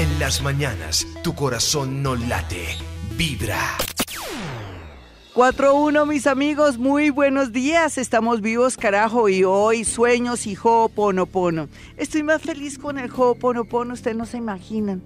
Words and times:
En 0.00 0.18
las 0.18 0.40
mañanas, 0.40 1.06
tu 1.22 1.34
corazón 1.34 2.02
no 2.02 2.16
late, 2.16 2.64
vibra. 3.18 3.76
4-1, 5.34 6.06
mis 6.06 6.26
amigos, 6.26 6.78
muy 6.78 7.10
buenos 7.10 7.52
días. 7.52 7.98
Estamos 7.98 8.40
vivos, 8.40 8.78
carajo, 8.78 9.28
y 9.28 9.44
hoy 9.44 9.84
sueños 9.84 10.46
y 10.46 10.56
Ho'oponopono. 10.56 11.68
Estoy 11.98 12.22
más 12.22 12.40
feliz 12.40 12.78
con 12.78 12.96
el 12.98 13.10
Ho'oponopono, 13.10 13.92
ustedes 13.92 14.16
no 14.16 14.24
se 14.24 14.38
imaginan. 14.38 15.02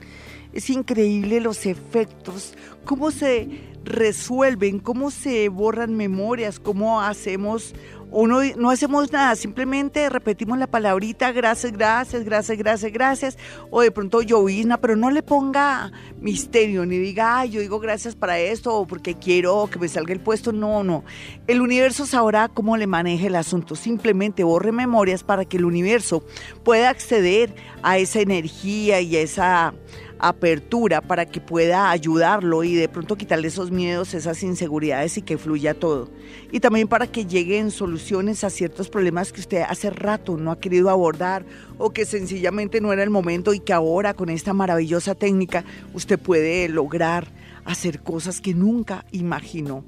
Es 0.53 0.71
increíble 0.71 1.41
los 1.41 1.67
efectos, 1.67 2.55
cómo 2.85 3.11
se 3.11 3.49
resuelven, 3.83 4.79
cómo 4.79 5.11
se 5.11 5.49
borran 5.49 5.97
memorias, 5.97 6.61
cómo 6.61 7.01
hacemos 7.01 7.75
uno 8.15 8.39
no 8.57 8.71
hacemos 8.71 9.11
nada, 9.11 9.35
simplemente 9.35 10.09
repetimos 10.09 10.57
la 10.57 10.69
palabrita 10.69 11.33
gracias, 11.33 11.73
gracias, 11.73 12.25
gracias, 12.25 12.57
gracias, 12.57 12.93
gracias, 12.93 13.39
o 13.71 13.81
de 13.81 13.91
pronto 13.91 14.23
llovizna, 14.23 14.81
pero 14.81 14.95
no 14.95 15.11
le 15.11 15.25
ponga 15.25 15.91
misterio, 16.21 16.87
ni 16.87 16.97
diga, 16.99 17.41
ay, 17.41 17.51
yo 17.51 17.61
digo 17.61 17.81
gracias 17.81 18.15
para 18.15 18.39
esto, 18.39 18.73
o 18.73 18.87
porque 18.87 19.15
quiero 19.15 19.69
que 19.69 19.81
me 19.81 19.89
salga 19.89 20.13
el 20.13 20.21
puesto, 20.21 20.53
no, 20.53 20.85
no. 20.85 21.03
El 21.49 21.61
universo 21.61 22.07
sabrá 22.07 22.49
cómo 22.49 22.77
le 22.77 22.87
maneje 22.87 23.27
el 23.27 23.35
asunto, 23.35 23.75
simplemente 23.75 24.45
borre 24.45 24.71
memorias 24.71 25.25
para 25.25 25.45
que 25.45 25.57
el 25.57 25.65
universo 25.65 26.25
pueda 26.63 26.91
acceder 26.91 27.53
a 27.83 27.99
esa 27.99 28.21
energía 28.21 29.01
y 29.01 29.17
a 29.17 29.21
esa 29.23 29.75
apertura 30.19 31.01
para 31.01 31.27
que 31.27 31.41
pueda 31.41 31.91
ayudarlo 31.91 32.65
y 32.65 32.75
de 32.75 32.89
pronto 32.89 33.17
quitarle 33.17 33.49
esos 33.49 33.71
miedos, 33.71 34.15
esas 34.15 34.43
inseguridades 34.43 35.19
y 35.19 35.23
que 35.23 35.39
fluya 35.39 35.75
todo. 35.75 36.11
Y 36.53 36.61
también 36.61 36.89
para 36.89 37.07
que 37.07 37.27
lleguen 37.27 37.71
soluciones 37.71 38.45
a 38.45 38.51
ciertos 38.51 38.89
problemas 38.89 39.33
que 39.33 39.41
usted 39.41 39.63
hace 39.69 39.91
rato 39.91 40.37
no 40.37 40.51
ha 40.51 40.61
querido 40.61 40.91
abordar 40.91 41.45
o 41.79 41.91
que 41.91 42.07
sencillamente 42.07 42.81
no 42.81 42.93
era 42.93 43.03
el 43.03 43.11
momento 43.11 43.55
y 43.55 43.61
que 43.61 43.73
ahora 43.73 44.15
con 44.15 44.29
esta 44.29 44.53
maravillosa 44.53 45.15
técnica 45.15 45.65
usted 45.93 46.19
puede 46.19 46.69
lograr 46.69 47.29
hacer 47.65 48.01
cosas 48.01 48.41
que 48.41 48.55
nunca 48.55 49.05
imaginó. 49.13 49.85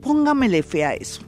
Póngamele 0.00 0.62
fe 0.62 0.84
a 0.84 0.94
eso. 0.94 1.22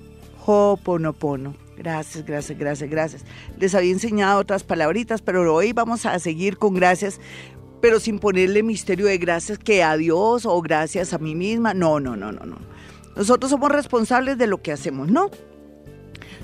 Ho'oponopono. 0.45 1.62
Gracias, 1.77 2.25
gracias, 2.25 2.58
gracias, 2.58 2.91
gracias. 2.91 3.25
Les 3.58 3.75
había 3.75 3.91
enseñado 3.92 4.39
otras 4.39 4.62
palabritas, 4.62 5.23
pero 5.23 5.53
hoy 5.53 5.73
vamos 5.73 6.06
a 6.06 6.19
seguir 6.19 6.58
con 6.58 6.75
gracias 6.75 7.19
pero 7.83 7.98
sin 7.98 8.20
ponerle 8.20 8.62
misterio 8.62 9.06
de 9.06 9.19
gracias 9.19 9.58
que 9.58 9.83
a 9.83 9.97
Dios 9.97 10.47
o 10.47 10.62
gracias 10.62 11.12
a 11.12 11.19
mí 11.19 11.34
misma. 11.34 11.75
No, 11.75 11.98
no, 11.98 12.16
no, 12.16 12.30
no, 12.30 12.47
no. 12.47 12.56
Nosotros 13.16 13.50
somos 13.50 13.70
responsables 13.70 14.39
de 14.39 14.47
lo 14.47 14.62
que 14.62 14.70
hacemos, 14.70 15.11
¿no? 15.11 15.30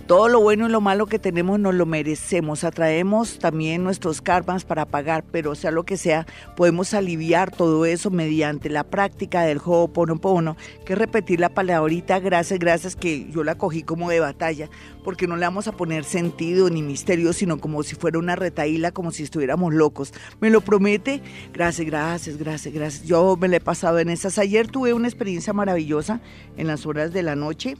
Todo 0.09 0.31
lo 0.31 0.41
bueno 0.41 0.67
y 0.67 0.71
lo 0.71 0.81
malo 0.81 1.05
que 1.05 1.19
tenemos 1.19 1.61
nos 1.61 1.75
lo 1.75 1.85
merecemos. 1.85 2.65
Atraemos 2.65 3.39
también 3.39 3.85
nuestros 3.85 4.23
karmas 4.23 4.65
para 4.65 4.87
pagar, 4.87 5.23
pero 5.31 5.55
sea 5.55 5.71
lo 5.71 5.85
que 5.85 5.99
sea, 5.99 6.27
podemos 6.57 6.95
aliviar 6.95 7.51
todo 7.51 7.85
eso 7.85 8.11
mediante 8.11 8.71
la 8.71 8.85
práctica 8.85 9.43
del 9.43 9.61
Ho'oponopono, 9.63 10.57
que 10.87 10.95
repetir 10.95 11.41
la 11.41 11.51
palabrita 11.51 12.21
gracias, 12.21 12.59
gracias, 12.59 12.97
que 12.97 13.31
yo 13.31 13.45
la 13.45 13.57
cogí 13.57 13.83
como 13.83 14.09
de 14.09 14.21
batalla, 14.21 14.71
porque 15.05 15.27
no 15.27 15.37
le 15.37 15.45
vamos 15.45 15.69
a 15.69 15.73
poner 15.73 16.05
sentido 16.05 16.71
ni 16.71 16.81
misterio, 16.81 17.35
sino 17.35 17.59
como 17.59 17.83
si 17.83 17.95
fuera 17.95 18.19
una 18.19 18.35
retaíla, 18.35 18.93
como 18.93 19.11
si 19.11 19.25
estuviéramos 19.25 19.75
locos. 19.75 20.15
¿Me 20.41 20.49
lo 20.49 20.63
promete? 20.63 21.21
Gracias, 21.53 21.87
gracias, 21.87 22.39
gracias, 22.39 22.73
gracias. 22.73 23.05
Yo 23.07 23.37
me 23.37 23.49
la 23.49 23.57
he 23.57 23.61
pasado 23.61 23.99
en 23.99 24.09
esas. 24.09 24.39
Ayer 24.39 24.69
tuve 24.69 24.95
una 24.95 25.07
experiencia 25.07 25.53
maravillosa 25.53 26.23
en 26.57 26.67
las 26.67 26.87
horas 26.87 27.13
de 27.13 27.23
la 27.23 27.37
noche 27.37 27.77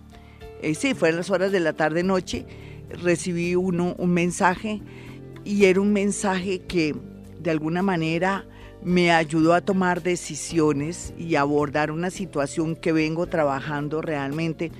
eh, 0.63 0.75
sí, 0.75 0.95
fue 0.95 1.13
las 1.13 1.31
horas 1.31 1.53
de 1.53 1.61
la 1.61 1.73
tarde-noche, 1.73 2.47
recibí 3.03 3.55
uno, 3.55 3.95
un 3.99 4.11
mensaje 4.11 4.81
y 5.45 5.65
era 5.67 5.81
un 5.81 5.93
mensaje 5.93 6.61
que 6.61 6.95
de 7.41 7.51
alguna 7.51 7.83
manera 7.83 8.47
me 8.83 9.11
ayudó 9.13 9.55
a 9.55 9.61
tomar 9.61 10.03
decisiones 10.03 11.13
y 11.19 11.35
abordar 11.35 11.91
una 11.91 12.11
situación 12.11 12.77
que 12.77 12.93
vengo 12.93 13.27
trabajando 13.27 14.03
realmente 14.03 14.71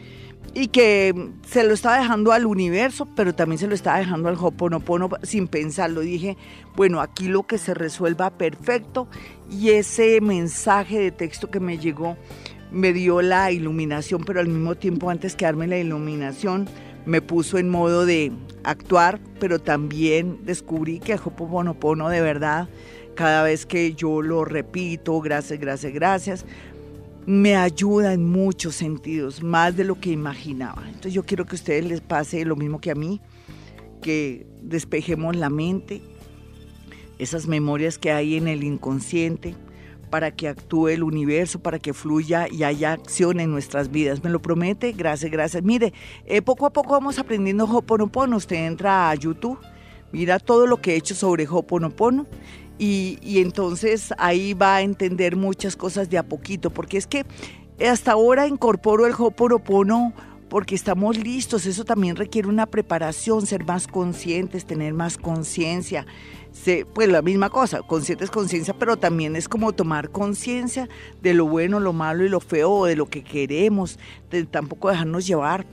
y 0.55 0.69
que 0.69 1.31
se 1.47 1.63
lo 1.65 1.75
estaba 1.75 1.99
dejando 1.99 2.33
al 2.33 2.47
universo, 2.47 3.07
pero 3.15 3.35
también 3.35 3.59
se 3.59 3.67
lo 3.67 3.75
estaba 3.75 3.99
dejando 3.99 4.29
al 4.29 4.37
Hoponopono 4.37 5.11
sin 5.23 5.47
pensarlo. 5.47 6.01
Dije, 6.01 6.37
bueno, 6.75 7.01
aquí 7.01 7.29
lo 7.29 7.47
que 7.47 7.59
se 7.59 7.75
resuelva 7.75 8.31
perfecto 8.31 9.09
y 9.51 9.71
ese 9.71 10.21
mensaje 10.21 10.99
de 10.99 11.11
texto 11.11 11.51
que 11.51 11.61
me 11.61 11.79
llegó 11.79 12.17
me 12.71 12.93
dio 12.93 13.23
la 13.23 13.51
iluminación, 13.51 14.25
pero 14.25 14.41
al 14.41 14.49
mismo 14.49 14.75
tiempo 14.75 15.11
antes 15.11 15.37
que 15.37 15.45
darme 15.45 15.67
la 15.67 15.79
iluminación 15.79 16.69
me 17.07 17.23
puso 17.23 17.59
en 17.59 17.69
modo 17.69 18.05
de 18.05 18.33
actuar, 18.65 19.21
pero 19.41 19.59
también 19.59 20.41
descubrí 20.45 20.99
que 20.99 21.13
el 21.13 21.21
Hoponopono 21.25 22.09
de 22.11 22.21
verdad, 22.21 22.69
cada 23.15 23.43
vez 23.43 23.65
que 23.65 23.95
yo 23.95 24.21
lo 24.21 24.45
repito, 24.45 25.19
gracias, 25.21 25.59
gracias, 25.59 25.93
gracias, 25.93 26.45
me 27.25 27.57
ayuda 27.57 28.13
en 28.13 28.27
muchos 28.27 28.75
sentidos, 28.75 29.43
más 29.43 29.77
de 29.77 29.85
lo 29.85 30.01
que 30.01 30.11
imaginaba. 30.11 30.83
Entonces 30.87 31.15
yo 31.15 31.25
quiero 31.25 31.47
que 31.47 31.53
a 31.53 31.59
ustedes 31.59 31.85
les 31.87 32.01
pase 32.01 32.45
lo 32.45 32.57
mismo 32.57 32.81
que 32.81 32.91
a 32.91 32.95
mí, 32.95 33.21
que 34.03 34.47
despejemos 34.63 35.37
la 35.37 35.51
mente, 35.51 36.03
esas 37.19 37.47
memorias 37.47 37.99
que 37.99 38.13
hay 38.13 38.37
en 38.37 38.49
el 38.49 38.65
inconsciente, 38.65 39.55
para 40.09 40.31
que 40.31 40.49
actúe 40.49 40.89
el 40.89 41.03
universo, 41.03 41.61
para 41.61 41.79
que 41.79 41.95
fluya 41.95 42.47
y 42.51 42.65
haya 42.65 42.93
acción 42.93 43.41
en 43.41 43.51
nuestras 43.51 43.91
vidas. 43.91 44.23
¿Me 44.23 44.31
lo 44.31 44.41
promete? 44.41 44.93
Gracias, 44.93 45.31
gracias. 45.31 45.63
Mire, 45.63 45.93
eh, 46.27 46.43
poco 46.43 46.67
a 46.67 46.73
poco 46.73 46.91
vamos 46.91 47.19
aprendiendo 47.19 47.65
Hoponopono. 47.65 48.37
Usted 48.37 48.67
entra 48.67 49.11
a 49.11 49.15
YouTube, 49.15 49.59
mira 50.13 50.39
todo 50.39 50.67
lo 50.67 50.81
que 50.81 50.93
he 50.93 50.97
hecho 50.97 51.15
sobre 51.15 51.47
Hoponopono 51.49 52.27
y, 52.79 53.19
y 53.23 53.39
entonces 53.39 54.13
ahí 54.19 54.55
va 54.55 54.77
a 54.77 54.83
entender 54.83 55.37
muchas 55.37 55.77
cosas 55.77 56.11
de 56.11 56.19
a 56.19 56.23
poquito, 56.23 56.71
porque 56.71 56.97
es 56.97 57.07
que 57.07 57.25
hasta 57.87 58.13
ahora 58.13 58.47
incorporo 58.47 59.07
el 59.07 59.15
Hoponopono 59.17 60.13
porque 60.49 60.75
estamos 60.75 61.19
listos. 61.19 61.67
Eso 61.67 61.85
también 61.85 62.17
requiere 62.17 62.49
una 62.49 62.67
preparación, 62.67 63.47
ser 63.47 63.65
más 63.65 63.87
conscientes, 63.87 64.65
tener 64.65 64.95
más 64.95 65.19
conciencia 65.19 66.07
pues 66.93 67.09
la 67.09 67.23
misma 67.23 67.51
cosa, 67.51 67.83
consciente 67.83 68.25
es 68.25 68.31
conciencia, 68.31 68.75
pero 68.75 68.97
también 68.97 69.37
es 69.37 69.49
como 69.49 69.73
tomar 69.73 70.11
conciencia 70.11 70.89
de 71.23 71.35
lo 71.35 71.47
bueno, 71.47 71.81
lo 71.81 71.93
malo 71.93 72.25
y 72.25 72.29
lo 72.29 72.41
feo, 72.41 72.85
de 72.85 72.97
lo 72.97 73.07
que 73.07 73.23
queremos, 73.23 73.99
tampoco 74.51 74.91
dejarnos 74.91 75.27
llevar 75.27 75.67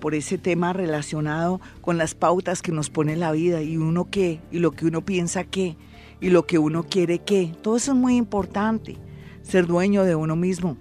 por 0.00 0.14
ese 0.14 0.38
tema 0.38 0.72
relacionado 0.72 1.60
con 1.80 1.96
las 1.96 2.14
pautas 2.14 2.60
que 2.60 2.72
nos 2.72 2.90
pone 2.90 3.16
la 3.16 3.32
vida 3.32 3.62
y 3.62 3.76
uno 3.76 4.08
qué, 4.10 4.40
y 4.50 4.58
lo 4.58 4.72
que 4.72 4.86
uno 4.86 5.04
piensa 5.04 5.44
qué, 5.44 5.76
y 6.20 6.30
lo 6.30 6.44
que 6.44 6.58
uno 6.58 6.82
quiere 6.82 7.20
qué. 7.20 7.52
Todo 7.62 7.76
eso 7.76 7.92
es 7.92 7.98
muy 7.98 8.16
importante, 8.16 8.96
ser 9.42 9.66
dueño 9.66 10.02
de 10.04 10.16
uno 10.16 10.34
mismo, 10.34 10.76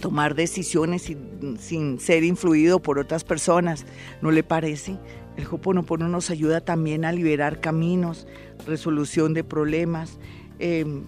tomar 0.00 0.34
decisiones 0.34 1.02
sin, 1.02 1.58
sin 1.60 2.00
ser 2.00 2.24
influido 2.24 2.80
por 2.80 2.98
otras 2.98 3.24
personas, 3.24 3.86
¿no 4.20 4.30
le 4.30 4.42
parece? 4.42 4.98
El 5.36 5.46
Hoponopono 5.50 6.08
nos 6.08 6.30
ayuda 6.30 6.60
también 6.60 7.04
a 7.04 7.12
liberar 7.12 7.60
caminos, 7.60 8.26
resolución 8.66 9.34
de 9.34 9.44
problemas. 9.44 10.18
Em, 10.58 11.04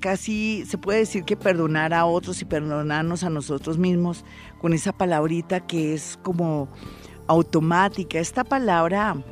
casi 0.00 0.64
se 0.66 0.78
puede 0.78 1.00
decir 1.00 1.24
que 1.24 1.36
perdonar 1.36 1.94
a 1.94 2.04
otros 2.04 2.42
y 2.42 2.44
perdonarnos 2.44 3.22
a 3.22 3.30
nosotros 3.30 3.78
mismos 3.78 4.24
con 4.60 4.72
esa 4.72 4.92
palabrita 4.92 5.60
que 5.66 5.94
es 5.94 6.18
como 6.22 6.68
automática. 7.26 8.18
Esta 8.18 8.44
palabra 8.44 9.22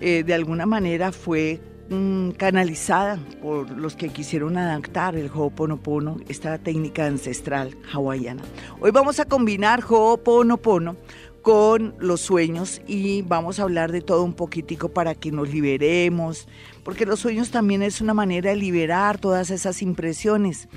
eh, 0.00 0.22
de 0.22 0.34
alguna 0.34 0.66
manera 0.66 1.12
fue 1.12 1.60
mm, 1.90 2.30
canalizada 2.30 3.18
por 3.42 3.70
los 3.70 3.96
que 3.96 4.08
quisieron 4.08 4.56
adaptar 4.56 5.16
el 5.16 5.30
Ho'oponopono, 5.32 6.18
esta 6.28 6.58
técnica 6.58 7.06
ancestral 7.06 7.76
hawaiana. 7.92 8.42
Hoy 8.80 8.90
vamos 8.90 9.18
a 9.20 9.24
combinar 9.24 9.82
Ho'oponopono 9.82 10.96
con 11.44 11.94
los 11.98 12.22
sueños 12.22 12.80
y 12.86 13.20
vamos 13.20 13.60
a 13.60 13.64
hablar 13.64 13.92
de 13.92 14.00
todo 14.00 14.24
un 14.24 14.32
poquitico 14.32 14.88
para 14.88 15.14
que 15.14 15.30
nos 15.30 15.52
liberemos, 15.52 16.48
porque 16.82 17.04
los 17.04 17.20
sueños 17.20 17.50
también 17.50 17.82
es 17.82 18.00
una 18.00 18.14
manera 18.14 18.48
de 18.48 18.56
liberar 18.56 19.18
todas 19.18 19.50
esas 19.50 19.82
impresiones. 19.82 20.68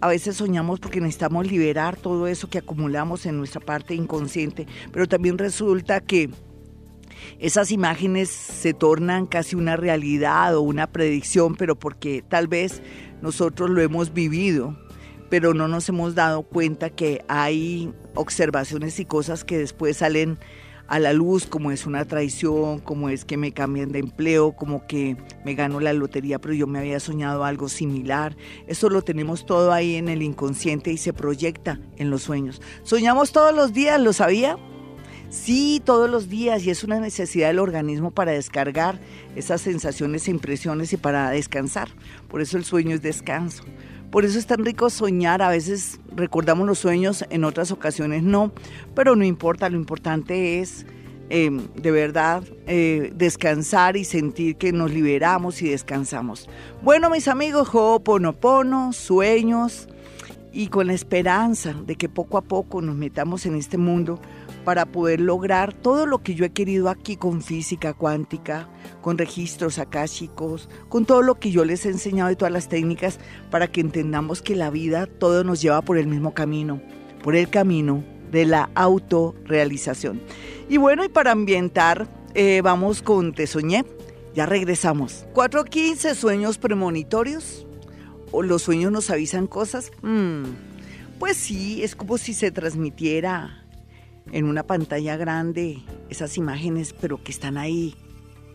A 0.00 0.06
veces 0.06 0.36
soñamos 0.36 0.78
porque 0.78 1.00
necesitamos 1.00 1.48
liberar 1.50 1.96
todo 1.96 2.28
eso 2.28 2.48
que 2.48 2.58
acumulamos 2.58 3.26
en 3.26 3.38
nuestra 3.38 3.60
parte 3.60 3.96
inconsciente, 3.96 4.68
pero 4.92 5.08
también 5.08 5.36
resulta 5.36 6.00
que 6.00 6.30
esas 7.40 7.72
imágenes 7.72 8.28
se 8.28 8.72
tornan 8.72 9.26
casi 9.26 9.56
una 9.56 9.74
realidad 9.74 10.54
o 10.54 10.60
una 10.60 10.86
predicción, 10.92 11.56
pero 11.56 11.76
porque 11.76 12.22
tal 12.22 12.46
vez 12.46 12.82
nosotros 13.20 13.68
lo 13.68 13.80
hemos 13.80 14.14
vivido 14.14 14.76
pero 15.34 15.52
no 15.52 15.66
nos 15.66 15.88
hemos 15.88 16.14
dado 16.14 16.42
cuenta 16.42 16.90
que 16.90 17.24
hay 17.26 17.92
observaciones 18.14 19.00
y 19.00 19.04
cosas 19.04 19.42
que 19.42 19.58
después 19.58 19.96
salen 19.96 20.38
a 20.86 21.00
la 21.00 21.12
luz, 21.12 21.46
como 21.46 21.72
es 21.72 21.86
una 21.86 22.04
traición, 22.04 22.78
como 22.78 23.08
es 23.08 23.24
que 23.24 23.36
me 23.36 23.50
cambian 23.50 23.90
de 23.90 23.98
empleo, 23.98 24.52
como 24.52 24.86
que 24.86 25.16
me 25.44 25.56
gano 25.56 25.80
la 25.80 25.92
lotería, 25.92 26.38
pero 26.38 26.54
yo 26.54 26.68
me 26.68 26.78
había 26.78 27.00
soñado 27.00 27.42
algo 27.42 27.68
similar. 27.68 28.36
Eso 28.68 28.88
lo 28.90 29.02
tenemos 29.02 29.44
todo 29.44 29.72
ahí 29.72 29.96
en 29.96 30.08
el 30.08 30.22
inconsciente 30.22 30.92
y 30.92 30.98
se 30.98 31.12
proyecta 31.12 31.80
en 31.96 32.10
los 32.10 32.22
sueños. 32.22 32.62
Soñamos 32.84 33.32
todos 33.32 33.52
los 33.52 33.72
días, 33.72 34.00
¿lo 34.00 34.12
sabía? 34.12 34.56
Sí, 35.30 35.82
todos 35.84 36.08
los 36.08 36.28
días 36.28 36.64
y 36.64 36.70
es 36.70 36.84
una 36.84 37.00
necesidad 37.00 37.48
del 37.48 37.58
organismo 37.58 38.12
para 38.12 38.30
descargar 38.30 39.00
esas 39.34 39.62
sensaciones 39.62 40.28
e 40.28 40.30
impresiones 40.30 40.92
y 40.92 40.96
para 40.96 41.28
descansar. 41.30 41.88
Por 42.28 42.40
eso 42.40 42.56
el 42.56 42.64
sueño 42.64 42.94
es 42.94 43.02
descanso. 43.02 43.64
Por 44.14 44.24
eso 44.24 44.38
es 44.38 44.46
tan 44.46 44.64
rico 44.64 44.90
soñar. 44.90 45.42
A 45.42 45.48
veces 45.48 45.98
recordamos 46.14 46.68
los 46.68 46.78
sueños, 46.78 47.24
en 47.30 47.42
otras 47.42 47.72
ocasiones 47.72 48.22
no, 48.22 48.52
pero 48.94 49.16
no 49.16 49.24
importa. 49.24 49.68
Lo 49.68 49.76
importante 49.76 50.60
es 50.60 50.86
em, 51.30 51.66
de 51.74 51.90
verdad 51.90 52.44
eh, 52.68 53.10
descansar 53.16 53.96
y 53.96 54.04
sentir 54.04 54.54
que 54.54 54.70
nos 54.70 54.92
liberamos 54.92 55.62
y 55.62 55.68
descansamos. 55.68 56.48
Bueno, 56.80 57.10
mis 57.10 57.26
amigos, 57.26 57.70
Ho'oponopono, 57.74 58.92
sueños 58.92 59.88
y 60.52 60.68
con 60.68 60.86
la 60.86 60.92
esperanza 60.92 61.74
de 61.84 61.96
que 61.96 62.08
poco 62.08 62.38
a 62.38 62.42
poco 62.42 62.80
nos 62.80 62.94
metamos 62.94 63.46
en 63.46 63.56
este 63.56 63.78
mundo 63.78 64.20
para 64.64 64.86
poder 64.86 65.20
lograr 65.20 65.72
todo 65.74 66.06
lo 66.06 66.22
que 66.22 66.34
yo 66.34 66.44
he 66.44 66.50
querido 66.50 66.88
aquí 66.88 67.16
con 67.16 67.42
física 67.42 67.92
cuántica, 67.92 68.68
con 69.02 69.18
registros 69.18 69.78
akáshicos, 69.78 70.68
con 70.88 71.04
todo 71.04 71.22
lo 71.22 71.36
que 71.36 71.50
yo 71.50 71.64
les 71.64 71.84
he 71.86 71.90
enseñado 71.90 72.30
y 72.30 72.36
todas 72.36 72.52
las 72.52 72.68
técnicas 72.68 73.18
para 73.50 73.70
que 73.70 73.80
entendamos 73.80 74.42
que 74.42 74.56
la 74.56 74.70
vida 74.70 75.06
todo 75.06 75.44
nos 75.44 75.60
lleva 75.60 75.82
por 75.82 75.98
el 75.98 76.06
mismo 76.06 76.34
camino, 76.34 76.80
por 77.22 77.36
el 77.36 77.48
camino 77.50 78.02
de 78.30 78.46
la 78.46 78.70
autorrealización. 78.74 80.20
Y 80.68 80.78
bueno, 80.78 81.04
y 81.04 81.08
para 81.08 81.32
ambientar, 81.32 82.08
eh, 82.34 82.60
vamos 82.62 83.02
con 83.02 83.32
Te 83.34 83.46
Soñé. 83.46 83.84
Ya 84.34 84.46
regresamos. 84.46 85.26
4.15 85.34 86.14
sueños 86.14 86.58
premonitorios. 86.58 87.66
¿O 88.32 88.42
los 88.42 88.62
sueños 88.62 88.90
nos 88.90 89.10
avisan 89.10 89.46
cosas? 89.46 89.92
Hmm, 90.02 90.42
pues 91.20 91.36
sí, 91.36 91.84
es 91.84 91.94
como 91.94 92.18
si 92.18 92.34
se 92.34 92.50
transmitiera 92.50 93.63
en 94.32 94.46
una 94.46 94.62
pantalla 94.62 95.16
grande 95.16 95.82
esas 96.08 96.36
imágenes, 96.36 96.94
pero 97.00 97.22
que 97.22 97.32
están 97.32 97.56
ahí 97.56 97.94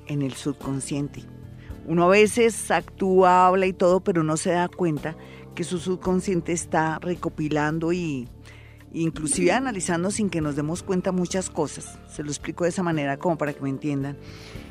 en 0.07 0.21
el 0.21 0.33
subconsciente. 0.33 1.23
Uno 1.85 2.03
a 2.03 2.09
veces 2.09 2.69
actúa, 2.71 3.47
habla 3.47 3.65
y 3.65 3.73
todo, 3.73 4.01
pero 4.01 4.23
no 4.23 4.37
se 4.37 4.51
da 4.51 4.67
cuenta 4.67 5.15
que 5.55 5.63
su 5.63 5.79
subconsciente 5.79 6.51
está 6.51 6.99
recopilando 6.99 7.91
y 7.91 8.27
inclusive 8.93 9.51
analizando 9.51 10.11
sin 10.11 10.29
que 10.29 10.41
nos 10.41 10.55
demos 10.55 10.83
cuenta 10.83 11.11
muchas 11.11 11.49
cosas. 11.49 11.99
Se 12.07 12.23
lo 12.23 12.29
explico 12.29 12.63
de 12.63 12.71
esa 12.71 12.83
manera 12.83 13.17
como 13.17 13.37
para 13.37 13.53
que 13.53 13.61
me 13.61 13.69
entiendan. 13.69 14.17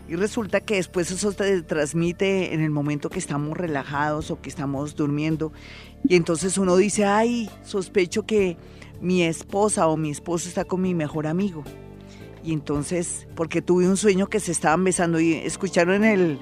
Y 0.08 0.16
resulta 0.16 0.60
que 0.60 0.76
después 0.76 1.10
eso 1.10 1.32
se 1.32 1.62
transmite 1.62 2.54
en 2.54 2.60
el 2.60 2.70
momento 2.70 3.10
que 3.10 3.18
estamos 3.18 3.56
relajados 3.56 4.30
o 4.30 4.40
que 4.40 4.48
estamos 4.48 4.96
durmiendo. 4.96 5.52
Y 6.08 6.16
entonces 6.16 6.56
uno 6.56 6.76
dice, 6.76 7.04
ay, 7.04 7.50
sospecho 7.62 8.24
que 8.24 8.56
mi 9.00 9.22
esposa 9.22 9.86
o 9.88 9.96
mi 9.96 10.10
esposo 10.10 10.48
está 10.48 10.64
con 10.64 10.82
mi 10.82 10.94
mejor 10.94 11.26
amigo. 11.26 11.64
Y 12.44 12.52
entonces, 12.52 13.26
porque 13.34 13.62
tuve 13.62 13.88
un 13.88 13.96
sueño 13.96 14.28
que 14.28 14.40
se 14.40 14.52
estaban 14.52 14.84
besando 14.84 15.20
y 15.20 15.34
escucharon 15.34 16.04
el, 16.04 16.38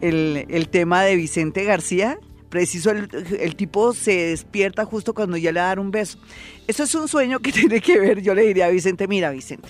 el, 0.00 0.68
tema 0.68 1.02
de 1.02 1.16
Vicente 1.16 1.64
García, 1.64 2.18
preciso 2.48 2.90
el, 2.90 3.08
el, 3.38 3.56
tipo 3.56 3.92
se 3.92 4.28
despierta 4.28 4.84
justo 4.84 5.14
cuando 5.14 5.36
ya 5.36 5.52
le 5.52 5.60
da 5.60 5.74
un 5.78 5.90
beso. 5.90 6.18
Eso 6.66 6.84
es 6.84 6.94
un 6.94 7.08
sueño 7.08 7.40
que 7.40 7.52
tiene 7.52 7.80
que 7.80 7.98
ver, 7.98 8.22
yo 8.22 8.34
le 8.34 8.46
diría 8.46 8.66
a 8.66 8.70
Vicente, 8.70 9.08
mira 9.08 9.30
Vicente, 9.30 9.68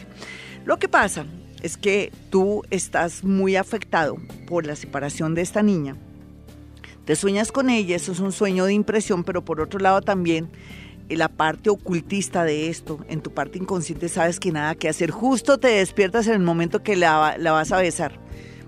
lo 0.64 0.78
que 0.78 0.88
pasa 0.88 1.26
es 1.62 1.76
que 1.76 2.12
tú 2.30 2.62
estás 2.70 3.24
muy 3.24 3.56
afectado 3.56 4.16
por 4.46 4.66
la 4.66 4.76
separación 4.76 5.34
de 5.34 5.42
esta 5.42 5.62
niña. 5.62 5.96
Te 7.04 7.16
sueñas 7.16 7.52
con 7.52 7.70
ella, 7.70 7.96
eso 7.96 8.12
es 8.12 8.20
un 8.20 8.32
sueño 8.32 8.64
de 8.64 8.72
impresión, 8.72 9.22
pero 9.24 9.44
por 9.44 9.60
otro 9.60 9.78
lado 9.78 10.00
también 10.00 10.48
la 11.08 11.28
parte 11.28 11.70
ocultista 11.70 12.44
de 12.44 12.68
esto, 12.68 12.98
en 13.08 13.20
tu 13.20 13.32
parte 13.32 13.58
inconsciente 13.58 14.08
sabes 14.08 14.40
que 14.40 14.50
nada 14.52 14.74
que 14.74 14.88
hacer, 14.88 15.10
justo 15.10 15.58
te 15.58 15.68
despiertas 15.68 16.26
en 16.26 16.34
el 16.34 16.40
momento 16.40 16.82
que 16.82 16.96
la, 16.96 17.36
la 17.38 17.52
vas 17.52 17.72
a 17.72 17.78
besar. 17.78 18.18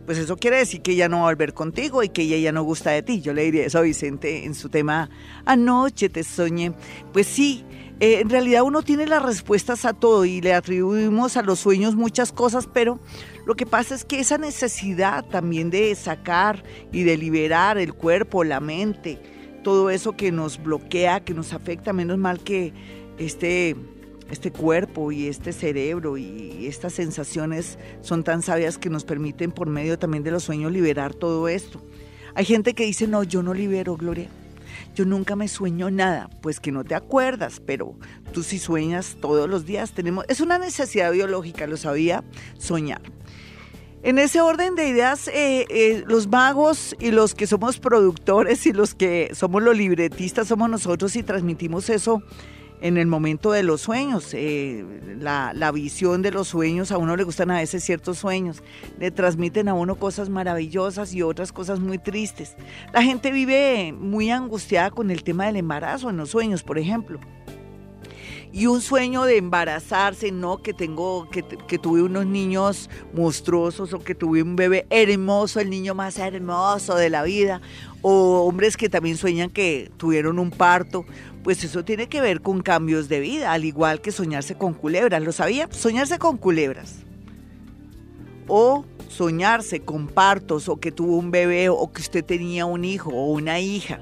Pues 0.07 0.17
eso 0.17 0.37
quiere 0.37 0.57
decir 0.57 0.81
que 0.81 0.93
ella 0.93 1.09
no 1.09 1.19
va 1.19 1.23
a 1.25 1.33
volver 1.33 1.53
contigo 1.53 2.03
y 2.03 2.09
que 2.09 2.23
ella 2.23 2.39
ya 2.39 2.53
no 2.53 2.63
gusta 2.63 2.93
de 2.93 3.03
ti. 3.03 3.21
Yo 3.21 3.35
le 3.35 3.43
diría 3.43 3.67
eso 3.67 3.79
a 3.79 3.83
Vicente 3.83 4.47
en 4.47 4.55
su 4.55 4.71
tema 4.71 5.11
Anoche 5.45 6.09
te 6.09 6.25
soñé. 6.25 6.73
Pues 7.13 7.27
sí, 7.27 7.63
eh, 8.01 8.21
en 8.21 8.31
realidad 8.31 8.63
uno 8.63 8.83
tiene 8.83 9.07
las 9.07 9.23
respuestas 9.23 9.85
a 9.85 9.93
todo 9.93 10.25
y 10.25 10.41
le 10.41 10.55
atribuimos 10.55 11.37
a 11.37 11.43
los 11.43 11.59
sueños 11.59 11.97
muchas 11.97 12.33
cosas, 12.33 12.69
pero 12.73 13.01
lo 13.45 13.55
que 13.55 13.67
pasa 13.67 13.95
es 13.95 14.05
que 14.05 14.21
esa 14.21 14.39
necesidad 14.39 15.25
también 15.27 15.69
de 15.69 15.95
sacar 15.95 16.63
y 16.93 17.03
de 17.03 17.19
liberar 17.19 17.77
el 17.77 17.93
cuerpo, 17.93 18.45
la 18.45 18.61
mente, 18.61 19.21
todo 19.63 19.91
eso 19.91 20.17
que 20.17 20.33
nos 20.33 20.63
bloquea, 20.63 21.21
que 21.21 21.35
nos 21.35 21.53
afecta, 21.53 21.93
menos 21.93 22.19
mal 22.19 22.41
que 22.41 22.73
este, 23.19 23.77
este 24.31 24.51
cuerpo 24.51 25.13
y 25.13 25.27
este 25.27 25.53
cerebro 25.53 26.17
y 26.17 26.67
estas 26.67 26.93
sensaciones 26.95 27.79
son 28.01 28.25
tan 28.25 28.43
sabias 28.43 28.79
que 28.79 28.91
nos 28.91 29.05
permiten 29.05 29.53
por 29.53 29.69
medio 29.69 29.99
también 29.99 30.23
de 30.25 30.31
los 30.31 30.45
sueños 30.45 30.73
liberar 30.73 31.15
todo 31.15 31.49
esto. 31.49 31.83
Hay 32.35 32.45
gente 32.45 32.75
que 32.75 32.85
dice, 32.85 33.09
no, 33.09 33.25
yo 33.25 33.43
no 33.43 33.55
libero, 33.55 33.97
Gloria. 33.97 34.29
Yo 34.95 35.05
nunca 35.05 35.37
me 35.37 35.49
sueño 35.49 35.91
nada, 35.91 36.29
pues 36.41 36.61
que 36.61 36.73
no 36.73 36.85
te 36.85 36.95
acuerdas, 36.95 37.61
pero 37.65 37.95
tú 38.33 38.43
sí 38.43 38.59
sueñas 38.59 39.17
todos 39.21 39.49
los 39.49 39.67
días. 39.67 39.93
Tenemos, 39.93 40.25
es 40.29 40.41
una 40.41 40.59
necesidad 40.59 41.13
biológica, 41.13 41.67
lo 41.67 41.77
sabía, 41.77 42.25
soñar. 42.59 43.03
En 44.03 44.19
ese 44.19 44.41
orden 44.41 44.77
de 44.77 44.89
ideas, 44.89 45.27
eh, 45.27 45.67
eh, 45.69 46.05
los 46.07 46.29
magos 46.29 46.95
y 47.01 47.11
los 47.11 47.35
que 47.35 47.49
somos 47.49 47.81
productores 47.81 48.65
y 48.67 48.73
los 48.73 48.95
que 48.95 49.31
somos 49.35 49.61
los 49.61 49.77
libretistas 49.77 50.47
somos 50.47 50.71
nosotros 50.71 51.17
y 51.17 51.25
transmitimos 51.25 51.91
eso 51.91 52.23
en 52.81 52.97
el 52.97 53.09
momento 53.09 53.51
de 53.51 53.65
los 53.65 53.81
sueños. 53.81 54.31
Eh, 54.35 54.85
la, 55.19 55.53
la, 55.53 55.73
visión 55.73 56.23
de 56.23 56.31
los 56.31 56.47
sueños, 56.47 56.93
a 56.93 56.99
uno 56.99 57.17
le 57.17 57.25
gustan 57.25 57.51
a 57.51 57.59
veces 57.59 57.83
ciertos 57.83 58.19
sueños, 58.19 58.63
le 59.01 59.11
transmiten 59.11 59.69
a 59.69 59.75
uno 59.75 59.97
cosas 59.97 60.29
maravillosas 60.29 61.13
y 61.13 61.23
otras 61.23 61.51
cosas 61.51 61.81
muy 61.81 61.99
tristes. 61.99 62.55
La 62.93 63.03
gente 63.03 63.33
vive 63.33 63.93
muy 63.93 64.31
angustiada 64.31 64.93
con 64.93 65.11
el 65.11 65.25
tema 65.25 65.47
del 65.47 65.57
embarazo 65.57 66.09
en 66.09 66.19
los 66.19 66.31
sueños, 66.31 66.63
por 66.63 66.79
ejemplo 66.79 67.19
y 68.53 68.67
un 68.67 68.81
sueño 68.81 69.25
de 69.25 69.37
embarazarse, 69.37 70.33
no 70.33 70.63
que 70.63 70.73
tengo, 70.73 71.29
que, 71.31 71.43
que, 71.43 71.79
tuve 71.79 72.03
unos 72.03 72.27
niños 72.27 72.89
monstruosos 73.13 73.93
o 73.93 73.99
que 73.99 74.15
tuve 74.15 74.43
un 74.43 74.57
bebé 74.57 74.87
hermoso, 74.91 75.61
el 75.61 75.71
niño 75.71 75.95
más 75.95 76.19
hermoso 76.19 76.97
de 76.97 77.11
la 77.11 77.23
vida, 77.23 77.61
o 78.03 78.47
hombres 78.47 78.77
que 78.77 78.89
también 78.89 79.17
sueñan 79.17 79.51
que 79.51 79.91
tuvieron 79.97 80.39
un 80.39 80.51
parto, 80.51 81.05
pues 81.43 81.63
eso 81.65 81.85
tiene 81.85 82.09
que 82.09 82.21
ver 82.21 82.41
con 82.41 82.63
cambios 82.63 83.09
de 83.09 83.21
vida, 83.21 83.53
al 83.53 83.65
igual 83.65 84.01
que 84.01 84.13
soñarse 84.13 84.57
con 84.57 84.75
culebras, 84.75 85.23
¿lo 85.23 85.33
sabía? 85.33 85.69
Soñarse 85.71 86.19
con 86.19 86.37
culebras. 86.37 86.97
O 88.47 88.85
soñarse 89.09 89.81
con 89.81 90.09
partos 90.09 90.69
o 90.69 90.79
que 90.79 90.93
tuvo 90.93 91.17
un 91.17 91.31
bebé 91.31 91.69
o 91.69 91.93
que 91.93 92.01
usted 92.01 92.25
tenía 92.25 92.67
un 92.67 92.85
hijo 92.85 93.11
o 93.11 93.33
una 93.33 93.61
hija 93.61 94.01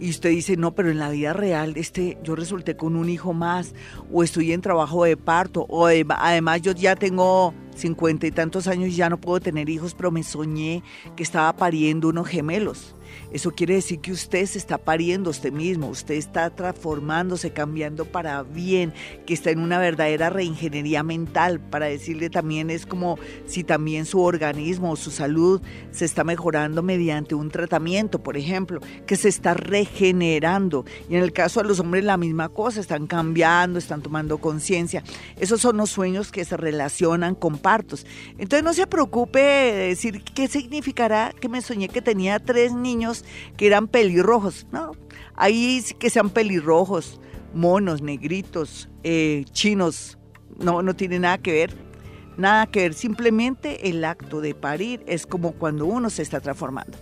y 0.00 0.10
usted 0.10 0.30
dice, 0.30 0.56
no, 0.56 0.74
pero 0.74 0.90
en 0.90 0.98
la 0.98 1.10
vida 1.10 1.32
real 1.32 1.74
este, 1.76 2.18
yo 2.24 2.34
resulté 2.34 2.76
con 2.76 2.96
un 2.96 3.08
hijo 3.08 3.32
más, 3.32 3.74
o 4.12 4.24
estoy 4.24 4.52
en 4.52 4.62
trabajo 4.62 5.04
de 5.04 5.16
parto, 5.16 5.66
o 5.68 5.86
además 5.86 6.62
yo 6.62 6.72
ya 6.72 6.96
tengo 6.96 7.54
cincuenta 7.74 8.26
y 8.26 8.30
tantos 8.30 8.66
años 8.66 8.88
y 8.88 8.96
ya 8.96 9.10
no 9.10 9.20
puedo 9.20 9.40
tener 9.40 9.68
hijos, 9.68 9.94
pero 9.94 10.10
me 10.10 10.22
soñé 10.22 10.82
que 11.16 11.22
estaba 11.22 11.54
pariendo 11.54 12.08
unos 12.08 12.26
gemelos. 12.26 12.96
Eso 13.32 13.52
quiere 13.52 13.74
decir 13.74 14.00
que 14.00 14.12
usted 14.12 14.46
se 14.46 14.58
está 14.58 14.78
pariendo 14.78 15.30
usted 15.30 15.52
mismo, 15.52 15.88
usted 15.88 16.14
está 16.14 16.50
transformándose, 16.50 17.52
cambiando 17.52 18.04
para 18.04 18.42
bien, 18.42 18.92
que 19.26 19.34
está 19.34 19.50
en 19.50 19.60
una 19.60 19.78
verdadera 19.78 20.30
reingeniería 20.30 21.02
mental. 21.02 21.60
Para 21.60 21.86
decirle 21.86 22.30
también 22.30 22.70
es 22.70 22.86
como 22.86 23.18
si 23.46 23.64
también 23.64 24.06
su 24.06 24.20
organismo 24.20 24.92
o 24.92 24.96
su 24.96 25.10
salud 25.10 25.60
se 25.90 26.04
está 26.04 26.24
mejorando 26.24 26.82
mediante 26.82 27.34
un 27.34 27.50
tratamiento, 27.50 28.22
por 28.22 28.36
ejemplo, 28.36 28.80
que 29.06 29.16
se 29.16 29.28
está 29.28 29.54
regenerando. 29.54 30.84
Y 31.08 31.16
en 31.16 31.22
el 31.22 31.32
caso 31.32 31.60
de 31.60 31.68
los 31.68 31.80
hombres 31.80 32.04
la 32.04 32.16
misma 32.16 32.48
cosa, 32.48 32.80
están 32.80 33.06
cambiando, 33.06 33.78
están 33.78 34.02
tomando 34.02 34.38
conciencia. 34.38 35.02
Esos 35.38 35.60
son 35.60 35.76
los 35.76 35.90
sueños 35.90 36.30
que 36.30 36.44
se 36.44 36.56
relacionan 36.56 37.34
con 37.34 37.58
partos. 37.58 38.06
Entonces 38.38 38.64
no 38.64 38.72
se 38.72 38.86
preocupe 38.86 39.40
de 39.40 39.88
decir 39.88 40.22
qué 40.22 40.48
significará 40.48 41.32
que 41.38 41.48
me 41.48 41.62
soñé 41.62 41.88
que 41.88 42.02
tenía 42.02 42.38
tres 42.38 42.72
niños 42.72 42.99
que 43.56 43.66
eran 43.66 43.88
pelirrojos. 43.88 44.66
No, 44.72 44.92
ahí 45.34 45.82
que 45.98 46.10
sean 46.10 46.30
pelirrojos, 46.30 47.20
monos, 47.54 48.02
negritos, 48.02 48.88
eh, 49.02 49.44
chinos, 49.52 50.18
no, 50.58 50.82
no 50.82 50.94
tiene 50.94 51.18
nada 51.18 51.38
que 51.38 51.52
ver. 51.52 51.90
Nada 52.36 52.66
que 52.66 52.80
ver, 52.80 52.94
simplemente 52.94 53.90
el 53.90 54.02
acto 54.02 54.40
de 54.40 54.54
parir 54.54 55.02
es 55.06 55.26
como 55.26 55.52
cuando 55.52 55.84
uno 55.84 56.08
se 56.08 56.22
está 56.22 56.40
transformando. 56.40 56.96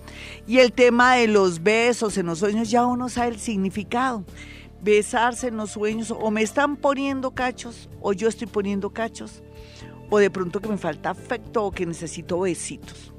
Y 0.49 0.59
el 0.59 0.73
tema 0.73 1.15
de 1.15 1.29
los 1.29 1.63
besos 1.63 2.19
en 2.19 2.27
los 2.27 2.41
sueños, 2.41 2.71
ya 2.71 2.85
uno 2.87 3.09
sabe 3.09 3.29
el 3.35 3.39
significado. 3.39 4.25
Besarse 4.83 5.49
en 5.49 5.57
los 5.57 5.73
sueños, 5.73 6.11
o 6.11 6.31
me 6.33 6.43
están 6.43 6.77
poniendo 6.77 7.33
cachos, 7.33 7.89
o 8.01 8.13
yo 8.13 8.29
estoy 8.29 8.49
poniendo 8.49 8.91
cachos, 8.91 9.43
o 10.11 10.19
de 10.19 10.31
pronto 10.31 10.61
que 10.61 10.69
me 10.69 10.79
falta 10.79 11.11
afecto 11.11 11.65
o 11.65 11.71
que 11.71 11.87
necesito 11.87 12.41
besitos. 12.41 13.13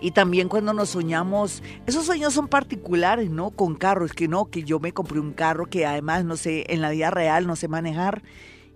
Y 0.00 0.12
también 0.12 0.48
cuando 0.48 0.72
nos 0.72 0.90
soñamos, 0.90 1.62
esos 1.86 2.06
sueños 2.06 2.32
son 2.32 2.48
particulares, 2.48 3.30
¿no? 3.30 3.50
Con 3.50 3.74
carros, 3.74 4.12
que 4.12 4.28
no, 4.28 4.46
que 4.46 4.62
yo 4.62 4.78
me 4.78 4.92
compré 4.92 5.18
un 5.20 5.32
carro 5.32 5.66
que 5.66 5.86
además 5.86 6.24
no 6.24 6.36
sé, 6.36 6.64
en 6.68 6.80
la 6.80 6.90
vida 6.90 7.10
real 7.10 7.46
no 7.46 7.56
sé 7.56 7.68
manejar 7.68 8.22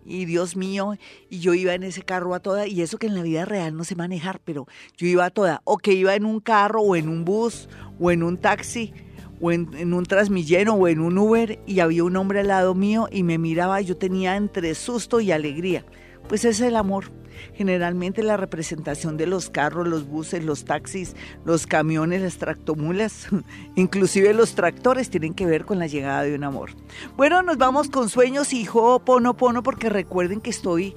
y 0.05 0.25
Dios 0.25 0.57
mío, 0.57 0.97
y 1.31 1.39
yo 1.39 1.55
iba 1.55 1.75
en 1.75 1.85
ese 1.85 2.03
carro 2.03 2.35
a 2.35 2.41
toda, 2.41 2.67
y 2.67 2.83
eso 2.83 2.99
que 2.99 3.07
en 3.07 3.15
la 3.15 3.23
vida 3.23 3.45
real 3.45 3.77
no 3.77 3.85
sé 3.85 3.95
manejar, 3.95 4.41
pero 4.45 4.67
yo 4.97 5.07
iba 5.07 5.25
a 5.25 5.31
toda, 5.31 5.63
o 5.65 5.79
que 5.79 5.93
iba 5.93 6.15
en 6.15 6.25
un 6.25 6.41
carro 6.41 6.83
o 6.83 6.97
en 6.97 7.09
un 7.09 7.25
bus 7.25 7.69
o 8.01 8.11
en 8.11 8.23
un 8.23 8.37
taxi 8.37 8.93
o 9.41 9.51
en, 9.51 9.93
un 9.93 10.05
transmilleno 10.05 10.75
o 10.75 10.89
en 10.89 11.01
un 11.01 11.19
Uber 11.19 11.59
y 11.67 11.81
había 11.81 12.05
un 12.05 12.17
hombre 12.17 12.41
al 12.41 12.49
lado 12.49 12.75
mío 12.75 13.09
y 13.11 13.25
me 13.25 13.39
miraba, 13.39 13.81
yo 13.81 13.97
tenía 13.97 14.37
entre 14.37 14.75
susto 14.75 15.21
y 15.21 15.33
alegría. 15.33 15.85
Pues 16.29 16.45
es 16.45 16.61
el 16.61 16.77
amor. 16.77 17.11
Generalmente 17.55 18.23
la 18.23 18.37
representación 18.37 19.17
de 19.17 19.27
los 19.27 19.51
carros, 19.51 19.89
los 19.89 20.07
buses, 20.07 20.45
los 20.45 20.65
taxis, 20.65 21.15
los 21.45 21.67
camiones, 21.67 22.23
las 22.23 22.39
tractomulas, 22.39 23.29
inclusive 23.77 24.35
los 24.35 24.55
tractores 24.55 25.11
tienen 25.11 25.35
que 25.35 25.47
ver 25.47 25.65
con 25.65 25.79
la 25.79 25.87
llegada 25.87 26.23
de 26.23 26.35
un 26.35 26.45
amor. 26.45 26.71
Bueno, 27.17 27.43
nos 27.43 27.59
vamos 27.59 27.89
con 27.89 28.09
sueños 28.09 28.53
y 28.53 28.69
pono 29.05 29.37
pono 29.37 29.63
porque 29.63 29.89
recuerden 29.89 30.41
que 30.41 30.51
estoy 30.51 30.95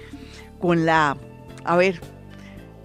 con 0.59 0.85
la, 0.85 1.17
a 1.63 1.75
ver, 1.75 2.01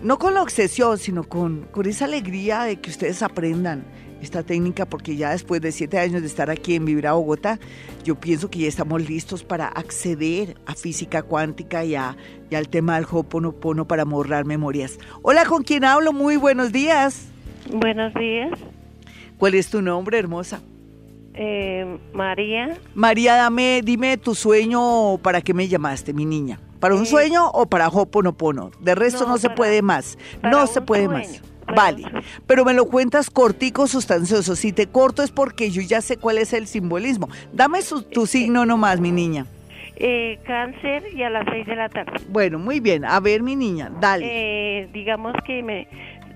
no 0.02 0.18
con 0.18 0.34
la 0.34 0.42
obsesión, 0.42 0.98
sino 0.98 1.24
con, 1.24 1.68
con 1.70 1.86
esa 1.86 2.06
alegría 2.06 2.62
de 2.62 2.80
que 2.80 2.90
ustedes 2.90 3.22
aprendan 3.22 3.84
esta 4.22 4.42
técnica 4.42 4.86
porque 4.86 5.16
ya 5.16 5.30
después 5.30 5.60
de 5.60 5.72
siete 5.72 5.98
años 5.98 6.20
de 6.20 6.26
estar 6.26 6.50
aquí 6.50 6.74
en 6.74 6.84
Vibra 6.84 7.12
Bogotá, 7.12 7.58
yo 8.04 8.14
pienso 8.14 8.50
que 8.50 8.60
ya 8.60 8.68
estamos 8.68 9.08
listos 9.08 9.44
para 9.44 9.66
acceder 9.66 10.56
a 10.66 10.74
física 10.74 11.22
cuántica 11.22 11.84
y, 11.84 11.94
al 11.94 12.68
tema 12.68 12.96
del 12.96 13.06
Ho'oponopono 13.10 13.86
para 13.86 14.04
borrar 14.04 14.44
memorias. 14.44 14.98
Hola, 15.22 15.44
¿con 15.44 15.62
quién 15.62 15.84
hablo? 15.84 16.12
Muy 16.12 16.36
buenos 16.36 16.72
días. 16.72 17.28
Buenos 17.72 18.12
días. 18.14 18.58
¿Cuál 19.38 19.54
es 19.54 19.70
tu 19.70 19.80
nombre, 19.80 20.18
hermosa? 20.18 20.60
Eh, 21.34 21.98
María. 22.12 22.76
María, 22.94 23.36
dame, 23.36 23.80
dime 23.82 24.16
tu 24.16 24.34
sueño, 24.34 25.18
¿para 25.18 25.40
qué 25.40 25.54
me 25.54 25.68
llamaste, 25.68 26.12
mi 26.12 26.26
niña? 26.26 26.60
¿Para 26.80 26.94
un 26.94 27.04
eh, 27.04 27.06
sueño 27.06 27.48
o 27.48 27.66
para 27.66 27.88
Ho'oponopono? 27.88 28.70
De 28.80 28.94
resto 28.94 29.26
no, 29.26 29.38
se 29.38 29.50
puede 29.50 29.82
más. 29.82 30.18
No 30.42 30.66
se 30.66 30.80
puede 30.80 31.08
más. 31.08 31.42
Vale, 31.74 32.04
pero 32.46 32.64
me 32.64 32.74
lo 32.74 32.86
cuentas 32.86 33.30
cortico, 33.30 33.86
sustancioso. 33.86 34.56
Si 34.56 34.72
te 34.72 34.86
corto 34.86 35.22
es 35.22 35.30
porque 35.30 35.70
yo 35.70 35.82
ya 35.82 36.00
sé 36.00 36.16
cuál 36.16 36.38
es 36.38 36.52
el 36.52 36.66
simbolismo. 36.66 37.28
Dame 37.52 37.80
tu 38.12 38.26
signo 38.26 38.66
nomás, 38.66 39.00
mi 39.00 39.12
niña. 39.12 39.46
Eh, 40.02 40.38
cáncer 40.46 41.04
y 41.14 41.22
a 41.22 41.28
las 41.28 41.44
seis 41.50 41.66
de 41.66 41.76
la 41.76 41.90
tarde. 41.90 42.12
Bueno, 42.30 42.58
muy 42.58 42.80
bien. 42.80 43.04
A 43.04 43.20
ver, 43.20 43.42
mi 43.42 43.54
niña, 43.54 43.92
dale. 44.00 44.24
Eh, 44.26 44.88
digamos 44.94 45.34
que 45.46 45.62
me, 45.62 45.88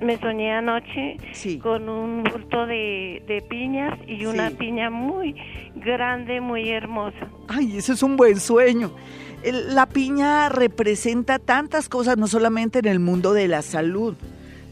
me 0.03 0.19
soñé 0.19 0.53
anoche 0.53 1.17
con 1.63 1.89
un 1.89 2.25
bulto 2.25 2.67
de, 2.67 3.43
piñas 3.49 3.99
y 4.07 4.27
una 4.27 4.51
piña 4.51 4.91
muy 4.91 5.35
grande, 5.77 6.41
muy 6.41 6.69
hermosa. 6.69 7.29
Ay, 7.49 7.79
ese 7.79 7.95
es 7.95 8.03
un 8.03 8.17
buen 8.17 8.39
sueño. 8.39 8.93
La 9.45 9.87
piña 9.87 10.49
representa 10.49 11.39
tantas 11.39 11.89
cosas, 11.89 12.17
no 12.17 12.27
solamente 12.27 12.79
en 12.81 12.87
el 12.87 13.01
mundo 13.01 13.33
de 13.33 13.49
la 13.49 13.63
salud, 13.63 14.15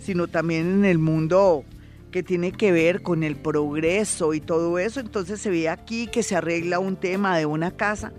sino 0.02 0.28
también 0.28 0.66
en 0.66 0.84
el 0.84 0.98
mundo 0.98 1.64
que 2.10 2.22
tiene 2.22 2.52
que 2.52 2.72
ver 2.72 3.02
con 3.02 3.22
el 3.22 3.36
progreso 3.36 4.34
y 4.34 4.40
todo 4.40 4.78
eso. 4.78 5.00
Entonces 5.00 5.40
se 5.40 5.50
ve 5.50 5.68
aquí 5.68 6.06
que 6.06 6.22
se 6.22 6.36
arregla 6.36 6.78
un 6.78 6.96
tema 6.96 7.36
de 7.36 7.46
una 7.46 7.70
casa 7.70 8.12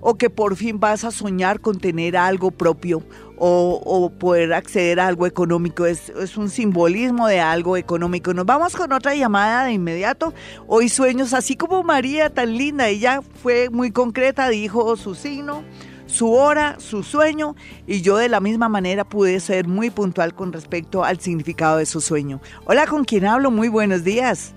o 0.00 0.16
que 0.16 0.30
por 0.30 0.54
fin 0.54 0.78
vas 0.78 1.04
a 1.04 1.10
soñar 1.10 1.60
con 1.60 1.80
tener 1.80 2.16
algo 2.16 2.50
propio 2.52 3.02
o, 3.40 4.12
poder 4.18 4.52
acceder 4.52 5.00
a 5.00 5.06
algo 5.06 5.26
económico. 5.26 5.86
Es, 5.86 6.08
es, 6.10 6.36
un 6.36 6.50
simbolismo 6.50 7.28
de 7.28 7.40
algo 7.40 7.76
económico. 7.76 8.34
Nos 8.34 8.46
vamos 8.46 8.76
con 8.76 8.92
otra 8.92 9.14
llamada 9.14 9.64
de 9.64 9.72
inmediato. 9.72 10.34
Hoy 10.66 10.88
sueños, 10.88 11.32
así 11.34 11.56
como 11.56 11.82
María, 11.84 12.30
tan 12.30 12.56
linda, 12.56 12.88
ella 12.88 13.20
fue 13.42 13.70
muy 13.70 13.92
concreta, 13.92 14.48
dijo 14.48 14.96
su 14.96 15.14
signo 15.14 15.62
su 16.08 16.32
hora, 16.32 16.80
su 16.80 17.02
sueño, 17.02 17.54
y 17.86 18.02
yo 18.02 18.16
de 18.16 18.28
la 18.28 18.40
misma 18.40 18.68
manera 18.68 19.04
pude 19.04 19.38
ser 19.40 19.68
muy 19.68 19.90
puntual 19.90 20.34
con 20.34 20.52
respecto 20.52 21.04
al 21.04 21.20
significado 21.20 21.78
de 21.78 21.86
su 21.86 22.00
sueño. 22.00 22.40
Hola, 22.64 22.86
¿con 22.86 23.04
quién 23.04 23.26
hablo? 23.26 23.50
Muy 23.50 23.68
buenos 23.68 24.02
días. 24.02 24.54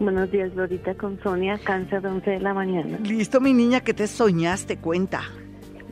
Buenos 0.00 0.30
días, 0.32 0.52
Glorita, 0.54 0.94
con 0.94 1.20
Sonia, 1.22 1.58
cáncer 1.62 2.02
de 2.02 2.08
11 2.08 2.30
de 2.30 2.40
la 2.40 2.52
mañana. 2.52 2.98
Listo, 3.04 3.40
mi 3.40 3.52
niña, 3.52 3.80
¿qué 3.80 3.94
te 3.94 4.06
soñaste? 4.06 4.78
Cuenta. 4.78 5.22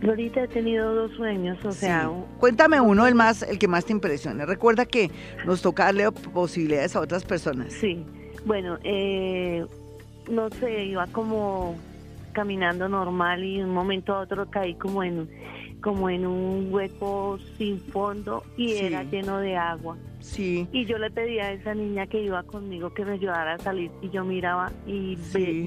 Glorita, 0.00 0.42
he 0.42 0.48
tenido 0.48 0.92
dos 0.94 1.12
sueños, 1.12 1.64
o 1.64 1.70
sea... 1.70 2.10
Cuéntame 2.40 2.80
uno, 2.80 3.06
el, 3.06 3.14
más, 3.14 3.42
el 3.42 3.60
que 3.60 3.68
más 3.68 3.84
te 3.84 3.92
impresione. 3.92 4.44
Recuerda 4.44 4.86
que 4.86 5.10
nos 5.46 5.62
toca 5.62 5.84
darle 5.84 6.10
posibilidades 6.10 6.96
a 6.96 7.00
otras 7.00 7.24
personas. 7.24 7.72
Sí, 7.72 8.04
bueno, 8.44 8.78
eh, 8.82 9.64
no 10.28 10.50
sé, 10.50 10.86
iba 10.86 11.06
como 11.06 11.76
caminando 12.32 12.88
normal 12.88 13.44
y 13.44 13.58
de 13.58 13.64
un 13.64 13.74
momento 13.74 14.14
a 14.14 14.20
otro 14.20 14.50
caí 14.50 14.74
como 14.74 15.02
en 15.02 15.28
como 15.80 16.08
en 16.08 16.26
un 16.26 16.68
hueco 16.72 17.38
sin 17.58 17.80
fondo 17.80 18.44
y 18.56 18.74
era 18.74 19.02
lleno 19.02 19.38
de 19.38 19.56
agua. 19.56 19.96
Sí. 20.22 20.68
Y 20.72 20.86
yo 20.86 20.98
le 20.98 21.10
pedí 21.10 21.38
a 21.40 21.52
esa 21.52 21.74
niña 21.74 22.06
que 22.06 22.22
iba 22.22 22.42
conmigo 22.44 22.94
que 22.94 23.04
me 23.04 23.12
ayudara 23.12 23.54
a 23.54 23.58
salir 23.58 23.90
y 24.00 24.10
yo 24.10 24.24
miraba 24.24 24.72
y 24.86 25.18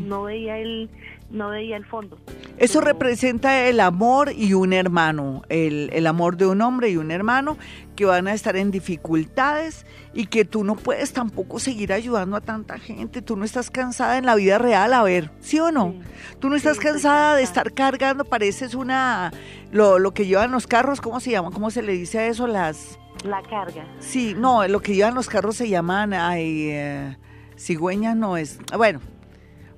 no 0.06 0.24
veía 0.24 0.58
el 0.58 0.90
no 1.30 1.50
veía 1.50 1.76
el 1.76 1.86
fondo. 1.86 2.18
Eso 2.58 2.82
representa 2.82 3.68
el 3.68 3.80
amor 3.80 4.32
y 4.32 4.54
un 4.54 4.74
hermano, 4.74 5.42
el, 5.50 5.90
el, 5.92 6.08
amor 6.08 6.38
de 6.38 6.46
un 6.46 6.62
hombre 6.62 6.90
y 6.90 6.98
un 6.98 7.12
hermano 7.12 7.58
que 7.96 8.06
van 8.06 8.28
a 8.28 8.34
estar 8.34 8.56
en 8.56 8.72
dificultades 8.72 9.86
y 10.14 10.28
que 10.28 10.46
tú 10.46 10.64
no 10.64 10.76
puedes 10.76 11.12
tampoco 11.14 11.60
seguir 11.60 11.92
ayudando 11.92 12.38
a 12.38 12.42
tanta 12.42 12.78
gente. 12.78 13.22
Tú 13.22 13.36
no 13.36 13.44
estás 13.44 13.72
cansada 13.72 14.18
en 14.18 14.26
la 14.26 14.36
vida 14.36 14.58
real, 14.58 14.94
a 14.94 15.04
ver, 15.04 15.32
¿sí 15.42 15.60
o 15.60 15.72
no? 15.72 15.96
Tú 16.40 16.50
no 16.50 16.56
estás 16.56 16.80
cansada 16.80 17.36
de 17.36 17.44
estar 17.44 17.74
cargando, 17.74 18.24
pareces 18.24 18.76
una, 18.76 19.32
lo, 19.72 20.00
lo 20.00 20.14
que 20.14 20.26
llevan 20.26 20.52
los 20.52 20.68
carros, 20.68 21.02
¿cómo 21.02 21.20
se 21.20 21.32
llama? 21.32 21.52
¿Cómo 21.52 21.72
se 21.72 21.82
le 21.82 21.94
dice 21.94 22.20
a 22.20 22.28
eso? 22.28 22.48
Las... 22.48 23.00
La 23.24 23.42
carga. 23.42 23.88
Sí, 24.00 24.36
no, 24.38 24.68
lo 24.68 24.82
que 24.82 24.94
llevan 24.94 25.16
los 25.16 25.28
carros 25.28 25.56
se 25.56 25.70
llaman, 25.70 26.14
ay, 26.14 26.70
eh, 26.70 27.18
cigüeñas 27.58 28.16
no 28.16 28.38
es, 28.38 28.60
bueno, 28.78 29.00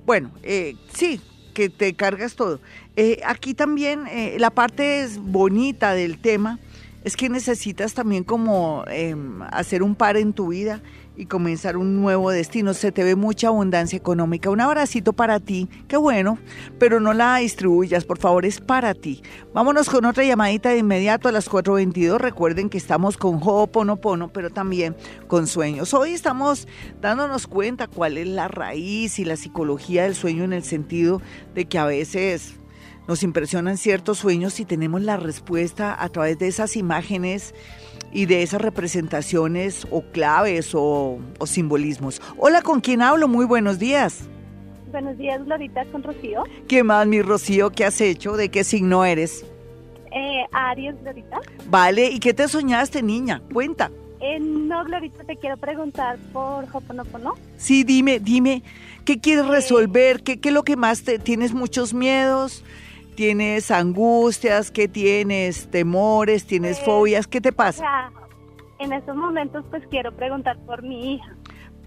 bueno, 0.04 0.30
eh, 0.42 0.74
sí, 0.92 1.20
que 1.54 1.68
te 1.68 1.94
cargas 1.94 2.34
todo. 2.34 2.60
Eh, 2.96 3.20
aquí 3.24 3.54
también 3.54 4.06
eh, 4.06 4.36
la 4.38 4.50
parte 4.50 5.02
es 5.02 5.18
bonita 5.18 5.92
del 5.92 6.18
tema 6.18 6.58
es 7.04 7.16
que 7.16 7.28
necesitas 7.28 7.94
también 7.94 8.24
como 8.24 8.84
em, 8.88 9.42
hacer 9.50 9.82
un 9.82 9.94
par 9.94 10.16
en 10.16 10.32
tu 10.32 10.48
vida 10.48 10.82
y 11.18 11.26
comenzar 11.26 11.76
un 11.76 12.00
nuevo 12.00 12.30
destino. 12.30 12.72
Se 12.72 12.92
te 12.92 13.04
ve 13.04 13.16
mucha 13.16 13.48
abundancia 13.48 13.96
económica. 13.96 14.48
Un 14.50 14.60
abracito 14.60 15.12
para 15.12 15.40
ti, 15.40 15.68
qué 15.88 15.96
bueno, 15.96 16.38
pero 16.78 17.00
no 17.00 17.12
la 17.12 17.36
distribuyas, 17.36 18.04
por 18.04 18.18
favor, 18.18 18.46
es 18.46 18.60
para 18.60 18.94
ti. 18.94 19.22
Vámonos 19.52 19.90
con 19.90 20.04
otra 20.04 20.24
llamadita 20.24 20.70
de 20.70 20.78
inmediato 20.78 21.28
a 21.28 21.32
las 21.32 21.50
4.22. 21.50 22.18
Recuerden 22.18 22.70
que 22.70 22.78
estamos 22.78 23.16
con 23.16 23.40
Ho'oponopono, 23.42 24.28
pero 24.32 24.50
también 24.50 24.96
con 25.26 25.48
sueños. 25.48 25.92
Hoy 25.92 26.12
estamos 26.12 26.68
dándonos 27.00 27.48
cuenta 27.48 27.88
cuál 27.88 28.16
es 28.16 28.28
la 28.28 28.46
raíz 28.46 29.18
y 29.18 29.24
la 29.24 29.36
psicología 29.36 30.04
del 30.04 30.14
sueño 30.14 30.44
en 30.44 30.52
el 30.52 30.62
sentido 30.62 31.20
de 31.54 31.64
que 31.64 31.78
a 31.78 31.84
veces 31.84 32.54
nos 33.08 33.22
impresionan 33.22 33.78
ciertos 33.78 34.18
sueños 34.18 34.60
y 34.60 34.66
tenemos 34.66 35.00
la 35.00 35.16
respuesta 35.16 35.96
a 35.98 36.10
través 36.10 36.38
de 36.38 36.46
esas 36.46 36.76
imágenes 36.76 37.54
y 38.12 38.26
de 38.26 38.42
esas 38.42 38.60
representaciones 38.60 39.86
o 39.90 40.02
claves 40.02 40.72
o, 40.74 41.18
simbolismos. 41.44 42.20
Hola, 42.36 42.62
¿con 42.62 42.80
quién 42.80 43.02
hablo? 43.02 43.28
Muy 43.28 43.44
buenos 43.44 43.78
días. 43.78 44.28
Buenos 44.90 45.18
días, 45.18 45.44
Glorita, 45.44 45.84
con 45.86 46.02
Rocío. 46.02 46.44
¿Qué 46.66 46.82
más, 46.82 47.06
mi 47.06 47.20
Rocío? 47.20 47.70
¿Qué 47.70 47.84
has 47.84 48.00
hecho? 48.00 48.36
¿De 48.36 48.48
qué 48.48 48.64
signo 48.64 49.04
eres? 49.04 49.44
Eh, 50.10 50.44
Aries, 50.52 50.94
Glorita. 51.02 51.40
Vale, 51.68 52.06
¿y 52.10 52.18
qué 52.18 52.32
te 52.32 52.48
soñaste, 52.48 53.02
niña? 53.02 53.42
Cuenta. 53.52 53.90
Eh, 54.20 54.40
no, 54.40 54.84
Glorita, 54.84 55.24
te 55.24 55.36
quiero 55.36 55.58
preguntar 55.58 56.18
por 56.32 56.64
Hoponopono. 56.72 57.34
Sí, 57.58 57.84
dime, 57.84 58.18
dime, 58.18 58.62
¿qué 59.04 59.20
quieres 59.20 59.44
eh, 59.44 59.48
resolver? 59.48 60.22
¿Qué, 60.22 60.40
¿Qué, 60.40 60.48
es 60.48 60.54
lo 60.54 60.64
que 60.64 60.76
más 60.76 61.02
te... 61.02 61.18
¿Tienes 61.18 61.52
muchos 61.52 61.92
miedos? 61.92 62.64
¿Tienes 63.18 63.72
angustias? 63.72 64.70
¿Qué 64.70 64.86
tienes? 64.86 65.68
¿Temores? 65.72 66.46
¿Tienes 66.46 66.78
eh, 66.78 66.82
fobias? 66.84 67.26
¿Qué 67.26 67.40
te 67.40 67.50
pasa? 67.50 68.12
en 68.78 68.92
estos 68.92 69.16
momentos 69.16 69.64
pues 69.70 69.82
quiero 69.90 70.14
preguntar 70.14 70.56
por 70.64 70.84
mi 70.84 71.14
hija. 71.14 71.34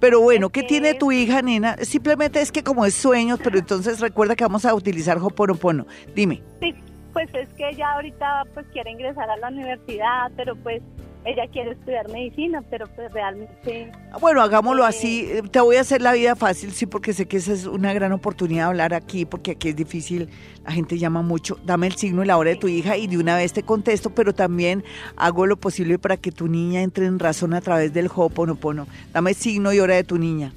Pero 0.02 0.20
bueno, 0.20 0.50
¿qué 0.50 0.62
tiene 0.64 0.94
tu 0.94 1.14
hija, 1.14 1.42
nena? 1.42 1.78
Simplemente 1.84 2.42
es 2.42 2.52
que 2.52 2.64
como 2.64 2.86
es 2.86 2.96
sueños, 2.96 3.40
pero 3.42 3.58
entonces 3.58 4.02
recuerda 4.02 4.36
que 4.36 4.44
vamos 4.44 4.66
a 4.66 4.74
utilizar 4.76 5.20
Hoponopono. 5.20 5.88
Dime. 6.14 6.44
Sí, 6.60 6.76
pues 7.14 7.34
es 7.34 7.48
que 7.54 7.70
ella 7.70 7.94
ahorita 7.94 8.44
pues 8.54 8.66
quiere 8.74 8.92
ingresar 8.92 9.30
a 9.30 9.38
la 9.38 9.48
universidad, 9.48 10.34
pero 10.36 10.58
pues 10.58 10.82
ella 11.26 11.48
quiere 11.52 11.72
estudiar 11.72 12.10
medicina, 12.10 12.64
pero 12.70 12.88
pues 12.88 13.12
realmente... 13.14 13.92
Bueno, 14.20 14.42
hagámoslo 14.42 14.84
así. 14.84 15.28
Eh, 15.32 15.44
te 15.50 15.60
voy 15.60 15.76
a 15.76 15.82
hacer 15.82 16.02
la 16.02 16.14
vida 16.14 16.36
fácil, 16.36 16.72
sí, 16.72 16.86
porque 16.86 17.14
sé 17.14 17.28
que 17.28 17.38
esa 17.38 17.54
es 17.54 17.66
una 17.66 17.94
gran 17.94 18.12
oportunidad 18.12 18.64
de 18.64 18.68
hablar 18.70 18.94
aquí, 18.94 19.26
porque 19.26 19.52
aquí 19.52 19.70
es 19.70 19.76
difícil, 19.76 20.30
la 20.64 20.72
gente 20.72 20.98
llama 20.98 21.22
mucho. 21.22 21.60
Dame 21.64 21.88
el 21.88 21.96
signo 21.96 22.24
y 22.24 22.28
la 22.28 22.38
hora 22.38 22.50
de 22.50 22.56
tu 22.56 22.68
hija 22.68 22.98
y 22.98 23.08
de 23.08 23.18
una 23.18 23.36
vez 23.36 23.54
te 23.54 23.64
contesto, 23.64 24.10
pero 24.10 24.34
también 24.34 24.84
hago 25.16 25.46
lo 25.46 25.58
posible 25.58 26.00
para 26.00 26.18
que 26.18 26.32
tu 26.32 26.48
niña 26.48 26.82
entre 26.82 27.06
en 27.06 27.20
razón 27.20 27.54
a 27.54 27.62
través 27.62 27.94
del 27.94 28.08
Ho'oponopono. 28.08 28.88
Dame 29.14 29.32
el 29.32 29.36
signo 29.36 29.74
y 29.74 29.80
hora 29.80 29.96
de 29.96 30.04
tu 30.04 30.18
niña. 30.18 30.54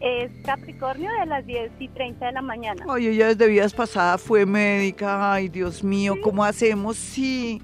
Es 0.00 0.30
Capricornio 0.44 1.10
de 1.18 1.26
las 1.26 1.44
10 1.44 1.72
y 1.80 1.88
30 1.88 2.26
de 2.26 2.32
la 2.32 2.42
mañana. 2.42 2.84
Ay, 2.88 3.08
ella 3.08 3.28
desde 3.28 3.48
vidas 3.48 3.74
pasadas 3.74 4.20
fue 4.20 4.46
médica. 4.46 5.32
Ay, 5.32 5.48
Dios 5.48 5.82
mío, 5.82 6.14
¿cómo 6.22 6.44
hacemos? 6.44 6.96
Sí. 6.96 7.60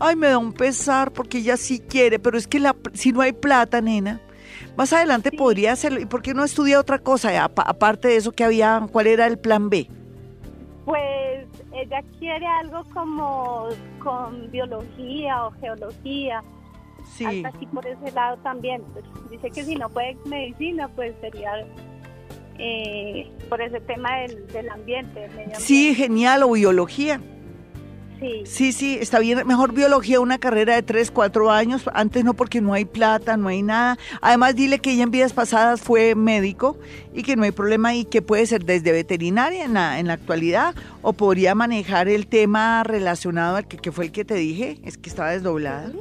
Ay, 0.00 0.16
me 0.16 0.26
da 0.28 0.38
un 0.38 0.52
pesar 0.52 1.12
porque 1.12 1.38
ella 1.38 1.56
sí 1.56 1.78
quiere, 1.78 2.18
pero 2.18 2.36
es 2.36 2.48
que 2.48 2.58
la, 2.58 2.74
si 2.92 3.12
no 3.12 3.20
hay 3.20 3.32
plata, 3.32 3.80
nena, 3.80 4.20
más 4.76 4.92
adelante 4.92 5.30
podría 5.30 5.72
hacerlo. 5.72 6.00
¿Y 6.00 6.06
por 6.06 6.22
qué 6.22 6.34
no 6.34 6.44
estudia 6.44 6.80
otra 6.80 6.98
cosa? 6.98 7.44
Aparte 7.44 8.08
de 8.08 8.16
eso 8.16 8.32
que 8.32 8.42
había, 8.42 8.84
¿cuál 8.90 9.06
era 9.06 9.26
el 9.26 9.38
plan 9.38 9.70
B? 9.70 9.88
Pues 10.84 11.46
ella 11.72 12.02
quiere 12.18 12.46
algo 12.46 12.84
como 12.92 13.68
con 14.02 14.50
biología 14.50 15.46
o 15.46 15.50
geología. 15.52 16.42
Sí. 17.14 17.42
así 17.44 17.66
por 17.66 17.86
ese 17.86 18.12
lado 18.12 18.36
también. 18.38 18.82
Dice 19.30 19.50
que 19.50 19.64
si 19.64 19.74
no 19.74 19.88
puede 19.88 20.16
medicina, 20.26 20.88
pues 20.88 21.14
sería 21.20 21.66
eh, 22.58 23.30
por 23.48 23.60
ese 23.60 23.80
tema 23.80 24.18
del, 24.18 24.46
del 24.48 24.68
ambiente, 24.70 25.28
Sí, 25.58 25.94
genial, 25.94 26.42
o 26.42 26.52
biología. 26.52 27.20
Sí. 28.44 28.72
sí, 28.72 28.98
está 28.98 29.18
bien. 29.18 29.46
Mejor 29.46 29.74
biología, 29.74 30.20
una 30.20 30.38
carrera 30.38 30.74
de 30.74 30.82
3, 30.82 31.10
4 31.10 31.50
años. 31.50 31.82
Antes 31.92 32.24
no, 32.24 32.34
porque 32.34 32.60
no 32.60 32.72
hay 32.72 32.86
plata, 32.86 33.36
no 33.36 33.48
hay 33.48 33.62
nada. 33.62 33.98
Además, 34.22 34.54
dile 34.56 34.78
que 34.78 34.92
ella 34.92 35.02
en 35.02 35.10
vidas 35.10 35.32
pasadas 35.32 35.82
fue 35.82 36.14
médico 36.14 36.78
y 37.12 37.22
que 37.22 37.36
no 37.36 37.42
hay 37.42 37.50
problema 37.50 37.94
y 37.94 38.04
que 38.04 38.22
puede 38.22 38.46
ser 38.46 38.64
desde 38.64 38.92
veterinaria 38.92 39.64
en 39.64 39.74
la, 39.74 39.98
en 39.98 40.06
la 40.06 40.14
actualidad 40.14 40.74
o 41.02 41.12
podría 41.12 41.54
manejar 41.54 42.08
el 42.08 42.26
tema 42.26 42.82
relacionado 42.84 43.56
al 43.56 43.68
que, 43.68 43.76
que 43.76 43.92
fue 43.92 44.06
el 44.06 44.12
que 44.12 44.24
te 44.24 44.34
dije, 44.34 44.78
es 44.82 44.96
que 44.96 45.10
estaba 45.10 45.30
desdoblada. 45.32 45.92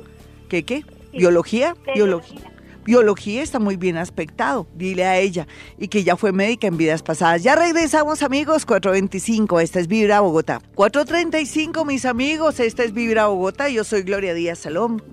¿Qué, 0.48 0.64
qué? 0.64 0.86
¿Biología? 1.16 1.76
Biología 1.94 2.56
biología 2.86 3.42
está 3.42 3.60
muy 3.60 3.76
bien 3.76 3.98
aspectado, 3.98 4.68
dile 4.76 5.06
a 5.06 5.18
ella, 5.18 5.48
y 5.78 5.88
que 5.88 6.04
ya 6.04 6.16
fue 6.16 6.32
médica 6.32 6.68
en 6.68 6.78
vidas 6.78 7.02
pasadas. 7.02 7.44
Ya 7.44 7.56
regresamos 7.56 8.22
amigos, 8.22 8.66
425, 8.66 9.60
esta 9.60 9.80
es 9.80 9.88
Vibra 9.88 10.22
Bogotá. 10.22 10.62
435 10.76 11.84
mis 11.84 12.06
amigos, 12.06 12.60
esta 12.60 12.84
es 12.84 12.94
Vibra 12.94 13.28
Bogotá, 13.28 13.70
yo 13.70 13.84
soy 13.84 14.04
Gloria 14.04 14.34
Díaz 14.34 14.60
Salón, 14.60 15.04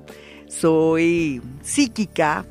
soy 0.46 1.40
psíquica, 1.62 2.44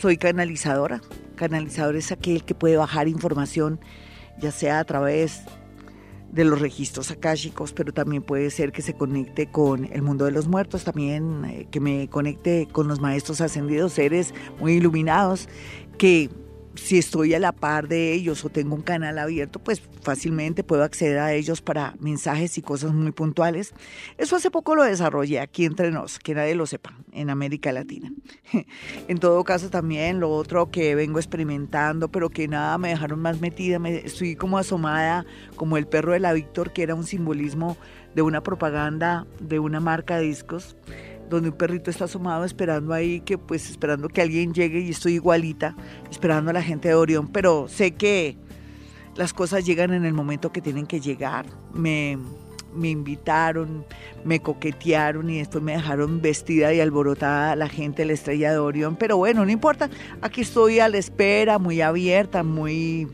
soy 0.00 0.16
canalizadora. 0.16 1.02
Canalizador 1.34 1.96
es 1.96 2.10
aquel 2.12 2.44
que 2.44 2.54
puede 2.54 2.76
bajar 2.76 3.08
información, 3.08 3.80
ya 4.40 4.50
sea 4.52 4.78
a 4.78 4.84
través 4.84 5.42
de 6.32 6.44
los 6.44 6.60
registros 6.60 7.10
akáshicos, 7.10 7.72
pero 7.72 7.92
también 7.92 8.22
puede 8.22 8.50
ser 8.50 8.72
que 8.72 8.82
se 8.82 8.94
conecte 8.94 9.50
con 9.50 9.84
el 9.92 10.02
mundo 10.02 10.24
de 10.24 10.30
los 10.30 10.46
muertos, 10.46 10.84
también 10.84 11.44
eh, 11.44 11.66
que 11.70 11.80
me 11.80 12.08
conecte 12.08 12.68
con 12.70 12.88
los 12.88 13.00
maestros 13.00 13.40
ascendidos, 13.40 13.94
seres 13.94 14.34
muy 14.60 14.74
iluminados, 14.74 15.48
que 15.96 16.30
si 16.78 16.98
estoy 16.98 17.34
a 17.34 17.38
la 17.38 17.52
par 17.52 17.88
de 17.88 18.12
ellos 18.12 18.44
o 18.44 18.48
tengo 18.48 18.74
un 18.74 18.82
canal 18.82 19.18
abierto, 19.18 19.58
pues 19.58 19.82
fácilmente 20.02 20.64
puedo 20.64 20.84
acceder 20.84 21.18
a 21.18 21.32
ellos 21.34 21.60
para 21.60 21.94
mensajes 21.98 22.56
y 22.56 22.62
cosas 22.62 22.92
muy 22.92 23.12
puntuales. 23.12 23.74
Eso 24.16 24.36
hace 24.36 24.50
poco 24.50 24.74
lo 24.74 24.84
desarrollé 24.84 25.40
aquí 25.40 25.64
entre 25.64 25.90
nos, 25.90 26.18
que 26.18 26.34
nadie 26.34 26.54
lo 26.54 26.66
sepa, 26.66 26.96
en 27.12 27.30
América 27.30 27.72
Latina. 27.72 28.12
en 29.08 29.18
todo 29.18 29.44
caso 29.44 29.70
también 29.70 30.20
lo 30.20 30.30
otro 30.30 30.70
que 30.70 30.94
vengo 30.94 31.18
experimentando, 31.18 32.08
pero 32.08 32.30
que 32.30 32.48
nada 32.48 32.78
me 32.78 32.90
dejaron 32.90 33.20
más 33.20 33.40
metida, 33.40 33.78
me, 33.78 33.96
estoy 33.96 34.36
como 34.36 34.58
asomada 34.58 35.26
como 35.56 35.76
el 35.76 35.86
perro 35.86 36.12
de 36.12 36.20
la 36.20 36.32
Víctor, 36.32 36.72
que 36.72 36.82
era 36.82 36.94
un 36.94 37.04
simbolismo 37.04 37.76
de 38.14 38.22
una 38.22 38.42
propaganda 38.42 39.26
de 39.40 39.58
una 39.58 39.80
marca 39.80 40.16
de 40.16 40.24
discos 40.24 40.76
donde 41.28 41.50
un 41.50 41.56
perrito 41.56 41.90
está 41.90 42.04
asomado 42.04 42.44
esperando 42.44 42.92
ahí, 42.92 43.20
que 43.20 43.38
pues 43.38 43.70
esperando 43.70 44.08
que 44.08 44.22
alguien 44.22 44.52
llegue 44.52 44.80
y 44.80 44.90
estoy 44.90 45.14
igualita, 45.14 45.76
esperando 46.10 46.50
a 46.50 46.54
la 46.54 46.62
gente 46.62 46.88
de 46.88 46.94
Orión, 46.94 47.28
pero 47.28 47.68
sé 47.68 47.92
que 47.92 48.36
las 49.16 49.32
cosas 49.32 49.66
llegan 49.66 49.92
en 49.92 50.04
el 50.04 50.14
momento 50.14 50.52
que 50.52 50.60
tienen 50.60 50.86
que 50.86 51.00
llegar. 51.00 51.46
Me, 51.72 52.18
me 52.74 52.90
invitaron, 52.90 53.84
me 54.24 54.40
coquetearon 54.40 55.28
y 55.30 55.38
después 55.38 55.62
me 55.62 55.72
dejaron 55.72 56.20
vestida 56.20 56.72
y 56.72 56.80
alborotada 56.80 57.56
la 57.56 57.68
gente 57.68 58.04
la 58.04 58.12
estrella 58.12 58.52
de 58.52 58.58
Orión, 58.58 58.96
pero 58.96 59.16
bueno, 59.16 59.44
no 59.44 59.50
importa, 59.50 59.90
aquí 60.22 60.42
estoy 60.42 60.80
a 60.80 60.88
la 60.88 60.98
espera, 60.98 61.58
muy 61.58 61.80
abierta, 61.80 62.42
muy 62.42 63.08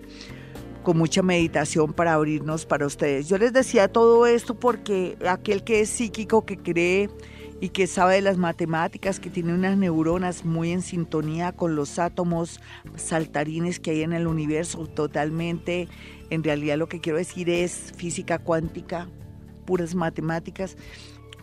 con 0.83 0.99
mucha 0.99 1.23
meditación 1.23 1.94
para 1.94 2.12
abrirnos 2.12 2.66
para 2.66 2.87
ustedes. 2.87 3.28
Yo 3.28 3.38
les 3.38 3.52
decía 3.52 3.88
todo 3.88 4.26
esto 4.26 4.55
porque 4.55 5.16
aquel 5.27 5.64
que 5.64 5.81
es 5.81 5.88
psíquico, 5.88 6.44
que 6.44 6.59
cree 6.59 7.09
y 7.60 7.70
que 7.70 7.86
sabe 7.86 8.16
de 8.16 8.20
las 8.20 8.36
matemáticas, 8.36 9.20
que 9.20 9.30
tiene 9.30 9.54
unas 9.54 9.76
neuronas 9.76 10.44
muy 10.44 10.72
en 10.72 10.82
sintonía 10.82 11.52
con 11.52 11.76
los 11.76 11.98
átomos 11.98 12.60
saltarines 12.96 13.80
que 13.80 13.92
hay 13.92 14.02
en 14.02 14.12
el 14.12 14.26
universo, 14.26 14.86
totalmente, 14.86 15.88
en 16.30 16.42
realidad 16.42 16.76
lo 16.76 16.88
que 16.88 17.00
quiero 17.00 17.18
decir 17.18 17.48
es 17.48 17.92
física 17.96 18.38
cuántica, 18.38 19.08
puras 19.64 19.94
matemáticas, 19.94 20.76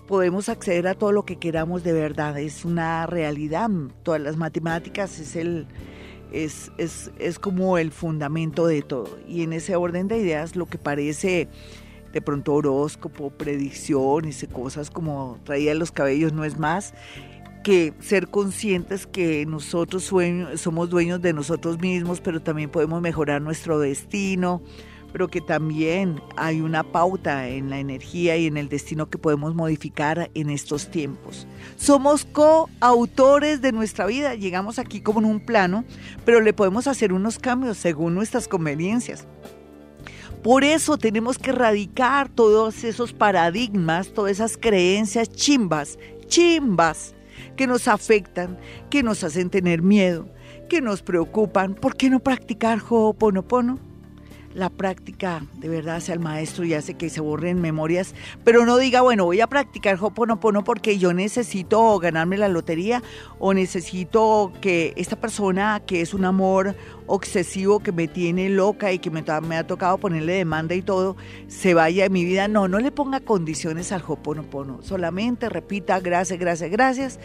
podemos 0.07 0.49
acceder 0.49 0.87
a 0.87 0.95
todo 0.95 1.11
lo 1.11 1.23
que 1.23 1.37
queramos 1.37 1.83
de 1.83 1.93
verdad, 1.93 2.37
es 2.37 2.65
una 2.65 3.07
realidad, 3.07 3.69
todas 4.03 4.21
las 4.21 4.37
matemáticas 4.37 5.19
es 5.19 5.35
el... 5.35 5.67
Es, 6.33 6.71
es, 6.77 7.11
es 7.19 7.39
como 7.39 7.77
el 7.77 7.91
fundamento 7.91 8.65
de 8.65 8.81
todo. 8.83 9.19
Y 9.27 9.43
en 9.43 9.51
ese 9.51 9.75
orden 9.75 10.07
de 10.07 10.17
ideas, 10.17 10.55
lo 10.55 10.65
que 10.65 10.77
parece 10.77 11.49
de 12.11 12.21
pronto 12.21 12.53
horóscopo, 12.53 13.29
predicciones 13.29 14.43
y 14.43 14.47
cosas 14.47 14.89
como 14.89 15.39
traía 15.43 15.73
los 15.75 15.91
cabellos 15.91 16.33
no 16.33 16.43
es 16.43 16.57
más 16.57 16.93
que 17.63 17.93
ser 17.99 18.27
conscientes 18.27 19.05
que 19.05 19.45
nosotros 19.45 20.11
somos 20.55 20.89
dueños 20.89 21.21
de 21.21 21.33
nosotros 21.33 21.79
mismos, 21.79 22.19
pero 22.21 22.41
también 22.41 22.69
podemos 22.69 23.01
mejorar 23.01 23.41
nuestro 23.41 23.79
destino, 23.79 24.61
pero 25.11 25.27
que 25.27 25.41
también 25.41 26.21
hay 26.37 26.61
una 26.61 26.83
pauta 26.83 27.49
en 27.49 27.69
la 27.69 27.79
energía 27.79 28.37
y 28.37 28.47
en 28.47 28.57
el 28.57 28.69
destino 28.69 29.09
que 29.09 29.17
podemos 29.17 29.53
modificar 29.53 30.31
en 30.33 30.49
estos 30.49 30.89
tiempos. 30.89 31.45
Somos 31.75 32.25
coautores 32.25 33.61
de 33.61 33.71
nuestra 33.71 34.05
vida, 34.05 34.35
llegamos 34.35 34.79
aquí 34.79 35.01
como 35.01 35.19
en 35.19 35.25
un 35.25 35.39
plano, 35.39 35.83
pero 36.25 36.41
le 36.41 36.53
podemos 36.53 36.87
hacer 36.87 37.13
unos 37.13 37.37
cambios 37.37 37.77
según 37.77 38.15
nuestras 38.15 38.47
conveniencias. 38.47 39.27
Por 40.43 40.63
eso 40.63 40.97
tenemos 40.97 41.37
que 41.37 41.51
erradicar 41.51 42.27
todos 42.27 42.83
esos 42.83 43.13
paradigmas, 43.13 44.11
todas 44.11 44.31
esas 44.31 44.57
creencias 44.57 45.29
chimbas, 45.29 45.99
chimbas, 46.25 47.13
que 47.55 47.67
nos 47.67 47.87
afectan, 47.87 48.57
que 48.89 49.03
nos 49.03 49.23
hacen 49.23 49.51
tener 49.51 49.83
miedo, 49.83 50.27
que 50.67 50.81
nos 50.81 51.03
preocupan. 51.03 51.75
¿Por 51.75 51.95
qué 51.95 52.09
no 52.09 52.19
practicar 52.19 52.79
Ho'oponopono? 52.79 53.90
La 54.53 54.69
práctica 54.69 55.45
de 55.53 55.69
verdad 55.69 55.99
sea 55.99 56.15
el 56.15 56.19
maestro 56.19 56.65
y 56.65 56.73
hace 56.73 56.95
que 56.95 57.09
se 57.09 57.21
borren 57.21 57.61
memorias, 57.61 58.13
pero 58.43 58.65
no 58.65 58.77
diga, 58.77 59.01
bueno, 59.01 59.25
voy 59.25 59.41
a 59.41 59.47
practicar 59.47 59.97
Hoponopono 60.01 60.63
porque 60.63 60.97
yo 60.97 61.13
necesito 61.13 61.97
ganarme 61.99 62.37
la 62.37 62.47
lotería 62.47 63.01
o 63.39 63.53
necesito 63.53 64.51
que 64.61 64.93
esta 64.95 65.15
persona 65.15 65.81
que 65.85 66.01
es 66.01 66.13
un 66.13 66.25
amor 66.25 66.75
obsesivo 67.07 67.79
que 67.79 67.91
me 67.91 68.07
tiene 68.07 68.49
loca 68.49 68.91
y 68.91 68.99
que 68.99 69.09
me, 69.09 69.23
me 69.47 69.57
ha 69.57 69.67
tocado 69.67 69.97
ponerle 69.97 70.33
demanda 70.33 70.75
y 70.75 70.81
todo, 70.81 71.17
se 71.47 71.73
vaya 71.73 72.03
de 72.03 72.09
mi 72.09 72.23
vida. 72.23 72.47
No, 72.47 72.67
no 72.67 72.79
le 72.79 72.91
ponga 72.91 73.19
condiciones 73.19 73.91
al 73.91 74.03
Hoponopono, 74.07 74.81
solamente 74.81 75.49
repita 75.49 75.99
gracias, 75.99 76.39
gracias, 76.39 76.71
gracias, 76.71 77.19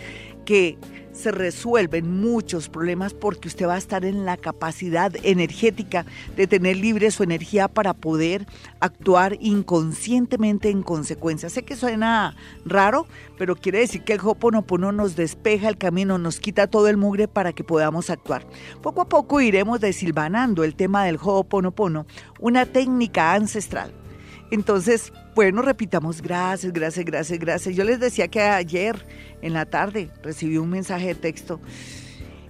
que 0.47 0.79
se 1.17 1.33
resuelven 1.33 2.21
muchos 2.21 2.69
problemas 2.69 3.15
porque 3.15 3.49
usted 3.49 3.67
va 3.67 3.75
a 3.75 3.79
estar 3.79 4.05
en 4.05 4.27
la 4.27 4.37
capacidad 4.37 5.13
energética 5.23 6.05
de 6.37 6.47
tener 6.47 6.77
libre 6.77 7.11
su 7.11 7.23
energía 7.23 7.69
para 7.69 7.95
poder 7.95 8.47
actuar 8.81 9.37
inconscientemente 9.41 10.69
en 10.69 10.83
consecuencia. 10.83 11.49
Sé 11.49 11.65
que 11.65 11.75
suena 11.75 12.37
raro, 12.67 13.07
pero 13.39 13.57
quiere 13.57 13.79
decir 13.79 14.05
que 14.05 14.13
el 14.13 14.21
Hoponopono 14.23 14.93
nos 14.93 15.17
despeja 15.17 15.69
el 15.69 15.79
camino, 15.79 16.19
nos 16.19 16.39
quita 16.39 16.67
todo 16.67 16.89
el 16.89 16.99
mugre 16.99 17.29
para 17.29 17.53
que 17.55 17.65
podamos 17.65 18.11
actuar. 18.11 18.47
Poco 18.83 19.01
a 19.01 19.09
poco 19.09 19.41
iremos 19.41 19.81
desilvanando 19.81 20.65
el 20.65 20.75
tema 20.75 21.05
del 21.05 21.19
Hoponopono, 21.21 22.07
una 22.39 22.67
técnica 22.67 23.33
ancestral. 23.33 23.93
Entonces, 24.51 25.13
bueno, 25.37 25.61
repitamos 25.61 26.23
gracias, 26.23 26.73
gracias, 26.73 27.05
gracias, 27.05 27.39
gracias. 27.39 27.77
Yo 27.77 27.85
les 27.85 28.01
decía 28.01 28.27
que 28.27 28.41
ayer 28.41 29.07
en 29.43 29.53
la 29.53 29.67
tarde 29.67 30.11
recibí 30.23 30.57
un 30.57 30.71
mensaje 30.71 31.09
de 31.09 31.15
texto 31.15 31.61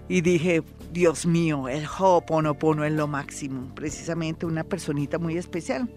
y 0.09 0.21
dije, 0.21 0.63
Dios 0.93 1.27
mío, 1.27 1.69
el 1.69 1.85
Ho'oponopono 1.85 2.85
es 2.85 2.93
lo 2.93 3.09
máximo. 3.09 3.75
Precisamente 3.75 4.47
una 4.47 4.63
personita 4.63 5.19
muy 5.19 5.37
especial, 5.37 5.91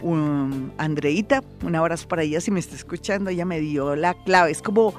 un, 0.00 0.72
Andreita, 0.78 1.42
un 1.64 1.74
abrazo 1.74 2.06
para 2.06 2.22
ella 2.22 2.40
si 2.40 2.52
me 2.52 2.60
está 2.60 2.76
escuchando, 2.76 3.28
ella 3.28 3.44
me 3.44 3.58
dio 3.58 3.96
la 3.96 4.14
clave. 4.14 4.52
Es 4.52 4.62
como, 4.62 4.94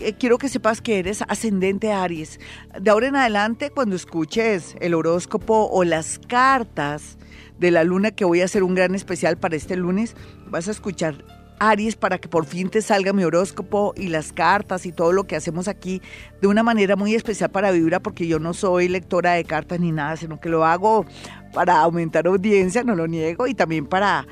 Eh, 0.00 0.14
quiero 0.18 0.38
que 0.38 0.48
sepas 0.48 0.80
que 0.80 0.98
eres 0.98 1.22
ascendente 1.26 1.92
Aries. 1.92 2.38
De 2.80 2.90
ahora 2.90 3.08
en 3.08 3.16
adelante, 3.16 3.70
cuando 3.70 3.96
escuches 3.96 4.76
el 4.80 4.94
horóscopo 4.94 5.68
o 5.70 5.82
las 5.84 6.18
cartas 6.18 7.18
de 7.58 7.70
la 7.72 7.82
luna, 7.82 8.12
que 8.12 8.24
voy 8.24 8.40
a 8.40 8.44
hacer 8.44 8.62
un 8.62 8.74
gran 8.74 8.94
especial 8.94 9.36
para 9.36 9.56
este 9.56 9.76
lunes, 9.76 10.14
vas 10.46 10.68
a 10.68 10.70
escuchar 10.70 11.24
Aries 11.60 11.96
para 11.96 12.18
que 12.18 12.28
por 12.28 12.44
fin 12.44 12.68
te 12.68 12.82
salga 12.82 13.12
mi 13.12 13.24
horóscopo 13.24 13.94
y 13.96 14.08
las 14.08 14.32
cartas 14.32 14.86
y 14.86 14.92
todo 14.92 15.12
lo 15.12 15.24
que 15.24 15.36
hacemos 15.36 15.68
aquí 15.68 16.00
de 16.40 16.48
una 16.48 16.62
manera 16.62 16.96
muy 16.96 17.14
especial 17.14 17.50
para 17.50 17.70
Vibra, 17.70 18.00
porque 18.00 18.26
yo 18.26 18.38
no 18.38 18.54
soy 18.54 18.88
lectora 18.88 19.32
de 19.32 19.44
cartas 19.44 19.80
ni 19.80 19.92
nada, 19.92 20.16
sino 20.16 20.40
que 20.40 20.48
lo 20.48 20.64
hago 20.64 21.06
para 21.52 21.80
aumentar 21.80 22.26
audiencia, 22.26 22.82
no 22.84 22.94
lo 22.94 23.06
niego, 23.06 23.46
y 23.46 23.54
también 23.54 23.86
para, 23.86 24.26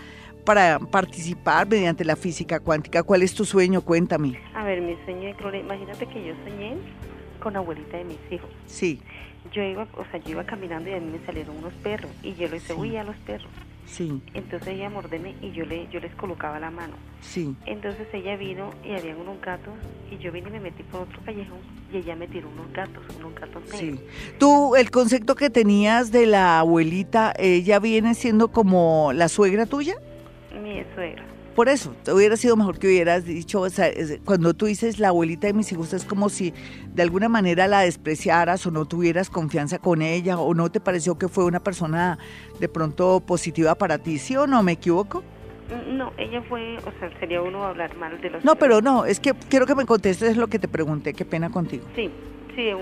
para 0.45 0.79
participar 0.79 1.69
mediante 1.69 2.05
la 2.05 2.17
física 2.17 2.61
cuántica. 2.61 3.03
¿Cuál 3.03 3.23
es 3.23 3.35
tu 3.35 3.45
sueño? 3.45 3.81
Cuéntame. 3.81 4.39
A 4.55 4.65
ver, 4.65 4.81
mi 4.81 4.97
sueño, 5.05 5.35
Gloria, 5.39 5.61
imagínate 5.61 6.07
que 6.07 6.25
yo 6.25 6.35
soñé 6.45 6.77
con 7.41 7.55
la 7.55 7.61
abuelita 7.61 7.97
de 7.97 8.05
mis 8.05 8.19
hijos. 8.31 8.51
Sí. 8.67 9.01
Yo 9.53 9.63
iba, 9.63 9.87
o 9.97 10.05
sea, 10.11 10.21
yo 10.21 10.31
iba 10.33 10.45
caminando 10.45 10.91
y 10.91 10.95
a 10.95 11.01
mí 11.01 11.11
me 11.19 11.25
salieron 11.25 11.57
unos 11.57 11.73
perros 11.75 12.11
y 12.23 12.35
yo 12.35 12.49
les 12.49 12.67
decía, 12.67 13.01
a 13.01 13.05
los 13.05 13.17
perros. 13.19 13.49
Sí. 13.87 14.21
Entonces 14.35 14.69
ella 14.69 14.91
mordeme 14.91 15.35
y 15.41 15.53
yo 15.53 15.65
le 15.65 15.89
yo 15.89 16.01
les 16.01 16.15
colocaba 16.17 16.59
la 16.59 16.71
mano. 16.71 16.95
Sí. 17.21 17.55
Entonces 17.67 18.07
ella 18.13 18.37
vino 18.37 18.71
y 18.85 18.93
había 18.93 19.17
unos 19.17 19.41
gatos 19.41 19.75
y 20.11 20.19
yo 20.19 20.33
vine 20.33 20.49
y 20.49 20.53
me 20.53 20.61
metí 20.61 20.83
por 20.83 21.03
otro 21.03 21.21
callejón 21.25 21.59
y 21.93 21.99
ella 21.99 22.17
me 22.17 22.27
tiró 22.27 22.49
unos 22.49 22.73
gatos, 22.73 23.03
unos 23.19 23.35
gatos 23.35 23.63
negros. 23.71 24.01
Sí. 24.01 24.35
Tú, 24.39 24.75
el 24.77 24.91
concepto 24.91 25.35
que 25.35 25.51
tenías 25.51 26.11
de 26.11 26.27
la 26.27 26.59
abuelita, 26.59 27.33
¿ella 27.39 27.79
viene 27.79 28.15
siendo 28.15 28.49
como 28.49 29.13
la 29.13 29.29
suegra 29.29 29.67
tuya? 29.67 29.95
Mi 30.63 30.83
suegra. 30.95 31.36
Por 31.57 31.71
eso, 31.71 31.95
te 32.05 32.13
hubiera 32.13 32.37
sido 32.37 32.55
mejor 32.55 32.79
que 32.79 32.87
hubieras 32.87 33.25
dicho, 33.25 33.63
o 33.63 33.71
sea, 33.71 33.91
cuando 34.27 34.53
tú 34.53 34.67
dices 34.67 34.99
la 34.99 35.09
abuelita 35.09 35.47
de 35.47 35.55
mis 35.55 35.73
hijos, 35.73 35.95
es 35.95 36.05
como 36.05 36.29
si 36.29 36.53
de 36.95 37.03
alguna 37.03 37.31
manera 37.31 37.67
la 37.67 37.81
despreciaras 37.81 38.67
o 38.67 38.71
no 38.71 38.85
tuvieras 38.85 39.31
confianza 39.31 39.79
con 39.79 40.03
ella 40.03 40.39
o 40.39 40.53
no 40.53 40.71
te 40.71 40.81
pareció 40.81 41.17
que 41.17 41.29
fue 41.29 41.47
una 41.47 41.61
persona 41.61 42.19
de 42.61 42.69
pronto 42.69 43.21
positiva 43.21 43.75
para 43.75 43.97
ti, 43.97 44.19
¿sí 44.19 44.37
o 44.37 44.47
no? 44.47 44.63
¿Me 44.63 44.73
equivoco? 44.73 45.25
Mm, 45.71 45.97
no, 45.97 46.13
ella 46.19 46.43
fue, 46.47 46.77
o 46.77 46.93
sea, 47.01 47.11
sería 47.19 47.41
uno 47.41 47.65
hablar 47.65 47.97
mal 47.97 48.21
de 48.21 48.29
los... 48.29 48.45
No, 48.45 48.57
pero 48.57 48.83
no, 48.83 49.07
es 49.07 49.19
que 49.19 49.33
quiero 49.49 49.65
que 49.65 49.75
me 49.75 49.87
contestes 49.87 50.37
lo 50.37 50.49
que 50.49 50.59
te 50.59 50.69
pregunté, 50.69 51.15
qué 51.15 51.25
pena 51.25 51.49
contigo. 51.49 51.87
Sí, 51.97 52.11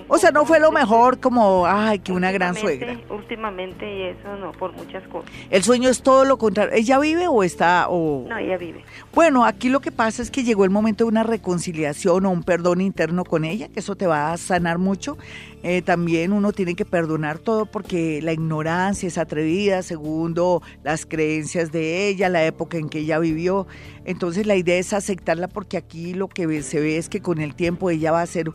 o 0.09 0.19
sea, 0.19 0.31
no 0.31 0.45
fue 0.45 0.61
lo 0.61 0.71
mejor 0.73 1.21
como, 1.21 1.67
ay, 1.67 1.99
que 1.99 2.13
una 2.13 2.33
gran 2.33 2.55
suegra. 2.55 2.99
Últimamente 3.11 3.93
y 3.93 4.03
eso 4.03 4.37
no, 4.41 4.53
por 4.53 4.73
muchas 4.73 5.07
cosas. 5.09 5.31
El 5.51 5.63
sueño 5.63 5.89
es 5.89 6.03
todo 6.03 6.25
lo 6.25 6.39
contrario. 6.39 6.75
¿Ella 6.75 6.99
vive 6.99 7.27
o 7.27 7.43
está? 7.43 7.87
O... 7.89 8.27
No, 8.29 8.39
ella 8.39 8.57
vive. 8.57 8.85
Bueno, 9.15 9.45
aquí 9.45 9.69
lo 9.69 9.81
que 9.81 9.93
pasa 9.93 10.23
es 10.23 10.31
que 10.31 10.45
llegó 10.45 10.65
el 10.65 10.71
momento 10.71 11.05
de 11.05 11.09
una 11.09 11.23
reconciliación 11.23 12.27
o 12.27 12.31
un 12.31 12.43
perdón 12.43 12.81
interno 12.81 13.25
con 13.25 13.45
ella, 13.45 13.69
que 13.69 13.81
eso 13.81 13.97
te 13.97 14.07
va 14.07 14.33
a 14.33 14.37
sanar 14.37 14.79
mucho. 14.79 15.17
Eh, 15.63 15.81
también 15.81 16.33
uno 16.33 16.53
tiene 16.53 16.75
que 16.75 16.85
perdonar 16.85 17.39
todo 17.39 17.65
porque 17.65 18.21
la 18.23 18.33
ignorancia 18.33 19.07
es 19.07 19.17
atrevida, 19.17 19.83
segundo 19.83 20.63
las 20.83 21.07
creencias 21.07 21.73
de 21.73 22.09
ella, 22.09 22.29
la 22.29 22.45
época 22.45 22.77
en 22.77 22.89
que 22.89 23.01
ella 23.01 23.19
vivió. 23.19 23.67
Entonces 24.05 24.47
la 24.47 24.57
idea 24.57 24.77
es 24.77 24.93
aceptarla 24.93 25.49
porque 25.49 25.77
aquí 25.79 26.13
lo 26.13 26.29
que 26.29 26.63
se 26.63 26.81
ve 26.81 26.99
es 26.99 27.09
que 27.09 27.21
con 27.21 27.41
el 27.41 27.55
tiempo 27.55 27.89
ella 27.89 28.13
va 28.13 28.21
a 28.21 28.27
ser 28.27 28.51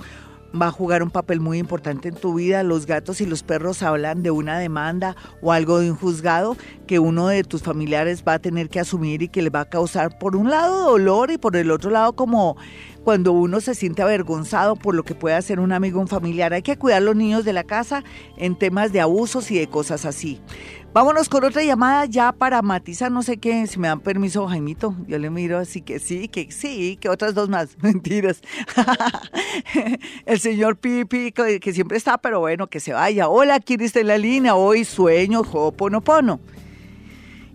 va 0.59 0.67
a 0.67 0.71
jugar 0.71 1.03
un 1.03 1.11
papel 1.11 1.39
muy 1.39 1.57
importante 1.57 2.09
en 2.09 2.15
tu 2.15 2.33
vida. 2.33 2.63
Los 2.63 2.85
gatos 2.85 3.21
y 3.21 3.25
los 3.25 3.43
perros 3.43 3.83
hablan 3.83 4.23
de 4.23 4.31
una 4.31 4.59
demanda 4.59 5.15
o 5.41 5.51
algo 5.51 5.79
de 5.79 5.91
un 5.91 5.97
juzgado 5.97 6.57
que 6.87 6.99
uno 6.99 7.27
de 7.27 7.43
tus 7.43 7.61
familiares 7.61 8.23
va 8.27 8.33
a 8.33 8.39
tener 8.39 8.69
que 8.69 8.79
asumir 8.79 9.21
y 9.21 9.29
que 9.29 9.41
le 9.41 9.49
va 9.49 9.61
a 9.61 9.69
causar 9.69 10.17
por 10.17 10.35
un 10.35 10.49
lado 10.49 10.91
dolor 10.91 11.31
y 11.31 11.37
por 11.37 11.55
el 11.55 11.71
otro 11.71 11.91
lado 11.91 12.13
como 12.13 12.57
cuando 13.03 13.31
uno 13.31 13.61
se 13.61 13.75
siente 13.75 14.01
avergonzado 14.01 14.75
por 14.75 14.93
lo 14.93 15.03
que 15.03 15.15
puede 15.15 15.35
hacer 15.35 15.59
un 15.59 15.71
amigo 15.71 15.99
o 15.99 16.01
un 16.01 16.07
familiar. 16.07 16.53
Hay 16.53 16.61
que 16.61 16.77
cuidar 16.77 16.97
a 16.97 17.05
los 17.05 17.15
niños 17.15 17.45
de 17.45 17.53
la 17.53 17.63
casa 17.63 18.03
en 18.37 18.57
temas 18.57 18.91
de 18.91 19.01
abusos 19.01 19.49
y 19.51 19.57
de 19.57 19.67
cosas 19.67 20.05
así. 20.05 20.41
Vámonos 20.91 21.29
con 21.29 21.43
otra 21.43 21.63
llamada 21.63 22.05
ya 22.05 22.31
para 22.31 22.63
matizar, 22.63 23.11
no 23.11 23.21
sé 23.21 23.37
qué, 23.37 23.67
si 23.67 23.77
me 23.77 23.87
dan 23.87 23.99
permiso, 23.99 24.47
Jaimito. 24.47 24.95
Yo 25.07 25.19
le 25.19 25.29
miro 25.29 25.59
así 25.59 25.81
que 25.81 25.99
sí, 25.99 26.27
que 26.27 26.51
sí, 26.51 26.97
que 26.99 27.09
otras 27.09 27.35
dos 27.35 27.47
más. 27.47 27.77
Mentiras. 27.81 28.41
El 30.25 30.39
señor 30.39 30.77
Pipi, 30.77 31.31
que, 31.31 31.73
siempre 31.73 31.95
está, 31.95 32.17
pero 32.17 32.39
bueno, 32.39 32.67
que 32.67 32.79
se 32.79 32.93
vaya. 32.93 33.29
Hola, 33.29 33.59
¿quién 33.59 33.81
está 33.81 33.99
en 33.99 34.07
la 34.07 34.17
línea? 34.17 34.55
Hoy 34.55 34.83
sueño, 34.83 35.41
Hoponopono. 35.41 36.39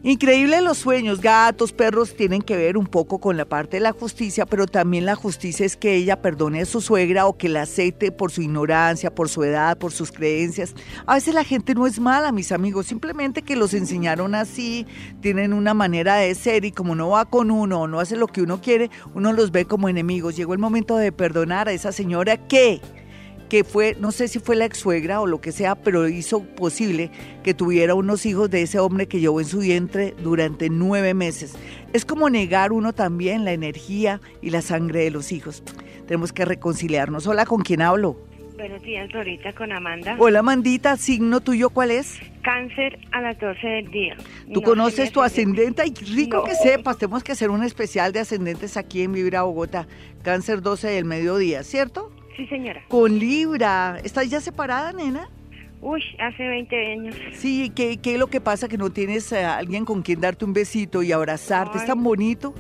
Increíble 0.07 0.61
los 0.61 0.77
sueños, 0.77 1.23
gatos, 1.23 1.73
perros 1.73 2.15
tienen 2.15 2.43
que 2.43 2.59
ver 2.59 2.77
un 2.77 2.87
poco 2.87 3.21
con 3.21 3.39
la 3.39 3.47
parte 3.47 3.79
de 3.79 3.81
la 3.81 3.93
justicia, 3.93 4.45
pero 4.45 4.67
también 4.67 5.07
la 5.07 5.15
justicia 5.15 5.65
es 5.65 5.79
que 5.79 5.95
ella 5.95 6.21
perdone 6.21 6.61
a 6.61 6.67
su 6.67 6.83
suegra 6.83 7.25
o 7.25 7.39
que 7.39 7.49
la 7.49 7.63
acepte 7.63 8.13
por 8.13 8.31
su 8.31 8.43
ignorancia, 8.43 9.15
por 9.15 9.31
su 9.31 9.43
edad, 9.45 9.79
por 9.79 9.93
sus 9.93 10.13
creencias. 10.13 10.75
A 11.07 11.15
veces 11.15 11.33
la 11.33 11.43
gente 11.43 11.75
no 11.75 11.87
es 11.87 12.01
mala, 12.01 12.33
mis 12.33 12.53
amigos, 12.53 12.85
simplemente 12.85 13.41
que 13.41 13.57
los 13.57 13.73
enseñaron 13.73 14.35
así, 14.35 14.87
tienen 15.23 15.55
una 15.55 15.73
manera 15.73 16.17
de 16.17 16.35
ser 16.35 16.67
y 16.67 16.73
como 16.73 16.95
no 16.95 17.09
va 17.09 17.25
con 17.25 17.51
uno 17.51 17.81
o 17.81 17.89
no 17.89 17.99
hace 17.99 18.17
lo 18.17 18.27
que 18.27 18.43
uno 18.43 18.61
quiere, 18.61 18.91
uno 19.15 19.33
los 19.33 19.53
ve 19.53 19.65
como 19.65 19.89
enemigos. 19.89 20.37
Llegó 20.37 20.53
el 20.53 20.59
momento 20.59 20.99
de 20.99 21.13
perdonar 21.13 21.67
a 21.69 21.73
esa 21.73 21.93
señora 21.93 22.37
que 22.37 22.83
que 23.49 23.65
fue, 23.65 23.97
no 24.01 24.13
sé 24.13 24.29
si 24.29 24.39
fue 24.39 24.57
la 24.57 24.65
ex 24.65 24.79
suegra 24.79 25.21
o 25.21 25.27
lo 25.27 25.41
que 25.41 25.53
sea, 25.53 25.75
pero 25.75 26.09
hizo 26.09 26.43
posible 26.43 27.11
que 27.43 27.55
tuviera 27.55 27.95
unos 27.95 28.27
hijos 28.27 28.51
de 28.51 28.63
ese 28.63 28.79
hombre 28.79 29.07
que 29.07 29.21
llevó 29.21 29.41
en 29.41 29.47
su 29.47 29.59
vientre 29.59 30.15
durante 30.23 30.71
nueve 30.71 31.15
meses. 31.15 31.55
Es 31.93 32.05
como 32.05 32.31
negar 32.31 32.73
uno 32.73 32.93
también 32.93 33.45
la 33.45 33.53
energía 33.53 34.21
y 34.43 34.51
la 34.51 34.63
sangre 34.63 35.05
de 35.05 35.11
los 35.11 35.33
hijos. 35.33 35.63
Tenemos 36.07 36.33
que 36.33 36.45
reconciliarnos. 36.45 37.27
Hola, 37.27 37.47
¿con 37.47 37.63
quién 37.63 37.83
hablo? 37.83 38.19
Buenos 38.57 38.83
días, 38.83 39.11
Dorita, 39.11 39.53
con 39.53 39.73
Amanda. 39.73 40.17
Hola, 40.19 40.39
Amandita, 40.39 40.97
¿signo 40.97 41.41
tuyo 41.41 41.71
cuál 41.71 41.91
es? 41.91 42.21
Cáncer 42.43 43.01
a 43.11 43.21
las 43.21 43.39
12 43.41 43.67
del 43.67 43.91
día. 43.91 44.17
¿Tú 44.53 44.63
conoces 44.63 45.11
tu 45.11 45.23
ascendente? 45.23 45.83
Ay, 45.83 45.93
rico 46.15 46.45
que 46.45 46.55
sepas, 46.55 46.97
tenemos 46.97 47.25
que 47.25 47.33
hacer 47.33 47.51
un 47.51 47.65
especial 47.65 48.13
de 48.13 48.21
ascendentes 48.21 48.77
aquí 48.77 49.03
en 49.03 49.13
Vibra 49.13 49.43
Bogotá. 49.43 49.89
Cáncer 50.23 50.63
12 50.63 50.89
del 50.89 51.05
mediodía, 51.05 51.65
¿cierto? 51.65 52.14
Sí, 52.37 52.47
señora. 52.47 52.83
Con 52.89 53.19
Libra. 53.19 53.99
¿Estás 54.03 54.29
ya 54.29 54.41
separada, 54.41 54.93
nena? 54.93 55.29
Uy, 55.81 56.03
hace 56.19 56.49
20 56.49 56.93
años. 56.93 57.15
Sí, 57.35 57.71
¿qué, 57.75 57.99
qué 57.99 58.15
es 58.15 58.19
lo 58.19 58.29
que 58.29 58.41
pasa? 58.41 58.69
Que 58.69 58.79
no 58.79 58.91
tienes 58.91 59.33
a 59.33 59.59
alguien 59.59 59.85
con 59.85 60.03
quien 60.03 60.21
darte 60.21 60.45
un 60.45 60.53
besito 60.53 61.03
y 61.03 61.13
abrazarte. 61.13 61.79
es 61.79 61.87
tan 61.87 62.03
bonito. 62.03 62.55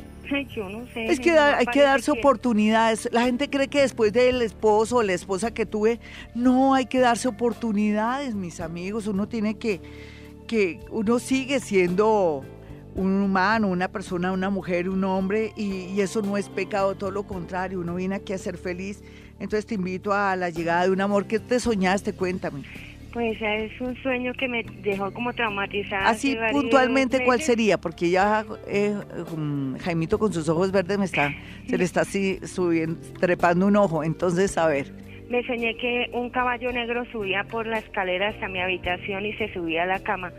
Yo 0.54 0.68
no 0.68 0.86
sé. 0.92 1.04
Es 1.06 1.20
que 1.20 1.32
hay 1.32 1.66
que 1.66 1.82
darse 1.82 2.10
oportunidades. 2.10 3.08
La 3.12 3.22
gente 3.22 3.50
cree 3.50 3.68
que 3.68 3.80
después 3.80 4.12
del 4.12 4.42
esposo 4.42 4.96
o 4.96 5.02
la 5.02 5.12
esposa 5.12 5.52
que 5.52 5.66
tuve, 5.66 6.00
no, 6.34 6.74
hay 6.74 6.86
que 6.86 6.98
darse 6.98 7.28
oportunidades, 7.28 8.34
mis 8.34 8.60
amigos. 8.60 9.06
Uno 9.06 9.28
tiene 9.28 9.56
que, 9.58 9.80
que 10.46 10.80
uno 10.90 11.18
sigue 11.18 11.60
siendo 11.60 12.44
un 12.94 13.22
humano, 13.22 13.68
una 13.68 13.88
persona, 13.88 14.32
una 14.32 14.50
mujer, 14.50 14.88
un 14.88 15.02
hombre, 15.04 15.52
y, 15.56 15.86
y, 15.86 16.00
eso 16.00 16.22
no 16.22 16.36
es 16.36 16.48
pecado, 16.48 16.94
todo 16.94 17.10
lo 17.10 17.24
contrario, 17.24 17.80
uno 17.80 17.96
viene 17.96 18.14
aquí 18.14 18.32
a 18.32 18.38
ser 18.38 18.56
feliz 18.56 19.02
entonces 19.40 19.66
te 19.66 19.74
invito 19.74 20.12
a 20.12 20.36
la 20.36 20.50
llegada 20.50 20.84
de 20.84 20.90
un 20.90 21.00
amor. 21.00 21.26
¿Qué 21.26 21.38
te 21.38 21.60
soñaste? 21.60 22.12
Cuéntame. 22.14 22.62
Pues 23.12 23.38
es 23.40 23.80
un 23.80 23.96
sueño 24.02 24.32
que 24.34 24.48
me 24.48 24.64
dejó 24.82 25.12
como 25.12 25.32
traumatizada. 25.32 26.08
Así 26.08 26.36
puntualmente, 26.50 27.24
¿cuál 27.24 27.40
sería? 27.40 27.78
Porque 27.78 28.10
ya 28.10 28.44
eh, 28.66 28.92
Jaimito 29.82 30.18
con 30.18 30.32
sus 30.32 30.48
ojos 30.48 30.72
verdes 30.72 30.98
me 30.98 31.04
está, 31.04 31.32
se 31.68 31.78
le 31.78 31.84
está 31.84 32.00
así 32.00 32.40
subiendo, 32.44 33.00
trepando 33.20 33.68
un 33.68 33.76
ojo. 33.76 34.02
Entonces, 34.02 34.58
a 34.58 34.66
ver. 34.66 34.92
Me 35.28 35.46
soñé 35.46 35.76
que 35.76 36.10
un 36.12 36.28
caballo 36.30 36.72
negro 36.72 37.04
subía 37.12 37.44
por 37.44 37.66
la 37.68 37.78
escalera 37.78 38.30
hasta 38.30 38.48
mi 38.48 38.60
habitación 38.60 39.24
y 39.24 39.32
se 39.34 39.52
subía 39.54 39.84
a 39.84 39.86
la 39.86 40.00
cama 40.00 40.32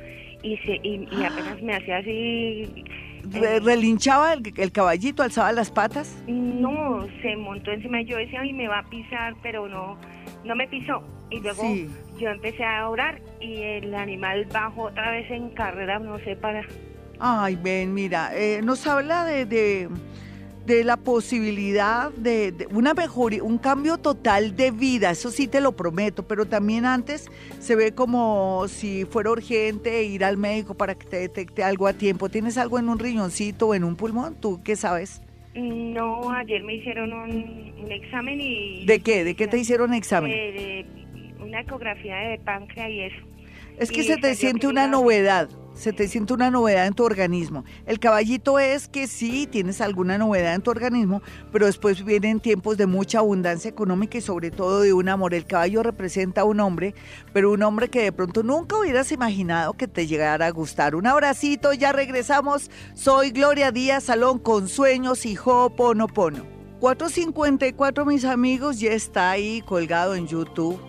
y, 0.43 0.57
se, 0.57 0.79
y, 0.83 1.07
apenas 1.23 1.61
me 1.61 1.75
hacía 1.75 1.97
así... 1.97 2.83
¿Relinchaba 3.31 4.33
el, 4.33 4.71
caballito, 4.71 5.23
alzaba 5.23 5.51
las 5.51 5.71
patas? 5.71 6.15
No, 6.27 7.07
se 7.21 7.35
montó 7.35 7.71
encima. 7.71 8.01
Yo 8.01 8.17
decía, 8.17 8.41
ay, 8.41 8.53
me 8.53 8.67
va 8.67 8.79
a 8.79 8.89
pisar, 8.89 9.35
pero 9.41 9.67
no, 9.67 9.97
no 10.43 10.55
me 10.55 10.67
pisó. 10.67 11.03
Y 11.29 11.39
luego 11.39 11.63
yo 12.19 12.29
empecé 12.29 12.63
a 12.63 12.87
orar 12.87 13.19
y 13.41 13.61
el 13.61 13.95
animal 13.95 14.45
bajó 14.53 14.83
otra 14.83 15.11
vez 15.11 15.29
en 15.31 15.49
carrera, 15.49 15.99
no 15.99 16.19
sé 16.19 16.35
para... 16.35 16.63
Ay, 17.19 17.55
ven, 17.55 17.93
mira, 17.93 18.31
eh, 18.35 18.61
nos 18.61 18.85
habla 18.85 19.25
de, 19.25 19.45
de, 19.45 19.89
la 20.67 20.97
posibilidad 20.97 22.11
de, 22.11 22.67
una 22.71 22.93
mejoría, 22.93 23.43
un 23.43 23.57
cambio 23.57 23.97
total 23.97 24.55
de 24.55 24.71
vida, 24.71 25.11
eso 25.11 25.29
sí 25.29 25.47
te 25.47 25.61
lo 25.61 25.73
prometo, 25.73 26.27
pero 26.27 26.45
también 26.45 26.85
antes 26.85 27.29
se 27.59 27.75
ve 27.75 27.93
como 27.93 28.65
si 28.67 29.05
fuera 29.05 29.31
urgente 29.31 30.03
ir 30.03 30.23
al 30.23 30.37
médico 30.37 30.73
para 30.73 30.95
que 30.95 31.05
te 31.05 31.17
detecte 31.17 31.63
algo 31.63 31.87
a 31.87 31.93
tiempo. 31.93 32.29
¿Tienes 32.29 32.57
algo 32.57 32.79
en 32.79 32.89
un 32.89 32.99
riñoncito 32.99 33.67
o 33.67 33.75
en 33.75 33.83
un 33.83 33.95
pulmón? 33.95 34.35
¿Tú 34.35 34.61
qué 34.63 34.75
sabes? 34.75 35.21
No, 35.53 36.31
ayer 36.31 36.63
me 36.63 36.75
hicieron 36.75 37.13
un, 37.13 37.91
examen 37.91 38.41
y... 38.41 38.85
¿De 38.85 38.99
qué? 38.99 39.23
¿De 39.23 39.35
qué 39.35 39.47
te 39.47 39.57
hicieron 39.57 39.93
examen? 39.93 40.31
De, 40.31 40.85
una 41.39 41.61
ecografía 41.61 42.15
de 42.17 42.39
páncreas 42.39 42.89
y 42.89 43.01
eso. 43.01 43.25
Es 43.77 43.91
que 43.91 44.03
se 44.03 44.17
te 44.17 44.35
siente 44.35 44.67
una 44.67 44.87
novedad 44.87 45.49
se 45.75 45.93
te 45.93 46.07
siente 46.07 46.33
una 46.33 46.49
novedad 46.49 46.87
en 46.87 46.93
tu 46.93 47.03
organismo. 47.03 47.63
El 47.85 47.99
caballito 47.99 48.59
es 48.59 48.87
que 48.87 49.07
sí 49.07 49.47
tienes 49.47 49.81
alguna 49.81 50.17
novedad 50.17 50.55
en 50.55 50.61
tu 50.61 50.71
organismo, 50.71 51.21
pero 51.51 51.65
después 51.65 52.03
vienen 52.03 52.39
tiempos 52.39 52.77
de 52.77 52.87
mucha 52.87 53.19
abundancia 53.19 53.69
económica 53.69 54.17
y 54.17 54.21
sobre 54.21 54.51
todo 54.51 54.81
de 54.81 54.93
un 54.93 55.09
amor. 55.09 55.33
El 55.33 55.45
caballo 55.45 55.83
representa 55.83 56.41
a 56.41 56.45
un 56.45 56.59
hombre, 56.61 56.95
pero 57.33 57.51
un 57.51 57.61
hombre 57.61 57.89
que 57.89 58.03
de 58.03 58.11
pronto 58.11 58.41
nunca 58.41 58.77
hubieras 58.77 59.11
imaginado 59.11 59.73
que 59.73 59.87
te 59.87 60.07
llegara 60.07 60.47
a 60.47 60.51
gustar. 60.51 60.95
Un 60.95 61.07
abracito, 61.07 61.73
ya 61.73 61.91
regresamos. 61.91 62.71
Soy 62.93 63.31
Gloria 63.31 63.71
Díaz 63.71 64.05
Salón 64.05 64.39
con 64.39 64.69
sueños 64.69 65.25
y 65.25 65.37
Ho'oponopono. 65.37 66.45
454 66.79 68.05
mis 68.05 68.25
amigos 68.25 68.79
ya 68.79 68.91
está 68.91 69.31
ahí 69.31 69.61
colgado 69.61 70.15
en 70.15 70.27
YouTube 70.27 70.79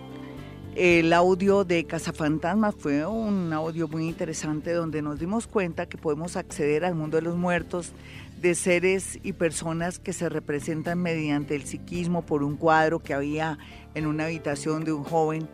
el 0.77 1.11
audio 1.11 1.63
de 1.63 1.85
Cazafantasmas 1.85 2.75
fue 2.77 3.03
un 3.03 3.51
audio 3.51 3.87
muy 3.87 4.07
interesante 4.07 4.73
donde 4.73 5.01
nos 5.01 5.17
dimos 5.17 5.47
cuenta 5.47 5.87
que 5.87 5.97
podemos 5.97 6.35
acceder 6.37 6.85
al 6.85 6.93
mundo 6.93 7.17
de 7.17 7.23
los 7.23 7.35
muertos, 7.35 7.93
de 8.39 8.53
seres 8.53 9.17
y 9.23 9.33
personas 9.33 9.97
que 9.97 10.13
se 10.13 10.29
representan 10.29 11.01
mediante 11.01 11.55
el 11.55 11.63
psiquismo 11.63 12.27
por 12.27 12.43
un 12.43 12.57
cuadro 12.57 12.99
que 12.99 13.15
había 13.15 13.57
en 13.95 14.05
una 14.05 14.25
habitación 14.25 14.83
de 14.83 14.93
un 14.93 15.03
joven. 15.03 15.49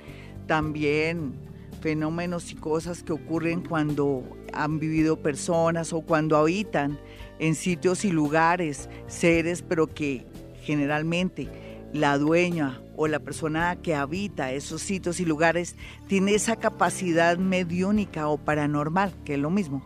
También 0.45 1.35
fenómenos 1.79 2.51
y 2.51 2.55
cosas 2.55 3.01
que 3.01 3.13
ocurren 3.13 3.61
cuando 3.61 4.25
han 4.51 4.77
vivido 4.77 5.21
personas 5.21 5.93
o 5.93 6.01
cuando 6.01 6.35
habitan 6.35 6.99
en 7.39 7.55
sitios 7.55 8.03
y 8.03 8.11
lugares 8.11 8.89
seres, 9.07 9.61
pero 9.61 9.87
que 9.87 10.25
generalmente 10.63 11.47
la 11.93 12.17
dueña 12.17 12.81
o 12.95 13.07
la 13.07 13.19
persona 13.19 13.77
que 13.81 13.95
habita 13.95 14.51
esos 14.51 14.81
sitios 14.81 15.19
y 15.19 15.25
lugares 15.25 15.75
tiene 16.07 16.33
esa 16.33 16.55
capacidad 16.55 17.37
mediúnica 17.37 18.27
o 18.27 18.37
paranormal, 18.37 19.13
que 19.23 19.35
es 19.35 19.39
lo 19.39 19.51
mismo, 19.51 19.83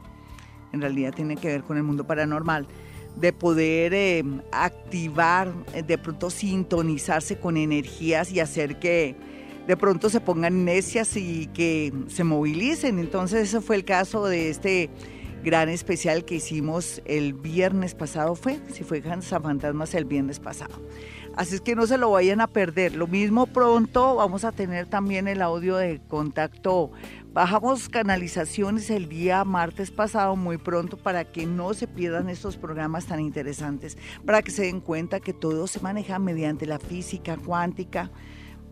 en 0.73 0.81
realidad 0.81 1.13
tiene 1.13 1.35
que 1.35 1.49
ver 1.49 1.63
con 1.63 1.77
el 1.77 1.83
mundo 1.83 2.07
paranormal, 2.07 2.67
de 3.17 3.33
poder 3.33 3.93
eh, 3.93 4.23
activar, 4.51 5.51
eh, 5.73 5.83
de 5.83 5.97
pronto 5.97 6.29
sintonizarse 6.29 7.39
con 7.39 7.57
energías 7.57 8.31
y 8.31 8.39
hacer 8.39 8.79
que 8.79 9.15
de 9.67 9.75
pronto 9.75 10.09
se 10.09 10.21
pongan 10.21 10.63
necias 10.63 11.17
y 11.17 11.47
que 11.47 11.91
se 12.07 12.23
movilicen. 12.23 12.99
Entonces 12.99 13.49
ese 13.49 13.59
fue 13.59 13.75
el 13.75 13.85
caso 13.85 14.25
de 14.25 14.49
este 14.49 14.89
gran 15.43 15.67
especial 15.67 16.25
que 16.25 16.35
hicimos 16.35 17.01
el 17.05 17.33
viernes 17.33 17.95
pasado, 17.95 18.35
fue, 18.35 18.59
si 18.71 18.83
fue 18.83 19.01
San 19.01 19.43
Fantasmas 19.43 19.93
el 19.93 20.05
viernes 20.05 20.39
pasado. 20.39 20.75
Así 21.37 21.53
es 21.53 21.61
que 21.61 21.75
no 21.75 21.85
se 21.85 21.99
lo 21.99 22.09
vayan 22.09 22.41
a 22.41 22.47
perder. 22.47 22.95
Lo 22.95 23.05
mismo 23.05 23.45
pronto 23.45 24.15
vamos 24.15 24.43
a 24.43 24.51
tener 24.51 24.87
también 24.87 25.27
el 25.27 25.43
audio 25.43 25.75
de 25.77 26.01
contacto. 26.07 26.91
Bajamos 27.31 27.89
canalizaciones 27.89 28.89
el 28.89 29.07
día 29.07 29.45
martes 29.45 29.91
pasado 29.91 30.35
muy 30.35 30.57
pronto 30.57 30.97
para 30.97 31.25
que 31.25 31.45
no 31.45 31.75
se 31.75 31.87
pierdan 31.87 32.31
estos 32.31 32.57
programas 32.57 33.05
tan 33.05 33.19
interesantes, 33.19 33.99
para 34.25 34.41
que 34.41 34.49
se 34.49 34.63
den 34.63 34.81
cuenta 34.81 35.19
que 35.19 35.31
todo 35.31 35.67
se 35.67 35.79
maneja 35.79 36.17
mediante 36.17 36.65
la 36.65 36.79
física 36.79 37.37
cuántica, 37.37 38.09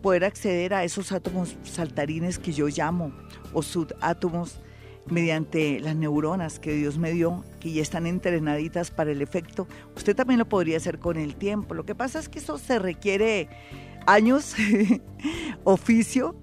poder 0.02 0.24
acceder 0.24 0.74
a 0.74 0.82
esos 0.82 1.12
átomos 1.12 1.56
saltarines 1.62 2.40
que 2.40 2.52
yo 2.52 2.66
llamo 2.66 3.12
o 3.52 3.62
subátomos 3.62 4.60
mediante 5.08 5.80
las 5.80 5.96
neuronas 5.96 6.58
que 6.58 6.72
Dios 6.72 6.98
me 6.98 7.12
dio, 7.12 7.44
que 7.60 7.72
ya 7.72 7.82
están 7.82 8.06
entrenaditas 8.06 8.90
para 8.90 9.12
el 9.12 9.22
efecto. 9.22 9.66
Usted 9.96 10.16
también 10.16 10.38
lo 10.38 10.48
podría 10.48 10.76
hacer 10.76 10.98
con 10.98 11.16
el 11.16 11.36
tiempo. 11.36 11.74
Lo 11.74 11.84
que 11.84 11.94
pasa 11.94 12.18
es 12.18 12.28
que 12.28 12.38
eso 12.38 12.58
se 12.58 12.78
requiere 12.78 13.48
años, 14.06 14.54
oficio 15.64 16.36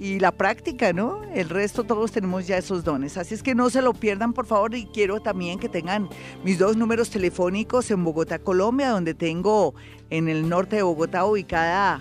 y 0.00 0.18
la 0.18 0.32
práctica, 0.32 0.94
¿no? 0.94 1.22
El 1.34 1.50
resto 1.50 1.84
todos 1.84 2.10
tenemos 2.10 2.46
ya 2.46 2.56
esos 2.56 2.84
dones. 2.84 3.18
Así 3.18 3.34
es 3.34 3.42
que 3.42 3.54
no 3.54 3.68
se 3.68 3.82
lo 3.82 3.92
pierdan, 3.92 4.32
por 4.32 4.46
favor. 4.46 4.74
Y 4.74 4.86
quiero 4.86 5.20
también 5.20 5.58
que 5.58 5.68
tengan 5.68 6.08
mis 6.42 6.58
dos 6.58 6.78
números 6.78 7.10
telefónicos 7.10 7.90
en 7.90 8.02
Bogotá, 8.02 8.38
Colombia, 8.38 8.88
donde 8.88 9.12
tengo 9.12 9.74
en 10.08 10.30
el 10.30 10.48
norte 10.48 10.76
de 10.76 10.82
Bogotá 10.82 11.26
ubicada, 11.26 12.00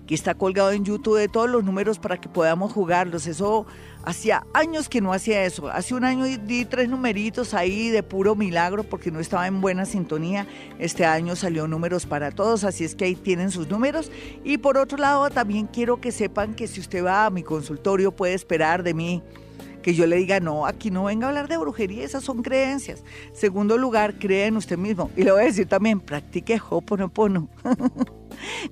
que 0.07 0.15
está 0.15 0.35
colgado 0.35 0.73
en 0.73 0.85
YouTube 0.85 1.19
de 1.19 1.29
todos 1.29 1.49
los 1.49 1.65
números 1.65 1.99
para 1.99 2.21
que 2.21 2.29
podamos 2.29 2.73
jugarlos. 2.73 3.27
Eso 3.27 3.67
hacía 4.05 4.47
años 4.53 4.89
que 4.89 5.01
no 5.01 5.13
hacía 5.13 5.45
eso. 5.45 5.69
Hace 5.69 5.95
un 5.95 6.05
año 6.05 6.25
di 6.25 6.65
tres 6.65 6.89
numeritos 6.89 7.55
ahí 7.55 7.91
de 7.91 8.03
puro 8.03 8.35
milagro 8.35 8.85
porque 8.85 9.11
no 9.11 9.21
estaba 9.21 9.47
en 9.47 9.61
buena 9.61 9.85
sintonía. 9.85 10.47
Este 10.79 11.05
año 11.05 11.37
salió 11.37 11.67
números 11.69 12.07
para 12.07 12.31
todos, 12.31 12.65
así 12.65 12.85
es 12.85 12.95
que 12.95 13.05
ahí 13.05 13.15
tienen 13.15 13.51
sus 13.51 13.69
números. 13.69 14.11
Y 14.45 14.59
por 14.59 14.77
otro 14.77 14.99
lado, 14.99 15.31
también 15.31 15.67
quiero 15.67 16.01
que 16.01 16.13
sepan 16.13 16.55
que 16.55 16.67
si 16.67 16.81
usted 16.81 17.05
va 17.05 17.27
a 17.27 17.31
mi 17.31 17.43
consultorio 17.43 18.13
puede 18.13 18.35
esperar 18.35 18.83
de 18.83 18.95
mí 18.95 19.23
que 19.83 19.95
yo 19.95 20.07
le 20.07 20.17
diga, 20.17 20.41
no, 20.41 20.65
aquí 20.65 20.91
no 20.91 21.05
venga 21.05 21.27
a 21.27 21.31
hablar 21.31 21.49
de 21.49 21.59
brujería, 21.59 22.05
esas 22.05 22.25
son 22.25 22.43
creencias. 22.43 23.03
Segundo 23.33 23.77
lugar, 23.77 24.19
cree 24.19 24.47
en 24.47 24.57
usted 24.57 24.79
mismo. 24.79 25.11
Y 25.17 25.25
le 25.25 25.33
voy 25.33 25.43
a 25.43 25.47
decir 25.47 25.67
también, 25.67 26.01
practique 26.01 26.61
Hoponopono. 26.71 27.49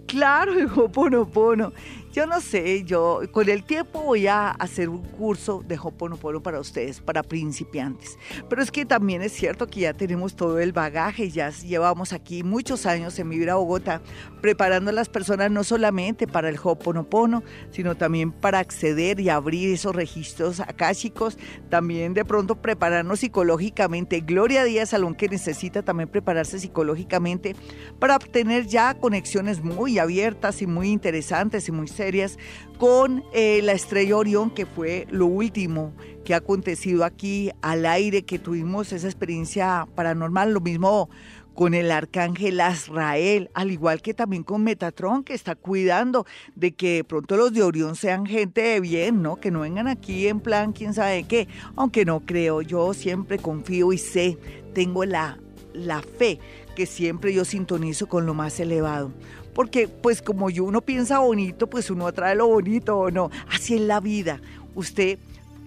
claro, 0.06 0.52
el 0.58 0.66
Hoponopono. 0.66 1.72
Yo 2.12 2.26
no 2.26 2.40
sé, 2.40 2.82
yo 2.82 3.20
con 3.30 3.48
el 3.48 3.62
tiempo 3.62 4.02
voy 4.02 4.26
a 4.26 4.50
hacer 4.50 4.88
un 4.88 5.00
curso 5.00 5.62
de 5.64 5.78
Hoponopono 5.80 6.42
para 6.42 6.58
ustedes, 6.58 7.00
para 7.00 7.22
principiantes. 7.22 8.18
Pero 8.48 8.60
es 8.62 8.72
que 8.72 8.84
también 8.84 9.22
es 9.22 9.30
cierto 9.30 9.68
que 9.68 9.80
ya 9.80 9.94
tenemos 9.94 10.34
todo 10.34 10.58
el 10.58 10.72
bagaje, 10.72 11.30
ya 11.30 11.50
llevamos 11.50 12.12
aquí 12.12 12.42
muchos 12.42 12.84
años 12.84 13.16
en 13.20 13.30
vivir 13.30 13.48
a 13.48 13.54
Bogotá, 13.54 14.02
preparando 14.40 14.90
a 14.90 14.92
las 14.92 15.08
personas 15.08 15.52
no 15.52 15.62
solamente 15.62 16.26
para 16.26 16.48
el 16.48 16.58
Hoponopono, 16.60 17.44
sino 17.70 17.96
también 17.96 18.32
para 18.32 18.58
acceder 18.58 19.20
y 19.20 19.28
abrir 19.28 19.72
esos 19.72 19.94
registros 19.94 20.58
akáshicos, 20.58 21.38
también 21.68 22.12
de 22.14 22.24
pronto 22.24 22.56
prepararnos 22.56 23.20
psicológicamente. 23.20 24.20
Gloria 24.20 24.64
Díaz 24.64 24.90
Salón 24.90 25.14
que 25.14 25.28
necesita 25.28 25.82
también 25.82 26.08
prepararse 26.08 26.58
psicológicamente 26.58 27.54
para 28.00 28.16
obtener 28.16 28.66
ya 28.66 28.94
conexiones 28.94 29.49
muy 29.58 29.98
abiertas 29.98 30.62
y 30.62 30.68
muy 30.68 30.90
interesantes 30.90 31.68
y 31.68 31.72
muy 31.72 31.88
serias 31.88 32.38
con 32.78 33.24
eh, 33.32 33.60
la 33.62 33.72
estrella 33.72 34.16
Orión, 34.16 34.50
que 34.50 34.66
fue 34.66 35.08
lo 35.10 35.26
último 35.26 35.92
que 36.24 36.34
ha 36.34 36.38
acontecido 36.38 37.04
aquí 37.04 37.50
al 37.60 37.86
aire, 37.86 38.22
que 38.22 38.38
tuvimos 38.38 38.92
esa 38.92 39.08
experiencia 39.08 39.88
paranormal, 39.96 40.52
lo 40.52 40.60
mismo 40.60 41.10
con 41.54 41.74
el 41.74 41.90
arcángel 41.90 42.60
Azrael, 42.60 43.50
al 43.52 43.70
igual 43.70 44.00
que 44.00 44.14
también 44.14 44.44
con 44.44 44.64
Metatron, 44.64 45.24
que 45.24 45.34
está 45.34 45.56
cuidando 45.56 46.24
de 46.54 46.72
que 46.72 47.04
pronto 47.04 47.36
los 47.36 47.52
de 47.52 47.62
Orión 47.62 47.96
sean 47.96 48.24
gente 48.24 48.62
de 48.62 48.80
bien, 48.80 49.20
¿no? 49.20 49.36
Que 49.36 49.50
no 49.50 49.60
vengan 49.60 49.88
aquí 49.88 50.28
en 50.28 50.40
plan 50.40 50.72
quién 50.72 50.94
sabe 50.94 51.24
qué, 51.24 51.48
aunque 51.76 52.04
no 52.04 52.20
creo, 52.20 52.62
yo 52.62 52.94
siempre 52.94 53.38
confío 53.38 53.92
y 53.92 53.98
sé, 53.98 54.38
tengo 54.72 55.04
la, 55.04 55.38
la 55.74 56.00
fe 56.00 56.38
que 56.74 56.86
siempre 56.86 57.34
yo 57.34 57.44
sintonizo 57.44 58.08
con 58.08 58.24
lo 58.24 58.32
más 58.32 58.58
elevado 58.60 59.12
porque 59.54 59.88
pues 59.88 60.22
como 60.22 60.46
uno 60.46 60.80
piensa 60.80 61.18
bonito, 61.18 61.68
pues 61.68 61.90
uno 61.90 62.06
atrae 62.06 62.34
lo 62.34 62.46
bonito 62.46 62.98
o 62.98 63.10
no. 63.10 63.30
Así 63.52 63.74
es 63.74 63.80
la 63.80 64.00
vida. 64.00 64.40
Usted 64.74 65.18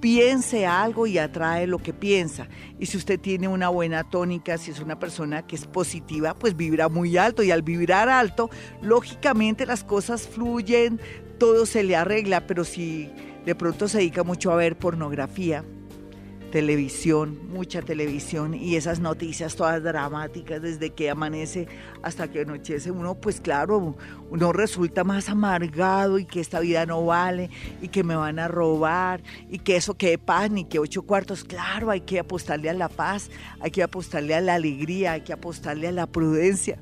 piense 0.04 0.66
algo 0.66 1.08
y 1.08 1.18
atrae 1.18 1.66
lo 1.66 1.78
que 1.78 1.94
piensa. 1.94 2.50
Y 2.78 2.88
si 2.88 2.98
usted 2.98 3.20
tiene 3.20 3.48
una 3.48 3.70
buena 3.70 4.04
tónica, 4.04 4.58
si 4.58 4.72
es 4.72 4.82
una 4.82 5.00
persona 5.00 5.48
que 5.48 5.56
es 5.56 5.66
positiva, 5.66 6.34
pues 6.34 6.58
vibra 6.58 6.90
muy 6.90 7.16
alto. 7.16 7.42
Y 7.42 7.52
al 7.52 7.62
vibrar 7.62 8.10
alto, 8.10 8.50
lógicamente 8.82 9.66
las 9.66 9.86
cosas 9.86 10.28
fluyen, 10.28 11.00
todo 11.38 11.66
se 11.66 11.84
le 11.84 11.96
arregla. 11.96 12.46
Pero 12.48 12.66
si 12.66 13.10
de 13.46 13.56
pronto 13.56 13.88
se 13.88 14.00
dedica 14.00 14.24
mucho 14.24 14.52
a 14.52 14.56
ver 14.56 14.78
pornografía, 14.78 15.64
televisión, 16.54 17.50
mucha 17.52 17.82
televisión 17.82 18.54
y 18.54 18.76
esas 18.76 19.00
noticias 19.00 19.56
todas 19.56 19.82
dramáticas 19.82 20.62
desde 20.62 20.92
que 20.92 21.10
amanece 21.10 21.68
hasta 22.04 22.30
que 22.30 22.42
anochece, 22.42 22.92
uno 22.92 23.16
pues 23.16 23.42
claro, 23.42 23.96
uno 24.30 24.54
resulta 24.54 25.04
más 25.04 25.30
amargado 25.30 26.20
y 26.20 26.26
que 26.26 26.40
esta 26.40 26.60
vida 26.60 26.86
no 26.86 27.04
vale 27.08 27.50
y 27.82 27.88
que 27.88 28.04
me 28.04 28.16
van 28.16 28.38
a 28.38 28.48
robar 28.48 29.24
y 29.50 29.58
que 29.58 29.78
eso 29.78 29.96
que 29.96 30.20
paz 30.20 30.52
ni 30.52 30.66
que 30.66 30.78
ocho 30.78 31.02
cuartos, 31.02 31.44
claro, 31.44 31.90
hay 31.90 32.02
que 32.02 32.20
apostarle 32.20 32.70
a 32.70 32.74
la 32.76 32.88
paz, 32.88 33.32
hay 33.60 33.72
que 33.72 33.82
apostarle 33.82 34.36
a 34.36 34.42
la 34.42 34.54
alegría, 34.54 35.14
hay 35.14 35.22
que 35.22 35.34
apostarle 35.34 35.88
a 35.88 35.92
la 35.92 36.06
prudencia. 36.06 36.78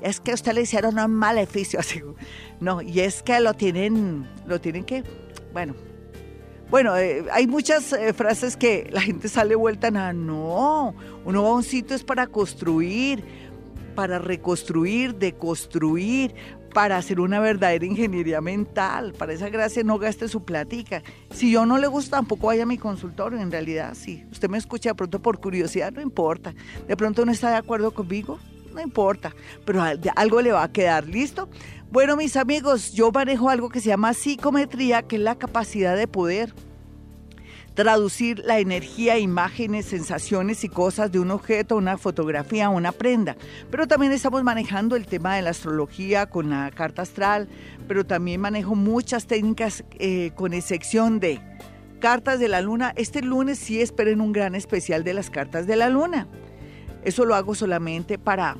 Es 0.00 0.20
que 0.20 0.32
usted 0.32 0.52
le 0.52 0.62
hicieron 0.62 0.98
un 0.98 1.14
maleficio. 1.14 1.80
Así. 1.80 2.00
No, 2.60 2.80
y 2.80 3.00
es 3.00 3.22
que 3.22 3.40
lo 3.40 3.54
tienen, 3.54 4.26
lo 4.46 4.60
tienen 4.60 4.84
que, 4.84 5.02
bueno, 5.52 5.74
bueno, 6.70 6.96
eh, 6.96 7.24
hay 7.30 7.46
muchas 7.46 7.92
eh, 7.92 8.12
frases 8.12 8.56
que 8.56 8.88
la 8.90 9.00
gente 9.00 9.28
sale 9.28 9.54
vuelta 9.54 9.86
a 9.86 10.12
no, 10.12 10.94
uno 11.24 11.42
va 11.42 11.50
a 11.50 11.52
un 11.52 11.62
sitio 11.62 11.94
es 11.94 12.02
para 12.02 12.26
construir, 12.26 13.22
para 13.94 14.18
reconstruir, 14.18 15.14
deconstruir, 15.14 16.34
para 16.76 16.98
hacer 16.98 17.20
una 17.20 17.40
verdadera 17.40 17.86
ingeniería 17.86 18.42
mental. 18.42 19.14
Para 19.14 19.32
esa 19.32 19.48
gracia 19.48 19.82
no 19.82 19.98
gaste 19.98 20.28
su 20.28 20.44
platica. 20.44 21.02
Si 21.30 21.50
yo 21.50 21.64
no 21.64 21.78
le 21.78 21.86
gusta, 21.86 22.18
tampoco 22.18 22.48
vaya 22.48 22.64
a 22.64 22.66
mi 22.66 22.76
consultorio, 22.76 23.40
en 23.40 23.50
realidad, 23.50 23.94
sí. 23.94 24.26
Usted 24.30 24.50
me 24.50 24.58
escucha 24.58 24.90
de 24.90 24.94
pronto 24.94 25.18
por 25.22 25.40
curiosidad, 25.40 25.90
no 25.90 26.02
importa. 26.02 26.52
De 26.86 26.94
pronto 26.94 27.24
no 27.24 27.32
está 27.32 27.48
de 27.48 27.56
acuerdo 27.56 27.92
conmigo, 27.92 28.38
no 28.74 28.82
importa. 28.82 29.34
Pero 29.64 29.82
algo 30.16 30.42
le 30.42 30.52
va 30.52 30.64
a 30.64 30.70
quedar, 30.70 31.06
¿listo? 31.06 31.48
Bueno, 31.90 32.14
mis 32.14 32.36
amigos, 32.36 32.92
yo 32.92 33.10
manejo 33.10 33.48
algo 33.48 33.70
que 33.70 33.80
se 33.80 33.88
llama 33.88 34.12
psicometría, 34.12 35.00
que 35.00 35.16
es 35.16 35.22
la 35.22 35.36
capacidad 35.36 35.96
de 35.96 36.06
poder 36.06 36.52
traducir 37.76 38.42
la 38.44 38.58
energía, 38.58 39.18
imágenes, 39.18 39.84
sensaciones 39.84 40.64
y 40.64 40.68
cosas 40.70 41.12
de 41.12 41.20
un 41.20 41.30
objeto, 41.30 41.76
una 41.76 41.98
fotografía, 41.98 42.70
una 42.70 42.90
prenda. 42.90 43.36
Pero 43.70 43.86
también 43.86 44.12
estamos 44.12 44.42
manejando 44.42 44.96
el 44.96 45.06
tema 45.06 45.36
de 45.36 45.42
la 45.42 45.50
astrología 45.50 46.24
con 46.26 46.48
la 46.48 46.70
carta 46.74 47.02
astral, 47.02 47.48
pero 47.86 48.06
también 48.06 48.40
manejo 48.40 48.74
muchas 48.74 49.26
técnicas 49.26 49.84
eh, 49.98 50.30
con 50.34 50.54
excepción 50.54 51.20
de 51.20 51.38
cartas 52.00 52.40
de 52.40 52.48
la 52.48 52.62
luna. 52.62 52.94
Este 52.96 53.20
lunes 53.20 53.58
sí 53.58 53.82
esperen 53.82 54.22
un 54.22 54.32
gran 54.32 54.54
especial 54.54 55.04
de 55.04 55.12
las 55.12 55.28
cartas 55.28 55.66
de 55.66 55.76
la 55.76 55.90
luna. 55.90 56.28
Eso 57.04 57.26
lo 57.26 57.34
hago 57.34 57.54
solamente 57.54 58.18
para 58.18 58.56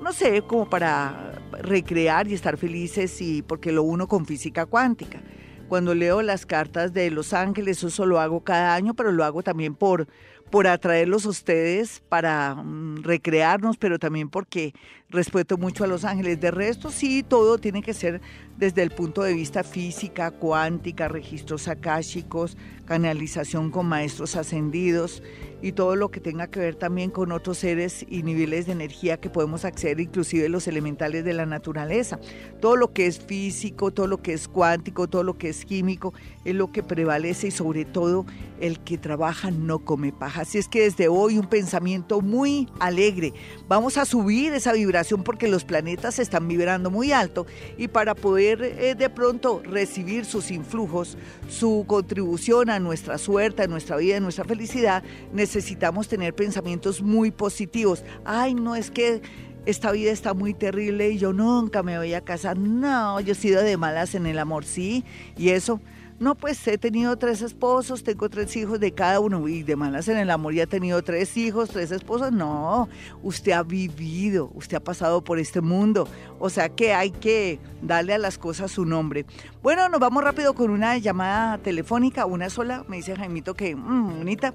no 0.00 0.12
sé, 0.12 0.42
como 0.42 0.70
para 0.70 1.42
recrear 1.60 2.28
y 2.28 2.34
estar 2.34 2.56
felices 2.56 3.20
y 3.20 3.42
porque 3.42 3.72
lo 3.72 3.82
uno 3.82 4.06
con 4.06 4.26
física 4.26 4.64
cuántica 4.64 5.20
cuando 5.68 5.94
leo 5.94 6.22
las 6.22 6.46
cartas 6.46 6.92
de 6.92 7.10
Los 7.10 7.32
Ángeles, 7.32 7.82
eso 7.84 8.06
lo 8.06 8.20
hago 8.20 8.40
cada 8.40 8.74
año, 8.74 8.94
pero 8.94 9.12
lo 9.12 9.24
hago 9.24 9.42
también 9.42 9.74
por, 9.74 10.08
por 10.50 10.66
atraerlos 10.66 11.26
a 11.26 11.28
ustedes, 11.28 12.02
para 12.08 12.54
mm, 12.54 13.02
recrearnos, 13.02 13.76
pero 13.76 13.98
también 13.98 14.30
porque 14.30 14.74
respeto 15.10 15.56
mucho 15.56 15.84
a 15.84 15.86
Los 15.86 16.04
Ángeles. 16.04 16.40
De 16.40 16.50
resto, 16.50 16.90
sí, 16.90 17.22
todo 17.22 17.58
tiene 17.58 17.82
que 17.82 17.94
ser 17.94 18.20
desde 18.56 18.82
el 18.82 18.90
punto 18.90 19.22
de 19.22 19.32
vista 19.32 19.64
física, 19.64 20.30
cuántica, 20.30 21.08
registros 21.08 21.68
akáshicos, 21.68 22.56
canalización 22.84 23.70
con 23.70 23.86
maestros 23.86 24.36
ascendidos 24.36 25.22
y 25.62 25.72
todo 25.72 25.96
lo 25.96 26.10
que 26.10 26.20
tenga 26.20 26.48
que 26.48 26.60
ver 26.60 26.74
también 26.74 27.10
con 27.10 27.32
otros 27.32 27.58
seres 27.58 28.04
y 28.08 28.22
niveles 28.22 28.66
de 28.66 28.72
energía 28.72 29.18
que 29.18 29.30
podemos 29.30 29.64
acceder, 29.64 30.00
inclusive 30.00 30.48
los 30.48 30.66
elementales 30.66 31.24
de 31.24 31.34
la 31.34 31.46
naturaleza. 31.46 32.18
Todo 32.60 32.76
lo 32.76 32.92
que 32.92 33.06
es 33.06 33.18
físico, 33.18 33.90
todo 33.92 34.06
lo 34.06 34.22
que 34.22 34.32
es 34.32 34.48
cuántico, 34.48 35.08
todo 35.08 35.22
lo 35.22 35.38
que 35.38 35.48
es 35.48 35.64
químico, 35.64 36.12
es 36.44 36.54
lo 36.54 36.70
que 36.70 36.82
prevalece 36.82 37.48
y 37.48 37.50
sobre 37.50 37.84
todo 37.84 38.26
el 38.60 38.80
que 38.80 38.98
trabaja 38.98 39.50
no 39.50 39.80
come 39.80 40.12
paja. 40.12 40.42
Así 40.42 40.58
es 40.58 40.68
que 40.68 40.82
desde 40.82 41.08
hoy 41.08 41.38
un 41.38 41.46
pensamiento 41.46 42.20
muy 42.20 42.68
alegre. 42.80 43.32
Vamos 43.68 43.96
a 43.98 44.04
subir 44.04 44.52
esa 44.52 44.72
vibración 44.72 44.97
porque 45.04 45.48
los 45.48 45.64
planetas 45.64 46.18
están 46.18 46.48
vibrando 46.48 46.90
muy 46.90 47.12
alto 47.12 47.46
y 47.76 47.88
para 47.88 48.14
poder 48.14 48.62
eh, 48.62 48.94
de 48.94 49.10
pronto 49.10 49.62
recibir 49.64 50.24
sus 50.24 50.50
influjos, 50.50 51.16
su 51.48 51.84
contribución 51.86 52.70
a 52.70 52.78
nuestra 52.78 53.18
suerte, 53.18 53.62
a 53.62 53.66
nuestra 53.66 53.96
vida, 53.96 54.16
a 54.16 54.20
nuestra 54.20 54.44
felicidad, 54.44 55.02
necesitamos 55.32 56.08
tener 56.08 56.34
pensamientos 56.34 57.02
muy 57.02 57.30
positivos. 57.30 58.04
Ay, 58.24 58.54
no 58.54 58.76
es 58.76 58.90
que 58.90 59.22
esta 59.66 59.92
vida 59.92 60.12
está 60.12 60.32
muy 60.32 60.54
terrible 60.54 61.10
y 61.10 61.18
yo 61.18 61.32
nunca 61.32 61.82
me 61.82 61.98
voy 61.98 62.14
a 62.14 62.22
casar. 62.22 62.56
No, 62.56 63.20
yo 63.20 63.32
he 63.32 63.34
sido 63.34 63.62
de 63.62 63.76
malas 63.76 64.14
en 64.14 64.26
el 64.26 64.38
amor, 64.38 64.64
sí. 64.64 65.04
Y 65.36 65.50
eso, 65.50 65.80
no, 66.20 66.34
pues 66.34 66.66
he 66.66 66.78
tenido 66.78 67.16
tres 67.16 67.42
esposos, 67.42 68.02
tengo 68.02 68.28
tres 68.28 68.56
hijos 68.56 68.80
de 68.80 68.90
cada 68.92 69.20
uno 69.20 69.46
y 69.46 69.62
de 69.62 69.76
malas 69.76 70.08
en 70.08 70.16
el 70.16 70.30
amor 70.30 70.52
ya 70.52 70.64
he 70.64 70.66
tenido 70.66 71.00
tres 71.02 71.36
hijos, 71.36 71.68
tres 71.68 71.92
esposos. 71.92 72.32
No, 72.32 72.88
usted 73.22 73.52
ha 73.52 73.62
vivido, 73.62 74.50
usted 74.54 74.78
ha 74.78 74.80
pasado 74.80 75.22
por 75.22 75.38
este 75.38 75.60
mundo. 75.60 76.08
O 76.40 76.50
sea 76.50 76.70
que 76.70 76.92
hay 76.92 77.12
que 77.12 77.60
darle 77.82 78.14
a 78.14 78.18
las 78.18 78.36
cosas 78.36 78.72
su 78.72 78.84
nombre. 78.84 79.26
Bueno, 79.62 79.88
nos 79.88 80.00
vamos 80.00 80.24
rápido 80.24 80.54
con 80.54 80.70
una 80.70 80.98
llamada 80.98 81.58
telefónica, 81.58 82.26
una 82.26 82.50
sola. 82.50 82.84
Me 82.88 82.96
dice 82.96 83.14
Jaimito 83.14 83.54
que, 83.54 83.76
mmm, 83.76 84.18
bonita. 84.18 84.54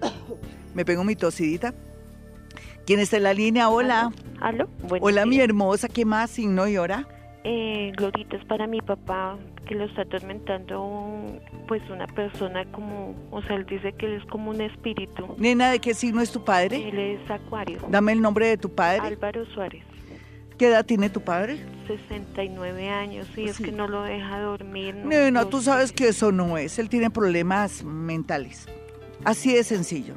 Me 0.74 0.84
pego 0.84 1.04
mi 1.04 1.14
tosidita. 1.14 1.72
¿Quién 2.84 2.98
está 2.98 3.16
en 3.16 3.22
la 3.22 3.34
línea? 3.34 3.68
Hola. 3.68 4.12
¿Aló? 4.40 4.68
Hola, 5.00 5.24
mi 5.24 5.38
hermosa. 5.38 5.86
¿Qué 5.88 6.04
más 6.04 6.30
signo 6.30 6.66
y 6.66 6.76
hora? 6.78 7.06
Eh, 7.42 7.92
Glorita 7.96 8.36
es 8.36 8.44
para 8.44 8.66
mi 8.66 8.80
papá 8.82 9.38
que 9.66 9.74
lo 9.74 9.84
está 9.84 10.02
atormentando 10.02 11.40
pues 11.66 11.82
una 11.88 12.06
persona 12.08 12.64
como, 12.72 13.14
o 13.30 13.40
sea, 13.42 13.56
él 13.56 13.64
dice 13.64 13.92
que 13.92 14.06
él 14.06 14.14
es 14.14 14.24
como 14.26 14.50
un 14.50 14.60
espíritu. 14.60 15.34
Nena, 15.38 15.70
¿de 15.70 15.78
qué 15.78 15.94
signo 15.94 16.20
es 16.20 16.30
tu 16.32 16.44
padre? 16.44 16.88
Él 16.88 16.98
es 16.98 17.30
acuario. 17.30 17.78
Dame 17.88 18.12
el 18.12 18.20
nombre 18.20 18.46
de 18.46 18.56
tu 18.58 18.74
padre. 18.74 19.00
Álvaro 19.06 19.46
Suárez. 19.46 19.84
¿Qué 20.58 20.66
edad 20.66 20.84
tiene 20.84 21.08
tu 21.08 21.22
padre? 21.22 21.64
69 21.86 22.90
años, 22.90 23.26
y 23.34 23.44
es 23.44 23.58
que 23.58 23.72
no 23.72 23.88
lo 23.88 24.02
deja 24.02 24.40
dormir. 24.40 24.94
Nena, 24.94 25.48
tú 25.48 25.62
sabes 25.62 25.92
que 25.92 26.08
eso 26.08 26.32
no 26.32 26.58
es, 26.58 26.78
él 26.78 26.90
tiene 26.90 27.08
problemas 27.08 27.82
mentales. 27.82 28.68
Así 29.24 29.54
de 29.54 29.64
sencillo. 29.64 30.16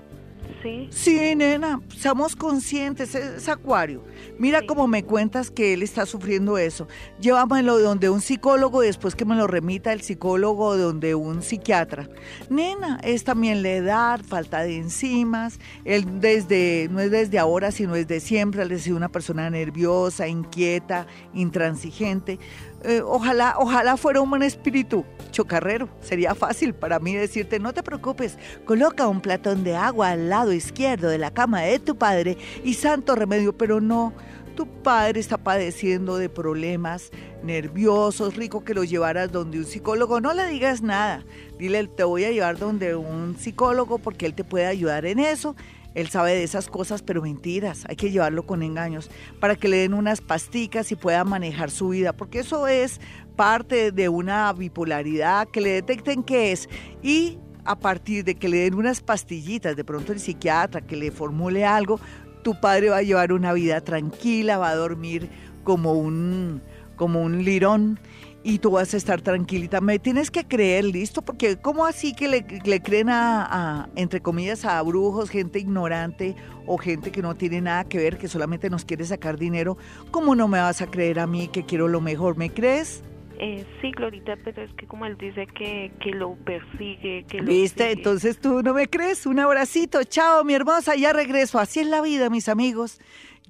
Sí. 0.64 0.88
Sí, 0.92 1.36
nena, 1.36 1.82
seamos 1.98 2.38
conscientes, 2.38 3.16
es, 3.16 3.50
acuario. 3.50 4.02
Mira 4.40 4.66
cómo 4.66 4.88
me 4.88 5.04
cuentas 5.04 5.52
que 5.52 5.74
él 5.74 5.84
está 5.84 6.06
sufriendo 6.06 6.58
eso. 6.58 6.88
Llévamelo 7.20 7.80
donde 7.80 8.10
un 8.10 8.22
psicólogo 8.22 8.80
después 8.80 9.14
que 9.14 9.26
me 9.26 9.36
lo 9.36 9.46
remita 9.46 9.92
el 9.92 10.02
psicólogo 10.02 10.78
donde 10.78 11.16
un 11.16 11.42
psiquiatra. 11.42 12.10
Nena, 12.50 13.00
es 13.04 13.26
también 13.26 13.62
la 13.62 13.72
edad, 13.72 14.22
falta 14.26 14.64
de 14.64 14.78
enzimas. 14.78 15.60
Él 15.84 16.22
desde, 16.22 16.88
no 16.90 17.02
es 17.02 17.12
desde 17.12 17.40
ahora, 17.40 17.72
sino 17.72 17.94
desde 17.94 18.22
siempre. 18.22 18.64
Él 18.64 18.72
es 18.72 18.88
una 18.88 19.10
persona 19.10 19.50
nerviosa, 19.50 20.30
inquieta, 20.30 21.08
intransigente. 21.34 22.40
Eh, 22.84 23.02
ojalá, 23.06 23.56
ojalá 23.58 23.98
fuera 23.98 24.22
un 24.22 24.30
buen 24.30 24.44
espíritu 24.44 25.06
chocarrero. 25.32 25.90
Sería 26.02 26.36
fácil 26.36 26.74
para 26.74 27.00
mí 27.00 27.14
decirte, 27.14 27.60
no 27.60 27.74
te 27.74 27.84
preocupes, 27.84 28.38
coloca 28.66 29.08
un 29.08 29.22
platón 29.22 29.64
de 29.64 29.76
agua 29.76 30.12
al 30.12 30.30
lado 30.30 30.54
izquierdo 30.54 31.10
de 31.10 31.18
la 31.18 31.32
cama 31.32 31.62
de 31.62 31.80
tu 31.80 31.98
padre 31.98 32.38
y 32.64 32.74
santo 32.76 33.16
remedio, 33.16 33.58
pero 33.58 33.82
no. 33.82 34.14
Tu 34.56 34.68
padre 34.68 35.20
está 35.20 35.38
padeciendo 35.38 36.18
de 36.18 36.30
problemas 36.30 37.12
nerviosos, 37.44 38.36
rico 38.36 38.64
que 38.64 38.74
lo 38.74 38.84
llevaras 38.84 39.32
donde 39.32 39.60
un 39.60 39.66
psicólogo. 39.66 40.22
No 40.22 40.34
le 40.34 40.48
digas 40.48 40.82
nada. 40.82 41.24
Dile, 41.58 41.88
te 41.88 42.04
voy 42.04 42.26
a 42.26 42.32
llevar 42.32 42.58
donde 42.58 42.96
un 42.96 43.36
psicólogo 43.38 43.98
porque 43.98 44.26
él 44.26 44.34
te 44.34 44.44
puede 44.44 44.66
ayudar 44.66 45.06
en 45.06 45.20
eso 45.20 45.56
él 45.96 46.10
sabe 46.10 46.32
de 46.32 46.44
esas 46.44 46.70
cosas, 46.70 47.02
pero 47.02 47.22
mentiras. 47.22 47.84
Hay 47.88 47.96
que 47.96 48.12
llevarlo 48.12 48.44
con 48.46 48.64
engaños 48.64 49.10
para 49.40 49.56
que 49.56 49.68
le 49.68 49.78
den 49.78 49.94
unas 49.94 50.22
pasticas 50.22 50.92
y 50.92 50.96
pueda 50.96 51.24
manejar 51.24 51.70
su 51.70 51.90
vida, 51.90 52.14
porque 52.14 52.40
eso 52.40 52.68
es 52.68 53.00
parte 53.36 53.92
de 53.92 54.10
una 54.10 54.52
bipolaridad, 54.54 55.48
que 55.48 55.62
le 55.62 55.70
detecten 55.70 56.24
qué 56.24 56.52
es. 56.52 56.68
Y 57.02 57.38
a 57.66 57.78
partir 57.78 58.24
de 58.24 58.36
que 58.36 58.50
le 58.50 58.58
den 58.58 58.74
unas 58.74 59.02
pastillitas, 59.02 59.76
de 59.76 59.84
pronto 59.84 60.12
el 60.12 60.20
psiquiatra 60.20 60.82
que 60.82 60.96
le 60.96 61.12
formule 61.12 61.66
algo, 61.66 62.00
tu 62.44 62.60
padre 62.60 62.90
va 62.90 62.98
a 62.98 63.02
llevar 63.02 63.34
una 63.34 63.54
vida 63.54 63.82
tranquila, 63.82 64.58
va 64.58 64.70
a 64.70 64.76
dormir 64.76 65.30
como 65.64 65.94
un, 65.94 66.62
como 66.96 67.22
un 67.22 67.44
lirón 67.44 68.00
y 68.44 68.60
tú 68.60 68.72
vas 68.72 68.94
a 68.94 68.98
estar 68.98 69.22
tranquilita. 69.22 69.82
Me 69.82 70.00
tienes 70.00 70.30
que 70.30 70.46
creer, 70.46 70.84
listo, 70.84 71.22
porque 71.22 71.58
¿cómo 71.58 71.86
así 71.86 72.14
que 72.14 72.28
le, 72.28 72.82
creen 72.82 73.10
a, 73.10 73.90
entre 73.96 74.22
comillas, 74.22 74.66
a 74.66 74.82
brujos, 74.82 75.30
gente 75.30 75.60
ignorante 75.60 76.36
o 76.68 76.78
gente 76.78 77.12
que 77.12 77.22
no 77.22 77.36
tiene 77.36 77.62
nada 77.62 77.86
que 77.86 77.98
ver, 77.98 78.18
que 78.18 78.28
solamente 78.28 78.70
nos 78.70 78.86
quiere 78.86 79.06
sacar 79.06 79.38
dinero? 79.38 79.78
¿Cómo 80.12 80.36
no 80.36 80.48
me 80.48 80.60
vas 80.60 80.82
a 80.82 80.88
creer 80.88 81.20
a 81.20 81.28
mí 81.28 81.48
que 81.48 81.66
quiero 81.66 81.88
lo 81.88 82.02
mejor? 82.02 82.38
¿Me 82.38 82.50
crees? 82.50 83.04
Eh, 83.40 83.66
sí, 83.82 83.92
Glorita, 83.92 84.38
pero 84.44 84.62
es 84.62 84.72
que 84.74 84.86
como 84.86 85.06
él 85.06 85.18
dice 85.18 85.48
que, 85.48 85.92
que 86.00 86.12
lo 86.12 86.36
persigue, 86.36 87.26
que 87.28 87.40
lo 87.40 87.46
¿Viste? 87.46 87.92
Entonces 87.92 88.40
tú 88.40 88.62
no 88.62 88.74
me 88.74 88.88
crees. 88.88 89.26
Un 89.26 89.40
abracito. 89.40 90.04
Chao, 90.04 90.44
mi 90.44 90.54
hermosa. 90.54 90.96
Ya 90.96 91.14
regreso. 91.14 91.60
Así 91.60 91.80
es 91.80 91.88
la 91.88 92.02
vida, 92.02 92.30
mis 92.30 92.48
amigos. 92.48 93.00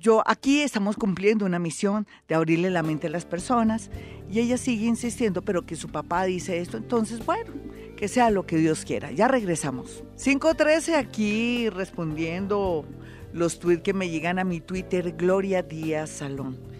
Yo 0.04 0.22
aquí 0.26 0.62
estamos 0.62 0.98
cumpliendo 0.98 1.46
una 1.46 1.60
misión 1.60 2.08
de 2.28 2.36
abrirle 2.36 2.70
la 2.70 2.84
mente 2.84 3.08
a 3.08 3.10
las 3.10 3.24
personas 3.24 3.90
y 4.30 4.40
ella 4.40 4.58
sigue 4.58 4.86
insistiendo, 4.86 5.42
pero 5.42 5.66
que 5.66 5.78
su 5.78 5.88
papá 5.88 6.26
dice 6.26 6.60
esto, 6.60 6.76
entonces 6.76 7.26
bueno, 7.26 7.54
que 7.96 8.10
sea 8.10 8.30
lo 8.30 8.46
que 8.46 8.58
Dios 8.58 8.84
quiera. 8.84 9.12
Ya 9.12 9.30
regresamos. 9.30 10.04
513 10.22 10.98
aquí 10.98 11.70
respondiendo 11.70 12.84
los 13.32 13.60
tweets 13.60 13.82
que 13.82 13.94
me 13.94 14.10
llegan 14.10 14.40
a 14.40 14.44
mi 14.44 14.60
Twitter, 14.60 15.14
Gloria 15.14 15.62
Díaz 15.62 16.10
Salón. 16.10 16.73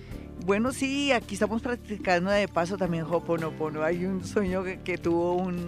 Bueno, 0.46 0.74
sí, 0.74 1.12
aquí 1.12 1.36
estamos 1.36 1.62
practicando 1.62 2.30
de 2.30 2.48
paso 2.48 2.78
también 2.78 3.06
Hoponopono. 3.10 3.82
Hay 3.84 4.06
un 4.06 4.26
sueño 4.26 4.64
que 4.84 4.98
tuvo 4.98 5.36
un 5.36 5.66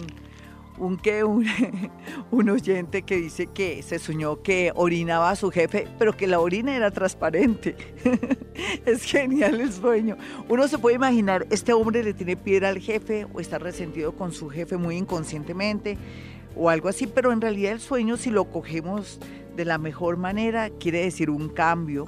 un 0.78 0.96
que 0.96 1.24
un, 2.30 2.50
oyente 2.50 3.02
que 3.02 3.16
dice 3.16 3.46
que 3.46 3.82
se 3.82 3.98
soñó 3.98 4.42
que 4.42 4.72
orinaba 4.74 5.30
a 5.30 5.36
su 5.36 5.50
jefe, 5.50 5.88
pero 5.98 6.16
que 6.16 6.26
la 6.26 6.40
orina 6.40 6.76
era 6.76 6.90
transparente. 6.90 7.76
es 8.86 9.02
genial 9.04 9.60
el 9.60 9.72
sueño. 9.72 10.16
Uno 10.48 10.68
se 10.68 10.78
puede 10.78 10.96
imaginar, 10.96 11.46
este 11.50 11.72
hombre 11.72 12.02
le 12.02 12.14
tiene 12.14 12.36
piedra 12.36 12.68
al 12.68 12.78
jefe 12.78 13.26
o 13.32 13.40
está 13.40 13.58
resentido 13.58 14.12
con 14.12 14.32
su 14.32 14.48
jefe 14.48 14.76
muy 14.76 14.96
inconscientemente 14.96 15.96
o 16.54 16.70
algo 16.70 16.88
así, 16.88 17.06
pero 17.06 17.32
en 17.32 17.40
realidad 17.40 17.72
el 17.72 17.80
sueño 17.80 18.16
si 18.16 18.30
lo 18.30 18.46
cogemos 18.46 19.20
de 19.56 19.64
la 19.64 19.78
mejor 19.78 20.16
manera 20.16 20.70
quiere 20.70 21.00
decir 21.00 21.30
un 21.30 21.48
cambio, 21.48 22.06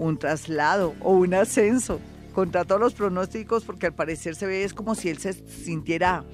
un 0.00 0.18
traslado 0.18 0.94
o 1.00 1.12
un 1.12 1.34
ascenso 1.34 2.00
contra 2.34 2.64
todos 2.64 2.80
los 2.80 2.94
pronósticos 2.94 3.64
porque 3.64 3.86
al 3.86 3.92
parecer 3.92 4.34
se 4.34 4.46
ve 4.46 4.64
es 4.64 4.72
como 4.72 4.94
si 4.94 5.10
él 5.10 5.18
se 5.18 5.34
sintiera 5.34 6.24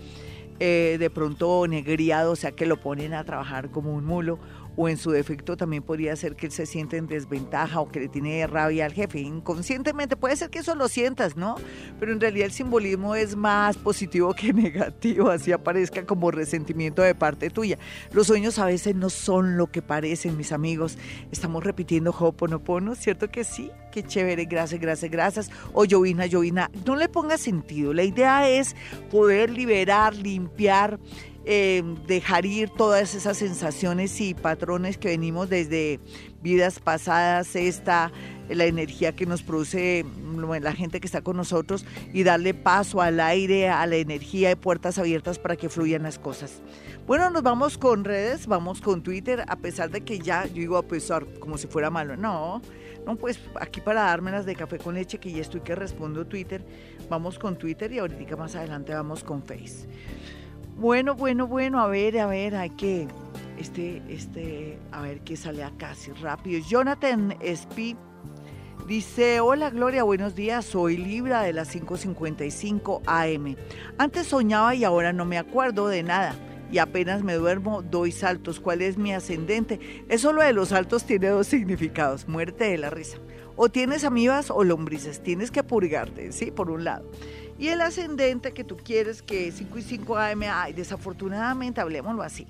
eh, 0.60 0.96
de 1.00 1.10
pronto 1.10 1.66
negriado, 1.66 2.32
o 2.32 2.36
sea 2.36 2.52
que 2.52 2.64
lo 2.64 2.80
ponen 2.80 3.12
a 3.12 3.24
trabajar 3.24 3.70
como 3.70 3.92
un 3.92 4.04
mulo, 4.04 4.38
o 4.76 4.88
en 4.88 4.96
su 4.98 5.10
defecto 5.10 5.56
también 5.56 5.82
podría 5.82 6.14
ser 6.16 6.36
que 6.36 6.46
él 6.46 6.52
se 6.52 6.66
siente 6.66 6.96
en 6.96 7.06
desventaja 7.06 7.80
o 7.80 7.88
que 7.88 8.00
le 8.00 8.08
tiene 8.08 8.46
rabia 8.46 8.84
al 8.84 8.92
jefe. 8.92 9.20
Inconscientemente 9.20 10.16
puede 10.16 10.36
ser 10.36 10.50
que 10.50 10.60
eso 10.60 10.74
lo 10.74 10.88
sientas, 10.88 11.36
¿no? 11.36 11.56
Pero 11.98 12.12
en 12.12 12.20
realidad 12.20 12.46
el 12.46 12.52
simbolismo 12.52 13.14
es 13.14 13.36
más 13.36 13.76
positivo 13.76 14.34
que 14.34 14.52
negativo, 14.54 15.30
así 15.30 15.52
aparezca 15.52 16.04
como 16.04 16.30
resentimiento 16.30 17.02
de 17.02 17.14
parte 17.14 17.50
tuya. 17.50 17.78
Los 18.12 18.26
sueños 18.26 18.58
a 18.58 18.66
veces 18.66 18.94
no 18.94 19.10
son 19.10 19.56
lo 19.56 19.68
que 19.68 19.82
parecen, 19.82 20.36
mis 20.36 20.52
amigos. 20.52 20.98
Estamos 21.30 21.64
repitiendo 21.64 22.10
Hoponopono, 22.10 22.94
¿cierto 22.94 23.30
que 23.30 23.44
sí? 23.44 23.70
Qué 23.92 24.02
chévere, 24.02 24.44
gracias, 24.44 24.80
gracias, 24.80 25.10
gracias. 25.10 25.50
O 25.72 25.86
llovina, 25.86 26.26
llovina. 26.26 26.70
No 26.84 26.96
le 26.96 27.08
ponga 27.08 27.38
sentido. 27.38 27.94
La 27.94 28.04
idea 28.04 28.46
es 28.48 28.76
poder 29.10 29.48
liberar, 29.50 30.14
limpiar 30.14 30.98
eh, 31.48 31.84
dejar 32.08 32.44
ir 32.44 32.70
todas 32.70 33.14
esas 33.14 33.36
sensaciones 33.36 34.20
y 34.20 34.34
patrones 34.34 34.98
que 34.98 35.08
venimos 35.08 35.48
desde 35.48 36.00
vidas 36.42 36.80
pasadas, 36.80 37.54
esta, 37.54 38.10
la 38.48 38.64
energía 38.64 39.14
que 39.14 39.26
nos 39.26 39.42
produce 39.42 40.04
la 40.60 40.72
gente 40.72 40.98
que 40.98 41.06
está 41.06 41.22
con 41.22 41.36
nosotros 41.36 41.84
y 42.12 42.24
darle 42.24 42.52
paso 42.52 43.00
al 43.00 43.20
aire, 43.20 43.68
a 43.68 43.86
la 43.86 43.94
energía 43.94 44.50
y 44.50 44.56
puertas 44.56 44.98
abiertas 44.98 45.38
para 45.38 45.54
que 45.54 45.68
fluyan 45.68 46.02
las 46.02 46.18
cosas. 46.18 46.62
Bueno, 47.06 47.30
nos 47.30 47.44
vamos 47.44 47.78
con 47.78 48.04
redes, 48.04 48.48
vamos 48.48 48.80
con 48.80 49.04
Twitter, 49.04 49.44
a 49.46 49.54
pesar 49.54 49.90
de 49.90 50.00
que 50.00 50.18
ya, 50.18 50.46
yo 50.46 50.54
digo 50.54 50.76
a 50.76 50.82
pesar, 50.82 51.26
como 51.38 51.58
si 51.58 51.68
fuera 51.68 51.90
malo, 51.90 52.16
no, 52.16 52.60
no, 53.06 53.14
pues 53.14 53.38
aquí 53.60 53.80
para 53.80 54.02
dármelas 54.02 54.46
de 54.46 54.56
café 54.56 54.78
con 54.78 54.96
leche, 54.96 55.18
que 55.18 55.30
ya 55.30 55.42
estoy 55.42 55.60
que 55.60 55.76
respondo 55.76 56.26
Twitter, 56.26 56.64
vamos 57.08 57.38
con 57.38 57.56
Twitter 57.56 57.92
y 57.92 58.00
ahorita 58.00 58.34
más 58.34 58.56
adelante 58.56 58.92
vamos 58.92 59.22
con 59.22 59.44
Face. 59.44 59.86
Bueno, 60.76 61.14
bueno, 61.14 61.46
bueno, 61.46 61.80
a 61.80 61.86
ver, 61.86 62.18
a 62.18 62.26
ver, 62.26 62.54
hay 62.54 62.68
que, 62.68 63.08
este, 63.58 64.02
este, 64.10 64.78
a 64.92 65.00
ver 65.00 65.20
qué 65.20 65.34
sale 65.34 65.64
acá, 65.64 65.92
así 65.92 66.12
rápido. 66.12 66.60
Jonathan 66.68 67.34
Spi 67.42 67.96
dice, 68.86 69.40
hola 69.40 69.70
Gloria, 69.70 70.02
buenos 70.02 70.34
días, 70.34 70.66
soy 70.66 70.98
Libra 70.98 71.40
de 71.40 71.54
las 71.54 71.74
5.55 71.74 73.00
AM. 73.06 73.56
Antes 73.96 74.26
soñaba 74.26 74.74
y 74.74 74.84
ahora 74.84 75.14
no 75.14 75.24
me 75.24 75.38
acuerdo 75.38 75.88
de 75.88 76.02
nada. 76.02 76.34
Y 76.70 76.76
apenas 76.76 77.22
me 77.22 77.34
duermo, 77.34 77.80
doy 77.80 78.12
saltos. 78.12 78.60
¿Cuál 78.60 78.82
es 78.82 78.98
mi 78.98 79.14
ascendente? 79.14 80.04
Eso 80.10 80.34
lo 80.34 80.42
de 80.42 80.52
los 80.52 80.70
saltos 80.70 81.04
tiene 81.04 81.28
dos 81.28 81.46
significados, 81.46 82.28
muerte 82.28 82.64
de 82.64 82.76
la 82.76 82.90
risa. 82.90 83.16
O 83.54 83.70
tienes 83.70 84.04
amibas 84.04 84.50
o 84.50 84.62
lombrices, 84.62 85.22
tienes 85.22 85.50
que 85.50 85.62
purgarte, 85.62 86.32
¿sí? 86.32 86.50
Por 86.50 86.70
un 86.70 86.84
lado. 86.84 87.10
Y 87.58 87.68
el 87.68 87.80
ascendente 87.80 88.52
que 88.52 88.64
tú 88.64 88.76
quieres 88.76 89.22
que 89.22 89.50
5 89.50 89.78
y 89.78 89.82
5 89.82 90.18
AM, 90.18 90.42
ay, 90.48 90.72
desafortunadamente, 90.72 91.80
hablemoslo 91.80 92.22
así. 92.22 92.46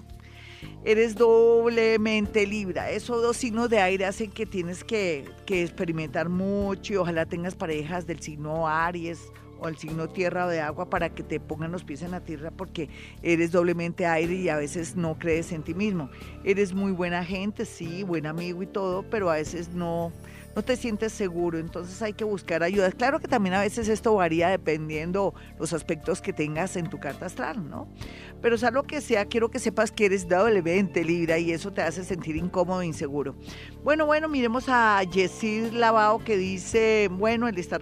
Eres 0.84 1.14
doblemente 1.14 2.46
libra. 2.46 2.90
Esos 2.90 3.22
dos 3.22 3.36
signos 3.36 3.70
de 3.70 3.80
aire 3.80 4.04
hacen 4.04 4.30
que 4.30 4.46
tienes 4.46 4.84
que, 4.84 5.24
que 5.44 5.62
experimentar 5.62 6.28
mucho 6.28 6.92
y 6.92 6.96
ojalá 6.96 7.26
tengas 7.26 7.54
parejas 7.54 8.06
del 8.06 8.20
signo 8.20 8.66
Aries 8.66 9.20
o 9.58 9.68
el 9.68 9.76
signo 9.76 10.08
tierra 10.08 10.46
o 10.46 10.48
de 10.48 10.60
agua 10.60 10.90
para 10.90 11.10
que 11.10 11.22
te 11.22 11.40
pongan 11.40 11.72
los 11.72 11.84
pies 11.84 12.02
en 12.02 12.10
la 12.10 12.20
tierra 12.20 12.50
porque 12.50 12.88
eres 13.22 13.52
doblemente 13.52 14.06
aire 14.06 14.34
y 14.34 14.48
a 14.48 14.56
veces 14.56 14.96
no 14.96 15.18
crees 15.18 15.52
en 15.52 15.62
ti 15.62 15.74
mismo. 15.74 16.10
Eres 16.44 16.74
muy 16.74 16.92
buena 16.92 17.24
gente, 17.24 17.64
sí, 17.64 18.02
buen 18.02 18.26
amigo 18.26 18.62
y 18.62 18.66
todo, 18.66 19.02
pero 19.04 19.30
a 19.30 19.34
veces 19.34 19.70
no, 19.70 20.12
no 20.56 20.64
te 20.64 20.74
sientes 20.76 21.12
seguro, 21.12 21.58
entonces 21.58 22.00
hay 22.00 22.14
que 22.14 22.24
buscar 22.24 22.62
ayuda. 22.62 22.90
Claro 22.90 23.20
que 23.20 23.28
también 23.28 23.54
a 23.54 23.60
veces 23.60 23.90
esto 23.90 24.14
varía 24.14 24.48
dependiendo 24.48 25.34
los 25.58 25.74
aspectos 25.74 26.22
que 26.22 26.32
tengas 26.32 26.76
en 26.76 26.88
tu 26.88 26.98
carta 26.98 27.26
astral, 27.26 27.68
¿no? 27.68 27.92
Pero 28.40 28.56
sea 28.56 28.70
lo 28.70 28.84
que 28.84 29.02
sea, 29.02 29.26
quiero 29.26 29.50
que 29.50 29.58
sepas 29.58 29.92
que 29.92 30.06
eres 30.06 30.26
doblemente 30.26 31.04
libre 31.04 31.38
y 31.40 31.52
eso 31.52 31.74
te 31.74 31.82
hace 31.82 32.04
sentir 32.04 32.36
incómodo 32.36 32.80
e 32.80 32.86
inseguro. 32.86 33.36
Bueno, 33.84 34.06
bueno, 34.06 34.28
miremos 34.28 34.64
a 34.68 35.02
Yesid 35.02 35.72
Lavao 35.72 36.24
que 36.24 36.38
dice, 36.38 37.10
bueno, 37.12 37.48
él 37.48 37.58
está, 37.58 37.78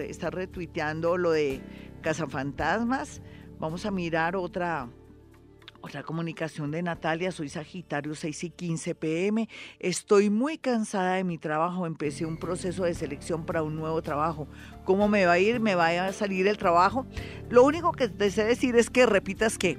está 0.00 0.30
retuiteando 0.30 1.18
lo 1.18 1.32
de 1.32 1.60
Cazafantasmas. 2.00 3.20
Vamos 3.58 3.84
a 3.84 3.90
mirar 3.90 4.36
otra 4.36 4.88
otra 5.86 6.02
comunicación 6.02 6.72
de 6.72 6.82
Natalia, 6.82 7.30
soy 7.30 7.48
Sagitario 7.48 8.16
6 8.16 8.44
y 8.44 8.50
15 8.50 8.94
pm. 8.96 9.48
Estoy 9.78 10.30
muy 10.30 10.58
cansada 10.58 11.14
de 11.14 11.22
mi 11.22 11.38
trabajo. 11.38 11.86
Empecé 11.86 12.26
un 12.26 12.38
proceso 12.38 12.82
de 12.82 12.92
selección 12.92 13.46
para 13.46 13.62
un 13.62 13.76
nuevo 13.76 14.02
trabajo. 14.02 14.48
¿Cómo 14.84 15.06
me 15.06 15.26
va 15.26 15.32
a 15.32 15.38
ir? 15.38 15.60
¿Me 15.60 15.76
va 15.76 16.06
a 16.06 16.12
salir 16.12 16.48
el 16.48 16.58
trabajo? 16.58 17.06
Lo 17.50 17.62
único 17.62 17.92
que 17.92 18.08
te 18.08 18.32
sé 18.32 18.44
decir 18.44 18.74
es 18.74 18.90
que 18.90 19.06
repitas 19.06 19.58
que 19.58 19.78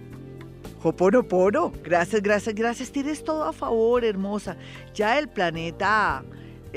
Hoponopono. 0.82 1.74
Gracias, 1.84 2.22
gracias, 2.22 2.55
gracias. 2.55 2.91
Tienes 2.91 3.26
todo 3.26 3.43
a 3.43 3.51
favor, 3.51 4.05
hermosa. 4.05 4.55
Ya 4.93 5.20
el 5.20 5.28
planeta 5.28 6.24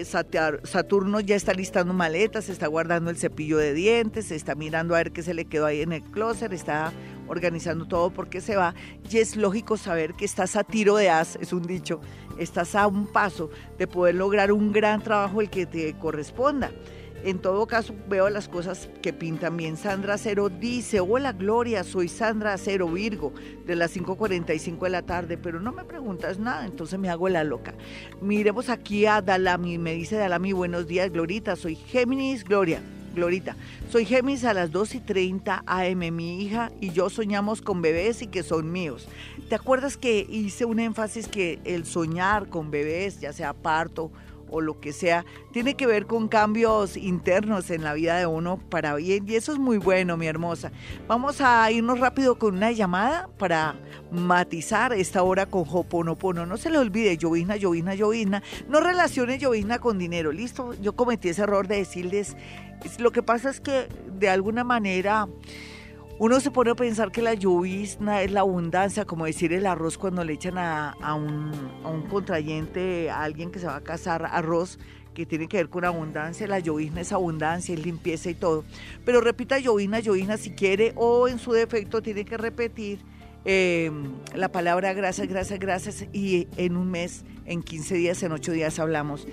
Saturno 0.05 1.21
ya 1.21 1.37
está 1.37 1.53
listando 1.53 1.93
maletas, 1.93 2.49
está 2.49 2.67
guardando 2.67 3.11
el 3.11 3.17
cepillo 3.17 3.59
de 3.59 3.75
dientes, 3.75 4.31
está 4.31 4.55
mirando 4.55 4.95
a 4.95 4.99
ver 4.99 5.13
qué 5.13 5.23
se 5.23 5.35
le 5.35 5.45
quedó 5.45 5.67
ahí 5.67 5.83
en 5.83 5.93
el 5.93 6.03
closet, 6.03 6.53
está 6.53 6.93
organizando 7.29 7.87
todo 7.87 8.11
porque 8.11 8.41
se 8.41 8.57
va. 8.57 8.75
Y 9.11 9.19
es 9.19 9.37
lógico 9.37 9.77
saber 9.77 10.15
que 10.15 10.25
estás 10.25 10.57
a 10.57 10.65
tiro 10.65 10.97
de 10.97 11.11
as, 11.11 11.37
es 11.37 11.53
un 11.53 11.63
dicho, 11.63 12.01
estás 12.39 12.75
a 12.75 12.87
un 12.87 13.07
paso 13.07 13.51
de 13.79 13.87
poder 13.87 14.15
lograr 14.15 14.53
un 14.53 14.73
gran 14.73 15.03
trabajo 15.03 15.41
el 15.41 15.51
que 15.51 15.67
te 15.67 15.93
corresponda. 15.99 16.71
En 17.25 17.39
todo 17.39 17.67
caso 17.67 17.95
veo 18.09 18.29
las 18.31 18.49
cosas 18.49 18.89
que 19.03 19.13
pintan 19.13 19.57
bien. 19.57 19.77
Sandra 19.77 20.19
Cero 20.19 20.49
dice, 20.49 21.01
hola 21.01 21.33
Gloria, 21.33 21.85
soy 21.85 22.09
Sandra 22.09 22.57
Cero 22.59 22.89
Virgo, 22.89 23.33
de 23.67 23.77
las 23.77 23.97
5.45 23.97 24.81
de 24.81 24.91
la 24.91 25.03
tarde, 25.03 25.37
pero 25.37 25.61
no 25.61 25.73
me 25.73 25.85
preguntas 25.85 26.39
nada, 26.39 26.65
entonces 26.65 26.99
me 26.99 27.11
hago 27.11 27.29
la 27.29 27.45
loca. 27.45 27.75
Miremos 28.21 28.69
aquí 28.69 29.07
a 29.07 29.21
Dalami, 29.21 29.79
me 29.79 29.95
dice 29.95 30.17
Dalami, 30.17 30.53
buenos 30.53 30.87
días 30.87 31.11
Glorita, 31.13 31.57
soy 31.57 31.77
Géminis 31.77 32.45
Gloria. 32.45 32.83
Glorita, 33.15 33.57
soy 33.91 34.05
Géminis 34.05 34.45
a 34.45 34.55
las 34.55 34.71
2 34.71 34.95
y 34.95 35.01
30 35.01 35.65
AM. 35.67 36.15
Mi 36.15 36.43
hija 36.43 36.71
y 36.81 36.91
yo 36.91 37.11
soñamos 37.11 37.61
con 37.61 37.83
bebés 37.83 38.23
y 38.23 38.29
que 38.29 38.45
son 38.45 38.71
míos. 38.71 39.09
¿Te 39.49 39.57
acuerdas 39.57 39.97
que 39.97 40.25
hice 40.31 40.65
un 40.65 40.79
énfasis 40.79 41.27
que 41.27 41.59
el 41.65 41.85
soñar 41.85 42.49
con 42.49 42.71
bebés, 42.71 43.19
ya 43.19 43.33
sea 43.33 43.53
parto 43.53 44.13
o 44.51 44.61
lo 44.61 44.81
que 44.81 44.93
sea, 44.93 45.25
tiene 45.53 45.75
que 45.75 45.87
ver 45.87 46.07
con 46.07 46.29
cambios 46.29 46.97
internos 46.97 47.71
en 47.71 47.83
la 47.83 47.95
vida 47.95 48.19
de 48.19 48.27
uno 48.27 48.59
para 48.71 48.95
bien 48.95 49.29
y 49.29 49.37
eso 49.37 49.53
es 49.53 49.59
muy 49.59 49.79
bueno, 49.79 50.17
mi 50.17 50.27
hermosa. 50.27 50.73
Vamos 51.07 51.41
a 51.41 51.71
irnos 51.71 52.01
rápido 52.01 52.39
con 52.39 52.57
una 52.57 52.73
llamada 52.73 53.29
para 53.39 53.77
matizar 54.11 54.93
esta 54.93 55.23
hora 55.23 55.47
con 55.47 55.65
Hoponopono. 55.69 56.47
No 56.47 56.57
se 56.57 56.71
le 56.71 56.79
olvide, 56.79 57.17
llovizna, 57.17 57.57
llovizna, 57.57 57.95
llovizna. 57.95 58.43
No 58.69 58.81
relacione 58.81 59.39
llovizna 59.39 59.79
con 59.79 59.99
dinero, 59.99 60.33
¿listo? 60.33 60.75
Yo 60.81 60.95
cometí 60.95 61.29
ese 61.29 61.43
error 61.43 61.69
de 61.69 61.77
decirles, 61.77 62.37
lo 62.99 63.13
que 63.13 63.23
pasa 63.23 63.51
es 63.51 63.61
que 63.61 63.89
de 64.19 64.29
alguna 64.29 64.65
manera 64.65 65.29
uno 66.21 66.39
se 66.39 66.51
pone 66.51 66.71
a 66.71 66.75
pensar 66.75 67.11
que 67.11 67.23
la 67.23 67.33
llovizna 67.33 68.21
es 68.21 68.31
la 68.31 68.41
abundancia, 68.41 69.07
como 69.07 69.25
decir 69.25 69.55
el 69.55 69.65
arroz 69.65 69.97
cuando 69.97 70.23
le 70.23 70.35
echan 70.35 70.59
a, 70.59 70.95
un, 71.15 72.03
contrayente, 72.11 73.09
a 73.09 73.23
alguien 73.23 73.51
que 73.51 73.59
se 73.59 73.65
va 73.65 73.77
a 73.77 73.81
casar, 73.81 74.27
arroz 74.27 74.79
que 75.15 75.25
tiene 75.25 75.49
que 75.49 75.57
ver 75.57 75.71
con 75.71 75.87
abundancia, 75.87 76.47
la 76.47 76.59
llovizna 76.59 77.01
es 77.01 77.13
abundancia, 77.13 77.75
es 77.75 77.83
limpieza 77.83 78.29
y 78.29 78.35
todo. 78.35 78.65
Pero 79.07 79.23
repita 79.23 79.59
llovizna, 79.61 80.01
llovizna 80.01 80.37
si 80.37 80.51
quiere 80.51 80.93
o 80.95 81.27
en 81.27 81.39
su 81.39 81.53
defecto 81.53 82.03
tiene 82.03 82.27
que 82.27 82.37
repetir 82.37 82.99
em, 83.47 84.13
la 84.35 84.53
palabra 84.53 84.93
gracias, 84.93 85.27
gracias, 85.27 85.59
gracias 85.59 86.07
y 86.13 86.49
en 86.59 86.77
un 86.77 86.91
mes, 86.91 87.25
en 87.47 87.63
15 87.63 87.95
días, 87.95 88.23
en 88.23 88.33
8 88.33 88.53
días 88.53 88.79
hablamos 88.79 89.27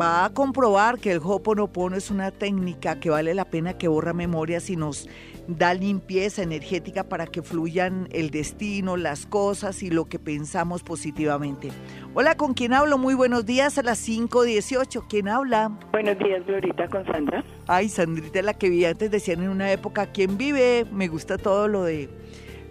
va 0.00 0.24
a 0.24 0.30
comprobar 0.30 0.98
que 0.98 1.12
el 1.12 1.20
Hoponopono 1.22 1.96
es 1.96 2.10
una 2.10 2.30
técnica 2.30 3.00
que 3.00 3.10
vale 3.10 3.34
la 3.34 3.44
pena 3.44 3.76
que 3.76 3.88
borra 3.88 4.12
memorias 4.12 4.70
y 4.70 4.76
nos 4.76 5.08
da 5.46 5.74
limpieza 5.74 6.42
energética 6.42 7.04
para 7.04 7.26
que 7.26 7.42
fluyan 7.42 8.08
el 8.12 8.30
destino, 8.30 8.96
las 8.96 9.26
cosas 9.26 9.82
y 9.82 9.90
lo 9.90 10.06
que 10.06 10.18
pensamos 10.18 10.82
positivamente. 10.82 11.70
Hola, 12.14 12.36
¿con 12.36 12.54
quién 12.54 12.72
hablo? 12.72 12.98
Muy 12.98 13.14
buenos 13.14 13.46
días 13.46 13.78
a 13.78 13.82
las 13.82 14.06
5.18. 14.08 15.04
¿Quién 15.08 15.28
habla? 15.28 15.70
Buenos 15.92 16.18
días, 16.18 16.46
Glorita, 16.46 16.88
con 16.88 17.04
Sandra. 17.06 17.44
Ay, 17.66 17.88
Sandrita, 17.88 18.42
la 18.42 18.54
que 18.54 18.70
vi 18.70 18.84
antes, 18.84 19.10
decían 19.10 19.42
en 19.42 19.48
una 19.48 19.72
época, 19.72 20.06
¿quién 20.06 20.38
vive? 20.38 20.86
Me 20.92 21.08
gusta 21.08 21.36
todo 21.36 21.68
lo 21.68 21.82
de 21.82 22.08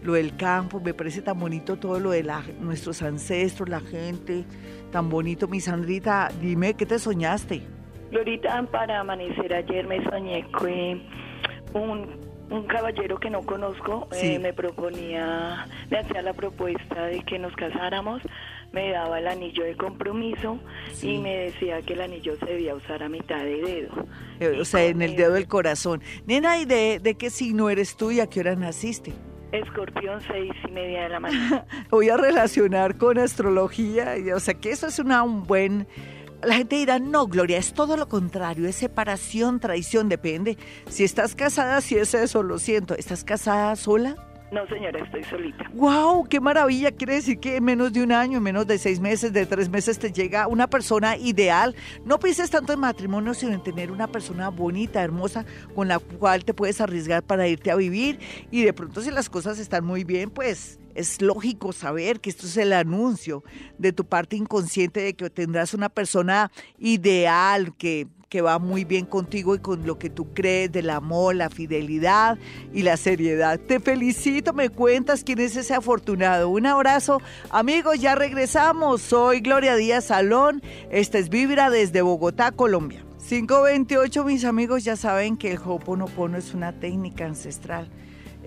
lo 0.03 0.13
del 0.13 0.37
campo, 0.37 0.79
me 0.79 0.93
parece 0.93 1.21
tan 1.21 1.37
bonito 1.37 1.77
todo 1.77 1.99
lo 1.99 2.11
de 2.11 2.23
la, 2.23 2.43
nuestros 2.61 3.01
ancestros, 3.01 3.67
la 3.67 3.81
gente, 3.81 4.45
tan 4.89 5.09
bonito. 5.09 5.47
Mi 5.47 5.59
Sandrita, 5.59 6.29
dime, 6.41 6.73
¿qué 6.73 6.85
te 6.85 6.99
soñaste? 6.99 7.61
Glorita, 8.11 8.63
para 8.71 8.99
amanecer 9.01 9.53
ayer 9.53 9.87
me 9.87 10.03
soñé 10.03 10.45
que 10.59 11.01
un 11.73 12.29
un 12.49 12.63
caballero 12.63 13.19
que 13.19 13.29
no 13.29 13.41
conozco 13.41 14.07
eh, 14.11 14.39
me 14.39 14.53
proponía, 14.53 15.67
me 15.89 15.99
hacía 15.99 16.21
la 16.21 16.33
propuesta 16.33 17.05
de 17.05 17.21
que 17.21 17.37
nos 17.37 17.55
casáramos, 17.55 18.21
me 18.71 18.91
daba 18.91 19.19
el 19.19 19.27
anillo 19.27 19.63
de 19.63 19.75
compromiso 19.75 20.59
y 21.01 21.17
me 21.19 21.35
decía 21.37 21.81
que 21.81 21.93
el 21.93 22.01
anillo 22.01 22.35
se 22.37 22.45
debía 22.45 22.75
usar 22.75 23.03
a 23.03 23.09
mitad 23.09 23.43
de 23.43 23.61
dedo. 23.61 24.07
Eh, 24.39 24.59
o 24.59 24.65
sea, 24.65 24.83
en 24.85 25.01
el 25.01 25.15
dedo 25.15 25.33
del 25.33 25.47
corazón. 25.47 26.01
Nena, 26.25 26.57
¿y 26.59 26.65
de, 26.65 26.99
de 26.99 27.15
qué 27.15 27.29
signo 27.29 27.69
eres 27.69 27.95
tú 27.95 28.11
y 28.11 28.19
a 28.19 28.27
qué 28.27 28.39
hora 28.39 28.55
naciste? 28.55 29.13
Escorpión, 29.51 30.21
seis 30.27 30.51
y 30.67 30.71
media 30.71 31.03
de 31.03 31.09
la 31.09 31.19
mañana. 31.19 31.65
Voy 31.89 32.09
a 32.09 32.17
relacionar 32.17 32.97
con 32.97 33.17
astrología, 33.17 34.15
o 34.35 34.39
sea 34.39 34.53
que 34.53 34.71
eso 34.71 34.87
es 34.87 34.99
una, 34.99 35.23
un 35.23 35.45
buen 35.45 35.87
la 36.41 36.55
gente 36.55 36.77
dirá, 36.77 36.99
no, 36.99 37.27
Gloria, 37.27 37.57
es 37.57 37.73
todo 37.73 37.97
lo 37.97 38.07
contrario, 38.07 38.67
es 38.67 38.75
separación, 38.75 39.59
traición, 39.59 40.07
depende. 40.07 40.57
Si 40.87 41.03
estás 41.03 41.35
casada, 41.35 41.81
si 41.81 41.97
es 41.97 42.13
eso, 42.13 42.43
lo 42.43 42.59
siento. 42.59 42.95
¿Estás 42.95 43.25
casada 43.25 43.75
sola? 43.75 44.28
No, 44.51 44.65
señora, 44.67 45.03
estoy 45.03 45.23
solita. 45.23 45.69
¡Wow! 45.73 46.27
¡Qué 46.27 46.39
maravilla! 46.39 46.91
Quiere 46.91 47.15
decir 47.15 47.39
que 47.39 47.57
en 47.57 47.63
menos 47.63 47.93
de 47.93 48.01
un 48.01 48.11
año, 48.11 48.37
en 48.37 48.43
menos 48.43 48.65
de 48.65 48.79
seis 48.79 48.99
meses, 48.99 49.31
de 49.31 49.45
tres 49.45 49.69
meses, 49.69 49.99
te 49.99 50.11
llega 50.11 50.47
una 50.47 50.67
persona 50.67 51.17
ideal. 51.17 51.75
No 52.03 52.19
pienses 52.19 52.49
tanto 52.49 52.73
en 52.73 52.79
matrimonio, 52.79 53.35
sino 53.35 53.53
en 53.53 53.61
tener 53.61 53.91
una 53.91 54.07
persona 54.07 54.49
bonita, 54.49 55.03
hermosa, 55.03 55.45
con 55.75 55.87
la 55.87 55.99
cual 55.99 56.45
te 56.45 56.55
puedes 56.55 56.81
arriesgar 56.81 57.21
para 57.21 57.47
irte 57.47 57.69
a 57.69 57.75
vivir. 57.75 58.19
Y 58.49 58.63
de 58.63 58.73
pronto, 58.73 59.01
si 59.01 59.11
las 59.11 59.29
cosas 59.29 59.59
están 59.59 59.85
muy 59.85 60.03
bien, 60.03 60.31
pues 60.31 60.79
es 60.99 61.21
lógico 61.21 61.71
saber 61.71 62.19
que 62.19 62.29
esto 62.29 62.45
es 62.45 62.57
el 62.57 62.73
anuncio 62.73 63.41
de 63.77 63.93
tu 63.93 64.03
parte 64.03 64.35
inconsciente 64.35 64.99
de 64.99 65.13
que 65.13 65.29
tendrás 65.29 65.73
una 65.73 65.87
persona 65.87 66.51
ideal 66.77 67.73
que, 67.77 68.07
que 68.27 68.41
va 68.41 68.59
muy 68.59 68.83
bien 68.83 69.05
contigo 69.05 69.55
y 69.55 69.59
con 69.59 69.87
lo 69.87 69.97
que 69.97 70.09
tú 70.09 70.33
crees 70.33 70.73
del 70.73 70.89
amor, 70.89 71.35
la 71.35 71.49
fidelidad 71.49 72.37
y 72.73 72.81
la 72.81 72.97
seriedad. 72.97 73.57
Te 73.61 73.79
felicito, 73.79 74.51
me 74.51 74.67
cuentas 74.67 75.23
quién 75.23 75.39
es 75.39 75.55
ese 75.55 75.73
afortunado. 75.73 76.49
Un 76.49 76.65
abrazo, 76.65 77.21
amigos, 77.49 78.01
ya 78.01 78.15
regresamos. 78.15 79.01
Soy 79.01 79.39
Gloria 79.39 79.77
Díaz 79.77 80.05
Salón. 80.05 80.61
Esta 80.91 81.17
es 81.17 81.29
Vibra 81.29 81.69
desde 81.69 82.01
Bogotá, 82.01 82.51
Colombia. 82.51 83.05
528, 83.29 84.25
mis 84.25 84.43
amigos, 84.43 84.83
ya 84.83 84.97
saben 84.97 85.37
que 85.37 85.53
el 85.53 85.59
Hoponopono 85.63 86.37
es 86.37 86.53
una 86.53 86.73
técnica 86.73 87.25
ancestral 87.25 87.89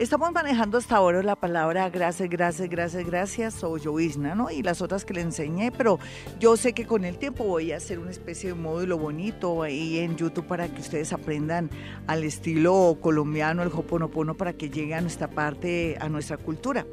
Estamos 0.03 0.33
manejando 0.33 0.79
hasta 0.79 0.97
ahora 0.97 1.23
la 1.23 1.37
palabra 1.37 1.89
gracias, 1.89 2.29
gracias, 2.29 2.69
gracias, 2.69 3.07
gracias 3.07 3.63
o 3.63 3.77
llovizna, 3.77 4.35
¿no? 4.35 4.51
Y 4.51 4.61
las 4.61 4.83
otras 4.83 5.05
que 5.05 5.15
le 5.15 5.21
enseñé, 5.21 5.71
pero 5.71 6.01
yo 6.41 6.57
sé 6.57 6.73
que 6.73 6.87
con 6.87 7.05
el 7.05 7.19
tiempo 7.19 7.45
voy 7.45 7.71
a 7.71 7.77
hacer 7.77 8.01
una 8.01 8.11
especie 8.11 8.49
de 8.49 8.57
módulo 8.57 8.99
bonito 8.99 9.63
ahí 9.63 9.99
en 9.99 10.17
YouTube 10.17 10.45
para 10.49 10.67
que 10.67 10.81
ustedes 10.81 11.13
aprendan 11.13 11.71
al 12.09 12.25
estilo 12.25 12.99
colombiano, 13.01 13.63
el 13.63 13.69
hoponopono, 13.69 14.37
para 14.37 14.55
que 14.55 14.71
llegue 14.71 14.93
a 14.93 15.01
nuestra 15.01 15.29
parte, 15.29 15.97
a 16.01 16.09
nuestra 16.09 16.37
cultura. 16.37 16.85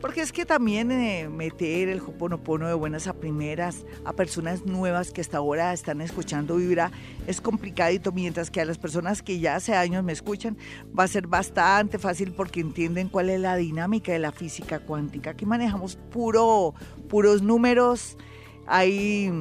Porque 0.00 0.20
es 0.20 0.30
que 0.30 0.44
también 0.44 0.90
eh, 0.90 1.28
meter 1.28 1.88
el 1.88 2.00
Hoponopono 2.00 2.68
de 2.68 2.74
buenas 2.74 3.06
a 3.06 3.14
primeras 3.14 3.84
a 4.04 4.12
personas 4.12 4.66
nuevas 4.66 5.10
que 5.10 5.20
hasta 5.20 5.38
ahora 5.38 5.72
están 5.72 6.00
escuchando 6.00 6.56
Vibra 6.56 6.90
es 7.26 7.40
complicadito, 7.40 8.12
mientras 8.12 8.50
que 8.50 8.60
a 8.60 8.64
las 8.64 8.78
personas 8.78 9.22
que 9.22 9.38
ya 9.38 9.56
hace 9.56 9.74
años 9.74 10.04
me 10.04 10.12
escuchan 10.12 10.56
va 10.96 11.04
a 11.04 11.08
ser 11.08 11.26
bastante 11.26 11.98
fácil 11.98 12.32
porque 12.32 12.60
entienden 12.60 13.08
cuál 13.08 13.30
es 13.30 13.40
la 13.40 13.56
dinámica 13.56 14.12
de 14.12 14.18
la 14.18 14.32
física 14.32 14.80
cuántica. 14.80 15.30
Aquí 15.30 15.46
manejamos 15.46 15.96
puro, 15.96 16.74
puros 17.08 17.42
números, 17.42 18.18
hay, 18.66 19.32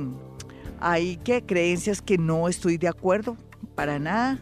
hay 0.79 1.17
que 1.17 1.45
creencias 1.45 2.01
que 2.01 2.17
no 2.17 2.47
estoy 2.47 2.77
de 2.77 2.87
acuerdo 2.87 3.35
para 3.75 3.99
nada 3.99 4.39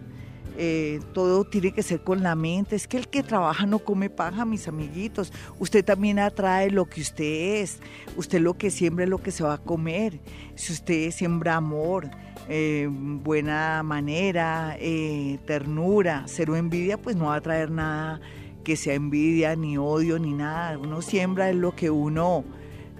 eh, 0.57 0.99
todo 1.13 1.45
tiene 1.45 1.71
que 1.71 1.83
ser 1.83 2.01
con 2.01 2.21
la 2.21 2.35
mente. 2.35 2.75
Es 2.75 2.87
que 2.87 2.97
el 2.97 3.07
que 3.07 3.23
trabaja 3.23 3.65
no 3.65 3.79
come 3.79 4.09
paja, 4.09 4.45
mis 4.45 4.67
amiguitos. 4.67 5.33
Usted 5.59 5.83
también 5.83 6.19
atrae 6.19 6.69
lo 6.69 6.85
que 6.85 7.01
usted 7.01 7.61
es. 7.61 7.79
Usted 8.15 8.39
lo 8.39 8.55
que 8.55 8.69
siembra 8.69 9.03
es 9.05 9.09
lo 9.09 9.17
que 9.17 9.31
se 9.31 9.43
va 9.43 9.55
a 9.55 9.57
comer. 9.57 10.19
Si 10.55 10.73
usted 10.73 11.11
siembra 11.11 11.55
amor, 11.55 12.09
eh, 12.49 12.87
buena 12.91 13.81
manera, 13.83 14.75
eh, 14.79 15.39
ternura, 15.45 16.23
cero 16.27 16.55
envidia, 16.55 16.97
pues 16.97 17.15
no 17.15 17.25
va 17.25 17.35
a 17.35 17.41
traer 17.41 17.71
nada 17.71 18.21
que 18.63 18.77
sea 18.77 18.93
envidia, 18.93 19.55
ni 19.55 19.77
odio, 19.77 20.19
ni 20.19 20.33
nada. 20.33 20.77
Uno 20.77 21.01
siembra 21.01 21.49
es 21.49 21.55
lo 21.55 21.75
que 21.75 21.89
uno 21.89 22.43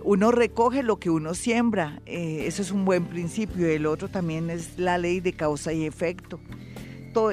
uno 0.06 0.32
recoge 0.32 0.84
lo 0.84 0.99
que 0.99 1.10
uno 1.10 1.34
siembra. 1.34 2.01
eso 2.06 2.62
es 2.62 2.72
un 2.72 2.84
buen 2.84 3.06
principio. 3.06 3.68
El 3.68 3.86
otro 3.86 4.10
también 4.10 4.49
es 4.49 4.78
la 4.78 4.97
ley 4.97 5.22
de 5.22 5.32
causa 5.32 5.72
y 5.72 5.86
efecto 5.86 6.41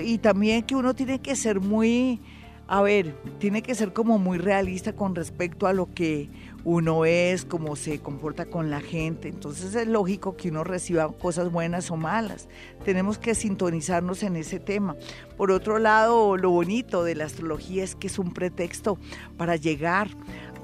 y 0.01 0.19
también 0.19 0.63
que 0.63 0.75
uno 0.75 0.95
tiene 0.95 1.21
que 1.21 1.37
ser 1.37 1.61
muy, 1.61 2.21
a 2.69 2.83
ver, 2.83 3.15
tiene 3.39 3.63
que 3.63 3.75
ser 3.75 3.93
como 3.93 4.19
muy 4.19 4.39
realista 4.39 4.95
con 4.95 5.15
respecto 5.15 5.67
a 5.67 5.73
lo 5.73 5.93
que 5.93 6.29
uno 6.65 7.05
es, 7.05 7.45
cómo 7.45 7.75
se 7.77 8.01
comporta 8.01 8.47
con 8.47 8.71
la 8.71 8.81
gente. 8.81 9.29
Entonces 9.29 9.75
es 9.75 9.87
lógico 9.87 10.37
que 10.37 10.51
uno 10.51 10.65
reciba 10.65 11.11
cosas 11.13 11.51
buenas 11.51 11.91
o 11.91 11.97
malas. 11.97 12.49
Tenemos 12.85 13.19
que 13.19 13.35
sintonizarnos 13.35 14.23
en 14.23 14.37
ese 14.37 14.61
tema. 14.61 14.97
Por 15.37 15.51
otro 15.51 15.79
lado, 15.79 16.37
lo 16.37 16.51
bonito 16.51 17.03
de 17.05 17.15
la 17.15 17.25
astrología 17.25 17.83
es 17.83 17.95
que 17.95 18.09
es 18.09 18.19
un 18.19 18.33
pretexto 18.33 18.99
para 19.37 19.57
llegar 19.57 20.09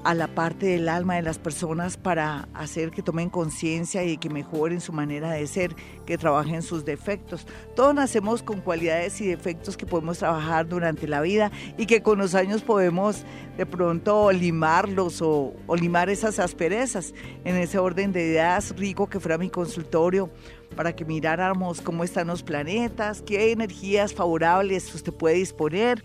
a 0.03 0.13
la 0.13 0.27
parte 0.27 0.67
del 0.67 0.89
alma 0.89 1.15
de 1.15 1.21
las 1.21 1.37
personas 1.37 1.97
para 1.97 2.47
hacer 2.53 2.91
que 2.91 3.01
tomen 3.01 3.29
conciencia 3.29 4.03
y 4.03 4.17
que 4.17 4.29
mejoren 4.29 4.81
su 4.81 4.93
manera 4.93 5.31
de 5.31 5.45
ser, 5.47 5.75
que 6.05 6.17
trabajen 6.17 6.61
sus 6.61 6.85
defectos. 6.85 7.45
Todos 7.75 7.93
nacemos 7.93 8.43
con 8.43 8.61
cualidades 8.61 9.19
y 9.21 9.27
defectos 9.27 9.77
que 9.77 9.85
podemos 9.85 10.19
trabajar 10.19 10.67
durante 10.67 11.07
la 11.07 11.21
vida 11.21 11.51
y 11.77 11.85
que 11.85 12.01
con 12.01 12.19
los 12.19 12.35
años 12.35 12.61
podemos 12.61 13.23
de 13.57 13.65
pronto 13.65 14.31
limarlos 14.31 15.21
o, 15.21 15.53
limar 15.75 16.09
esas 16.09 16.39
asperezas. 16.39 17.13
En 17.43 17.55
ese 17.55 17.77
orden 17.77 18.11
de 18.11 18.25
ideas, 18.25 18.73
rico 18.77 19.07
que 19.07 19.19
fuera 19.19 19.37
mi 19.37 19.49
consultorio 19.49 20.29
para 20.75 20.95
que 20.95 21.05
miráramos 21.05 21.81
cómo 21.81 22.03
están 22.03 22.27
los 22.27 22.43
planetas, 22.43 23.21
qué 23.21 23.51
energías 23.51 24.13
favorables 24.13 24.93
usted 24.93 25.13
puede 25.13 25.35
disponer 25.35 26.03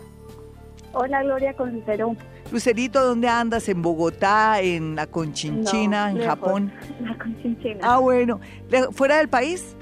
Hola, 0.93 1.25
Gloria, 1.25 1.55
con 1.55 1.73
Lucero. 1.73 2.15
Lucerito, 2.53 3.05
¿dónde 3.05 3.27
andas? 3.27 3.69
¿En 3.69 3.83
Bogotá? 3.83 4.61
¿En 4.61 4.95
la 4.95 5.09
Conchinchina? 5.09 6.11
¿En 6.11 6.23
Japón? 6.23 6.73
La 7.01 7.19
Conchinchina. 7.19 7.81
Ah, 7.83 7.99
bueno. 7.99 8.39
¿Fuera 8.93 9.17
del 9.17 9.29
país? 9.29 9.77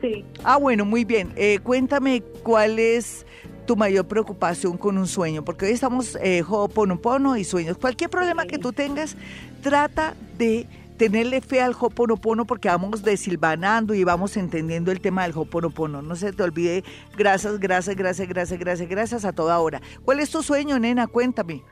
Sí. 0.00 0.24
Ah, 0.44 0.56
bueno, 0.58 0.84
muy 0.84 1.04
bien. 1.04 1.32
Eh, 1.36 1.58
cuéntame 1.62 2.22
cuál 2.42 2.78
es 2.78 3.26
tu 3.66 3.76
mayor 3.76 4.06
preocupación 4.06 4.78
con 4.78 4.96
un 4.96 5.06
sueño, 5.06 5.44
porque 5.44 5.66
hoy 5.66 5.72
estamos 5.72 6.16
eh, 6.22 6.42
Ho'oponopono 6.46 7.36
y 7.36 7.44
sueños. 7.44 7.76
Cualquier 7.76 8.10
problema 8.10 8.46
que 8.46 8.58
tú 8.58 8.72
tengas, 8.72 9.16
trata 9.62 10.14
de 10.38 10.66
tenerle 10.96 11.40
fe 11.40 11.60
al 11.60 11.74
Ho'oponopono 11.74 12.46
porque 12.46 12.68
vamos 12.68 13.02
desilvanando 13.02 13.94
y 13.94 14.04
vamos 14.04 14.36
entendiendo 14.36 14.92
el 14.92 15.00
tema 15.00 15.24
del 15.24 15.32
Ho'oponopono. 15.36 16.00
No 16.00 16.16
se 16.16 16.32
te 16.32 16.42
olvide, 16.42 16.84
gracias, 17.16 17.58
gracias, 17.58 17.96
gracias, 17.96 18.28
gracias, 18.28 18.58
gracias, 18.58 18.88
gracias 18.88 19.24
a 19.24 19.32
toda 19.32 19.58
hora. 19.58 19.82
¿Cuál 20.04 20.20
es 20.20 20.30
tu 20.30 20.42
sueño, 20.42 20.78
nena? 20.78 21.06
Cuéntame. 21.06 21.62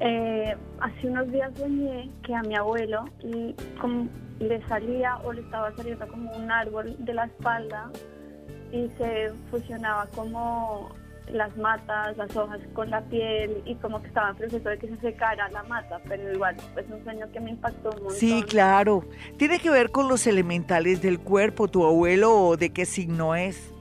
Eh, 0.00 0.56
hace 0.80 1.08
unos 1.08 1.30
días 1.32 1.50
soñé 1.56 2.10
que 2.22 2.34
a 2.34 2.42
mi 2.42 2.54
abuelo 2.54 3.04
le 4.38 4.66
salía 4.68 5.16
o 5.24 5.32
le 5.32 5.40
estaba 5.40 5.74
saliendo 5.76 6.06
como 6.06 6.30
un 6.32 6.50
árbol 6.50 6.94
de 7.00 7.14
la 7.14 7.24
espalda 7.24 7.90
y 8.70 8.88
se 8.98 9.32
fusionaba 9.50 10.06
como 10.14 10.90
las 11.32 11.56
matas, 11.56 12.16
las 12.16 12.34
hojas 12.36 12.60
con 12.74 12.90
la 12.90 13.02
piel 13.02 13.62
y 13.66 13.74
como 13.76 14.00
que 14.00 14.08
estaba 14.08 14.30
en 14.30 14.36
proceso 14.36 14.68
de 14.68 14.78
que 14.78 14.88
se 14.88 14.96
secara 14.98 15.48
la 15.50 15.62
mata, 15.64 16.00
pero 16.08 16.32
igual 16.32 16.56
es 16.76 16.90
un 16.90 17.02
sueño 17.04 17.26
que 17.32 17.40
me 17.40 17.50
impactó 17.50 17.90
mucho. 18.02 18.10
Sí, 18.10 18.42
claro. 18.44 19.04
Tiene 19.36 19.58
que 19.58 19.70
ver 19.70 19.90
con 19.90 20.08
los 20.08 20.26
elementales 20.26 21.02
del 21.02 21.18
cuerpo, 21.18 21.68
tu 21.68 21.84
abuelo, 21.84 22.56
¿de 22.56 22.70
qué 22.70 22.86
signo 22.86 23.34
es? 23.34 23.74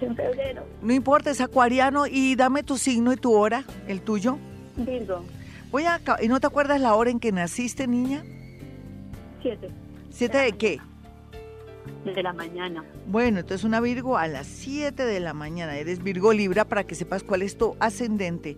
En 0.00 0.16
febrero. 0.16 0.64
No 0.82 0.92
importa, 0.92 1.30
es 1.30 1.40
acuariano. 1.40 2.06
Y 2.06 2.36
dame 2.36 2.62
tu 2.62 2.78
signo 2.78 3.12
y 3.12 3.16
tu 3.16 3.32
hora, 3.32 3.64
el 3.86 4.00
tuyo. 4.02 4.38
Virgo. 4.76 5.24
Voy 5.70 5.84
a... 5.84 6.00
¿Y 6.20 6.28
no 6.28 6.40
te 6.40 6.46
acuerdas 6.46 6.80
la 6.80 6.94
hora 6.94 7.10
en 7.10 7.20
que 7.20 7.32
naciste, 7.32 7.86
niña? 7.86 8.24
Siete. 9.42 9.68
¿Siete 10.10 10.38
de 10.38 10.52
qué? 10.52 10.80
de 12.04 12.22
la 12.22 12.32
mañana. 12.32 12.84
Bueno, 13.06 13.40
entonces 13.40 13.64
una 13.64 13.80
Virgo 13.80 14.18
a 14.18 14.26
las 14.26 14.46
7 14.46 15.04
de 15.04 15.20
la 15.20 15.34
mañana. 15.34 15.76
Eres 15.76 16.02
Virgo 16.02 16.32
Libra 16.32 16.64
para 16.64 16.84
que 16.84 16.94
sepas 16.94 17.22
cuál 17.22 17.42
es 17.42 17.56
tu 17.56 17.76
ascendente. 17.80 18.56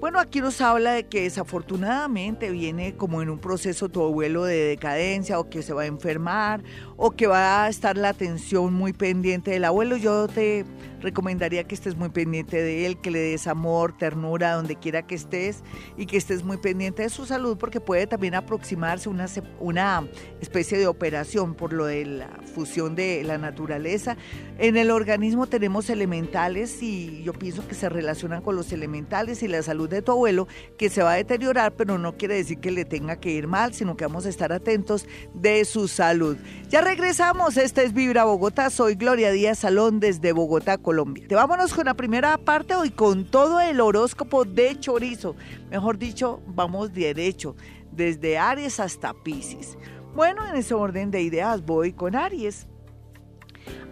Bueno, 0.00 0.18
aquí 0.18 0.40
nos 0.40 0.62
habla 0.62 0.92
de 0.92 1.04
que 1.04 1.22
desafortunadamente 1.22 2.50
viene 2.50 2.96
como 2.96 3.20
en 3.20 3.28
un 3.28 3.38
proceso 3.38 3.90
tu 3.90 4.02
abuelo 4.02 4.44
de 4.44 4.56
decadencia 4.56 5.38
o 5.38 5.50
que 5.50 5.60
se 5.62 5.74
va 5.74 5.82
a 5.82 5.86
enfermar 5.86 6.62
o 7.02 7.12
que 7.12 7.26
va 7.26 7.64
a 7.64 7.68
estar 7.70 7.96
la 7.96 8.10
atención 8.10 8.74
muy 8.74 8.92
pendiente 8.92 9.50
del 9.52 9.64
abuelo. 9.64 9.96
Yo 9.96 10.28
te 10.28 10.66
recomendaría 11.00 11.64
que 11.64 11.74
estés 11.74 11.96
muy 11.96 12.10
pendiente 12.10 12.62
de 12.62 12.84
él, 12.84 13.00
que 13.00 13.10
le 13.10 13.20
des 13.20 13.46
amor, 13.46 13.96
ternura 13.96 14.52
donde 14.52 14.76
quiera 14.76 15.06
que 15.06 15.14
estés 15.14 15.62
y 15.96 16.04
que 16.04 16.18
estés 16.18 16.44
muy 16.44 16.58
pendiente 16.58 17.02
de 17.02 17.08
su 17.08 17.24
salud 17.24 17.56
porque 17.56 17.80
puede 17.80 18.06
también 18.06 18.34
aproximarse 18.34 19.08
una, 19.08 19.24
una 19.60 20.06
especie 20.42 20.76
de 20.76 20.86
operación 20.86 21.54
por 21.54 21.72
lo 21.72 21.86
de 21.86 22.04
la 22.04 22.28
fusión 22.54 22.94
de 22.94 23.24
la 23.24 23.38
naturaleza. 23.38 24.18
En 24.58 24.76
el 24.76 24.90
organismo 24.90 25.46
tenemos 25.46 25.88
elementales 25.88 26.82
y 26.82 27.22
yo 27.22 27.32
pienso 27.32 27.66
que 27.66 27.74
se 27.74 27.88
relacionan 27.88 28.42
con 28.42 28.56
los 28.56 28.72
elementales 28.72 29.42
y 29.42 29.48
la 29.48 29.62
salud 29.62 29.88
de 29.88 30.02
tu 30.02 30.12
abuelo 30.12 30.48
que 30.76 30.90
se 30.90 31.02
va 31.02 31.12
a 31.12 31.16
deteriorar, 31.16 31.76
pero 31.76 31.96
no 31.96 32.18
quiere 32.18 32.34
decir 32.34 32.58
que 32.58 32.70
le 32.70 32.84
tenga 32.84 33.16
que 33.16 33.30
ir 33.30 33.46
mal, 33.46 33.72
sino 33.72 33.96
que 33.96 34.04
vamos 34.04 34.26
a 34.26 34.28
estar 34.28 34.52
atentos 34.52 35.06
de 35.32 35.64
su 35.64 35.88
salud. 35.88 36.36
Ya 36.68 36.82
regresamos, 36.90 37.56
este 37.56 37.84
es 37.84 37.92
Vibra 37.92 38.24
Bogotá, 38.24 38.68
soy 38.68 38.96
Gloria 38.96 39.30
Díaz 39.30 39.60
Salón 39.60 40.00
desde 40.00 40.32
Bogotá, 40.32 40.76
Colombia. 40.76 41.24
Te 41.28 41.36
vámonos 41.36 41.72
con 41.72 41.84
la 41.84 41.94
primera 41.94 42.36
parte 42.36 42.74
hoy 42.74 42.90
con 42.90 43.24
todo 43.24 43.60
el 43.60 43.80
horóscopo 43.80 44.44
de 44.44 44.76
chorizo. 44.80 45.36
Mejor 45.70 45.98
dicho, 45.98 46.42
vamos 46.48 46.92
derecho, 46.92 47.54
desde 47.92 48.38
Aries 48.38 48.80
hasta 48.80 49.14
Pisces. 49.14 49.78
Bueno, 50.16 50.44
en 50.48 50.56
ese 50.56 50.74
orden 50.74 51.12
de 51.12 51.22
ideas 51.22 51.64
voy 51.64 51.92
con 51.92 52.16
Aries. 52.16 52.66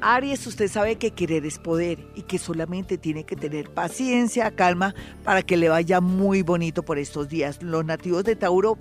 Aries, 0.00 0.44
usted 0.48 0.66
sabe 0.66 0.96
que 0.96 1.12
querer 1.12 1.46
es 1.46 1.60
poder 1.60 2.04
y 2.16 2.22
que 2.22 2.38
solamente 2.38 2.98
tiene 2.98 3.22
que 3.22 3.36
tener 3.36 3.70
paciencia, 3.70 4.50
calma, 4.50 4.96
para 5.22 5.42
que 5.42 5.56
le 5.56 5.68
vaya 5.68 6.00
muy 6.00 6.42
bonito 6.42 6.82
por 6.82 6.98
estos 6.98 7.28
días. 7.28 7.62
Los 7.62 7.84
nativos 7.84 8.24
de 8.24 8.34
Tauro 8.34 8.76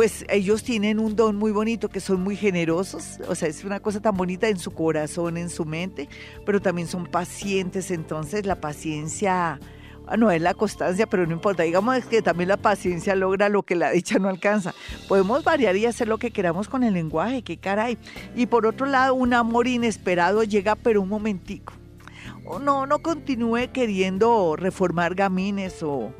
pues 0.00 0.24
ellos 0.30 0.62
tienen 0.62 0.98
un 0.98 1.14
don 1.14 1.36
muy 1.36 1.52
bonito, 1.52 1.90
que 1.90 2.00
son 2.00 2.22
muy 2.22 2.34
generosos, 2.34 3.18
o 3.28 3.34
sea, 3.34 3.50
es 3.50 3.64
una 3.64 3.80
cosa 3.80 4.00
tan 4.00 4.16
bonita 4.16 4.48
en 4.48 4.58
su 4.58 4.70
corazón, 4.70 5.36
en 5.36 5.50
su 5.50 5.66
mente, 5.66 6.08
pero 6.46 6.58
también 6.58 6.88
son 6.88 7.04
pacientes, 7.04 7.90
entonces 7.90 8.46
la 8.46 8.62
paciencia, 8.62 9.60
ah, 10.06 10.16
no 10.16 10.30
es 10.30 10.40
la 10.40 10.54
constancia, 10.54 11.06
pero 11.06 11.26
no 11.26 11.34
importa, 11.34 11.64
digamos 11.64 12.02
que 12.06 12.22
también 12.22 12.48
la 12.48 12.56
paciencia 12.56 13.14
logra 13.14 13.50
lo 13.50 13.62
que 13.62 13.74
la 13.74 13.90
dicha 13.90 14.18
no 14.18 14.30
alcanza. 14.30 14.72
Podemos 15.06 15.44
variar 15.44 15.76
y 15.76 15.84
hacer 15.84 16.08
lo 16.08 16.16
que 16.16 16.30
queramos 16.30 16.66
con 16.66 16.82
el 16.82 16.94
lenguaje, 16.94 17.42
qué 17.42 17.58
caray. 17.58 17.98
Y 18.34 18.46
por 18.46 18.64
otro 18.64 18.86
lado, 18.86 19.12
un 19.12 19.34
amor 19.34 19.68
inesperado 19.68 20.44
llega, 20.44 20.76
pero 20.76 21.02
un 21.02 21.10
momentico. 21.10 21.74
O 22.46 22.58
no, 22.58 22.86
no 22.86 23.00
continúe 23.00 23.70
queriendo 23.70 24.56
reformar 24.56 25.14
gamines 25.14 25.82
o 25.82 26.14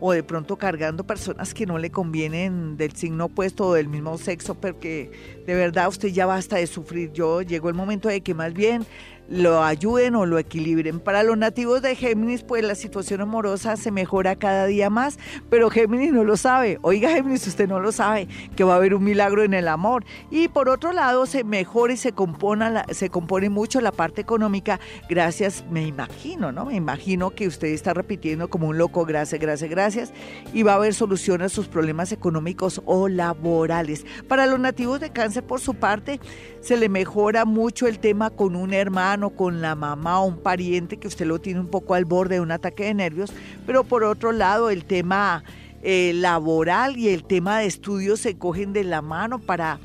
o 0.00 0.12
de 0.12 0.22
pronto 0.22 0.56
cargando 0.56 1.04
personas 1.04 1.54
que 1.54 1.66
no 1.66 1.78
le 1.78 1.90
convienen 1.90 2.76
del 2.76 2.92
signo 2.92 3.26
opuesto 3.26 3.68
o 3.68 3.74
del 3.74 3.88
mismo 3.88 4.18
sexo, 4.18 4.54
porque 4.54 5.10
de 5.46 5.54
verdad 5.54 5.88
usted 5.88 6.08
ya 6.08 6.26
basta 6.26 6.56
de 6.56 6.66
sufrir. 6.66 7.12
Yo 7.12 7.42
llegó 7.42 7.68
el 7.68 7.74
momento 7.74 8.08
de 8.08 8.20
que 8.20 8.34
más 8.34 8.52
bien 8.52 8.86
lo 9.28 9.62
ayuden 9.62 10.14
o 10.14 10.26
lo 10.26 10.38
equilibren. 10.38 11.00
Para 11.00 11.22
los 11.22 11.36
nativos 11.36 11.82
de 11.82 11.94
Géminis, 11.94 12.42
pues 12.42 12.64
la 12.64 12.74
situación 12.74 13.20
amorosa 13.20 13.76
se 13.76 13.90
mejora 13.90 14.36
cada 14.36 14.66
día 14.66 14.90
más, 14.90 15.18
pero 15.50 15.70
Géminis 15.70 16.12
no 16.12 16.24
lo 16.24 16.36
sabe. 16.36 16.78
Oiga, 16.82 17.10
Géminis, 17.10 17.46
usted 17.46 17.68
no 17.68 17.80
lo 17.80 17.92
sabe, 17.92 18.28
que 18.56 18.64
va 18.64 18.74
a 18.74 18.76
haber 18.76 18.94
un 18.94 19.04
milagro 19.04 19.42
en 19.42 19.54
el 19.54 19.68
amor. 19.68 20.04
Y 20.30 20.48
por 20.48 20.68
otro 20.68 20.92
lado, 20.92 21.26
se 21.26 21.44
mejora 21.44 21.92
y 21.92 21.96
se 21.96 22.12
compone, 22.12 22.82
se 22.90 23.10
compone 23.10 23.48
mucho 23.50 23.80
la 23.80 23.92
parte 23.92 24.20
económica 24.20 24.80
gracias, 25.08 25.64
me 25.70 25.86
imagino, 25.86 26.52
¿no? 26.52 26.66
Me 26.66 26.74
imagino 26.74 27.30
que 27.30 27.46
usted 27.46 27.68
está 27.68 27.94
repitiendo 27.94 28.48
como 28.48 28.68
un 28.68 28.78
loco, 28.78 29.04
gracias, 29.04 29.40
gracias, 29.40 29.70
gracias, 29.70 30.12
y 30.52 30.62
va 30.62 30.72
a 30.72 30.76
haber 30.76 30.94
solución 30.94 31.42
a 31.42 31.48
sus 31.48 31.68
problemas 31.68 32.12
económicos 32.12 32.80
o 32.84 33.08
laborales. 33.08 34.04
Para 34.28 34.46
los 34.46 34.58
nativos 34.58 35.00
de 35.00 35.10
cáncer, 35.10 35.44
por 35.44 35.60
su 35.60 35.74
parte, 35.74 36.20
se 36.60 36.76
le 36.76 36.88
mejora 36.88 37.44
mucho 37.44 37.86
el 37.86 37.98
tema 37.98 38.30
con 38.30 38.56
un 38.56 38.72
hermano, 38.72 39.15
con 39.30 39.60
la 39.60 39.74
mamá 39.74 40.20
o 40.20 40.26
un 40.26 40.38
pariente 40.38 40.98
que 40.98 41.08
usted 41.08 41.26
lo 41.26 41.38
tiene 41.38 41.60
un 41.60 41.68
poco 41.68 41.94
al 41.94 42.04
borde 42.04 42.36
de 42.36 42.40
un 42.40 42.52
ataque 42.52 42.84
de 42.84 42.94
nervios, 42.94 43.32
pero 43.66 43.84
por 43.84 44.04
otro 44.04 44.32
lado 44.32 44.70
el 44.70 44.84
tema 44.84 45.42
eh, 45.82 46.12
laboral 46.14 46.96
y 46.96 47.08
el 47.08 47.24
tema 47.24 47.58
de 47.58 47.66
estudios 47.66 48.20
se 48.20 48.36
cogen 48.36 48.72
de 48.72 48.84
la 48.84 49.02
mano 49.02 49.38
para 49.38 49.78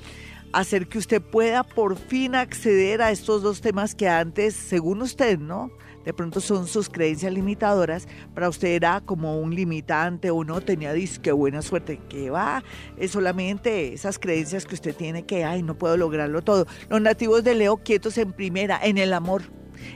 hacer 0.53 0.87
que 0.87 0.97
usted 0.97 1.21
pueda 1.21 1.63
por 1.63 1.97
fin 1.97 2.35
acceder 2.35 3.01
a 3.01 3.11
estos 3.11 3.41
dos 3.41 3.61
temas 3.61 3.95
que 3.95 4.09
antes, 4.09 4.53
según 4.53 5.01
usted, 5.01 5.39
¿no? 5.39 5.71
De 6.05 6.13
pronto 6.13 6.41
son 6.41 6.67
sus 6.67 6.89
creencias 6.89 7.33
limitadoras, 7.33 8.07
para 8.33 8.49
usted 8.49 8.69
era 8.69 9.01
como 9.01 9.39
un 9.39 9.53
limitante 9.55 10.31
o 10.31 10.43
no 10.43 10.61
tenía 10.61 10.93
disque 10.93 11.31
buena 11.31 11.61
suerte, 11.61 11.99
que 12.09 12.29
va, 12.29 12.63
es 12.97 13.11
solamente 13.11 13.93
esas 13.93 14.19
creencias 14.19 14.65
que 14.65 14.75
usted 14.75 14.95
tiene 14.95 15.23
que, 15.23 15.43
ay, 15.43 15.63
no 15.63 15.77
puedo 15.77 15.97
lograrlo 15.97 16.41
todo. 16.41 16.65
Los 16.89 17.01
nativos 17.01 17.43
de 17.43 17.55
Leo 17.55 17.77
quietos 17.77 18.17
en 18.17 18.33
primera, 18.33 18.79
en 18.81 18.97
el 18.97 19.13
amor, 19.13 19.43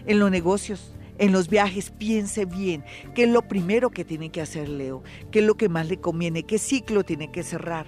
en 0.06 0.20
los 0.20 0.32
negocios. 0.32 0.92
En 1.18 1.32
los 1.32 1.48
viajes 1.48 1.92
piense 1.92 2.44
bien 2.44 2.84
qué 3.14 3.24
es 3.24 3.30
lo 3.30 3.44
primero 3.44 3.90
que 3.90 4.04
tiene 4.04 4.32
que 4.32 4.42
hacer 4.42 4.68
Leo, 4.68 5.02
qué 5.32 5.40
es 5.40 5.46
lo 5.46 5.56
que 5.56 5.70
más 5.70 5.88
le 5.88 5.98
conviene, 5.98 6.44
qué 6.44 6.58
ciclo 6.58 7.06
tiene 7.06 7.32
que 7.32 7.42
cerrar. 7.42 7.86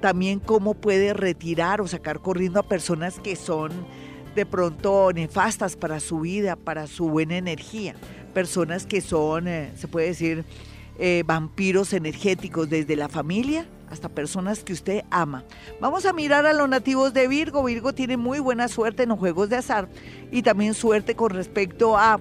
También 0.00 0.40
cómo 0.40 0.72
puede 0.72 1.12
retirar 1.12 1.82
o 1.82 1.86
sacar 1.86 2.20
corriendo 2.20 2.58
a 2.58 2.66
personas 2.66 3.20
que 3.20 3.36
son 3.36 3.72
de 4.36 4.46
pronto 4.46 5.10
nefastas 5.12 5.74
para 5.74 5.98
su 5.98 6.20
vida, 6.20 6.54
para 6.54 6.86
su 6.86 7.08
buena 7.08 7.36
energía. 7.36 7.96
Personas 8.34 8.86
que 8.86 9.00
son, 9.00 9.48
eh, 9.48 9.72
se 9.76 9.88
puede 9.88 10.08
decir, 10.08 10.44
eh, 10.98 11.24
vampiros 11.26 11.92
energéticos 11.92 12.70
desde 12.70 12.94
la 12.94 13.08
familia 13.08 13.66
hasta 13.90 14.08
personas 14.08 14.62
que 14.62 14.72
usted 14.72 15.04
ama. 15.10 15.44
Vamos 15.80 16.06
a 16.06 16.12
mirar 16.12 16.46
a 16.46 16.52
los 16.52 16.68
nativos 16.68 17.14
de 17.14 17.28
Virgo. 17.28 17.64
Virgo 17.64 17.94
tiene 17.94 18.16
muy 18.16 18.38
buena 18.38 18.68
suerte 18.68 19.04
en 19.04 19.08
los 19.08 19.18
juegos 19.18 19.48
de 19.48 19.56
azar 19.56 19.88
y 20.30 20.42
también 20.42 20.74
suerte 20.74 21.16
con 21.16 21.30
respecto 21.30 21.96
a 21.96 22.20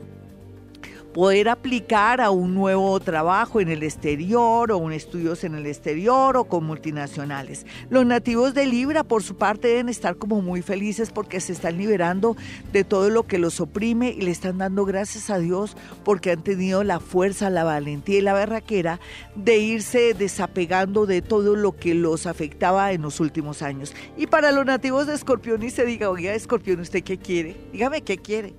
poder 1.15 1.47
aplicar 1.47 2.19
a 2.19 2.29
un 2.29 2.53
nuevo 2.53 2.99
trabajo 2.99 3.61
en 3.61 3.69
el 3.69 3.83
exterior 3.83 4.69
o 4.69 4.77
un 4.77 4.91
estudios 4.91 5.45
en 5.45 5.55
el 5.55 5.65
exterior 5.65 6.35
o 6.35 6.43
con 6.43 6.65
multinacionales. 6.65 7.65
Los 7.89 8.05
nativos 8.05 8.53
de 8.53 8.65
Libra, 8.65 9.05
por 9.05 9.23
su 9.23 9.37
parte, 9.37 9.69
deben 9.69 9.87
estar 9.87 10.17
como 10.17 10.41
muy 10.41 10.61
felices 10.61 11.11
porque 11.11 11.39
se 11.39 11.53
están 11.53 11.77
liberando 11.77 12.35
de 12.73 12.83
todo 12.83 13.09
lo 13.09 13.23
que 13.23 13.39
los 13.39 13.61
oprime 13.61 14.09
y 14.09 14.23
le 14.23 14.31
están 14.31 14.57
dando 14.57 14.83
gracias 14.83 15.29
a 15.29 15.39
Dios 15.39 15.77
porque 16.03 16.31
han 16.31 16.43
tenido 16.43 16.83
la 16.83 16.99
fuerza, 16.99 17.49
la 17.49 17.63
valentía 17.63 18.17
y 18.17 18.21
la 18.21 18.33
berraquera 18.33 18.99
de 19.35 19.57
irse 19.57 20.15
desapegando 20.15 21.05
de 21.05 21.21
todo 21.21 21.55
lo 21.55 21.77
que 21.77 21.95
los 21.95 22.25
afectaba 22.25 22.91
en 22.91 23.03
los 23.03 23.21
últimos 23.21 23.61
años. 23.61 23.95
Y 24.17 24.27
para 24.27 24.51
los 24.51 24.65
nativos 24.65 25.07
de 25.07 25.13
Escorpión 25.13 25.63
y 25.63 25.69
se 25.69 25.85
diga, 25.85 26.09
oiga, 26.09 26.33
Escorpión, 26.33 26.81
¿usted 26.81 27.05
qué 27.05 27.17
quiere? 27.17 27.55
Dígame 27.71 28.01
qué 28.01 28.17
quiere. 28.17 28.53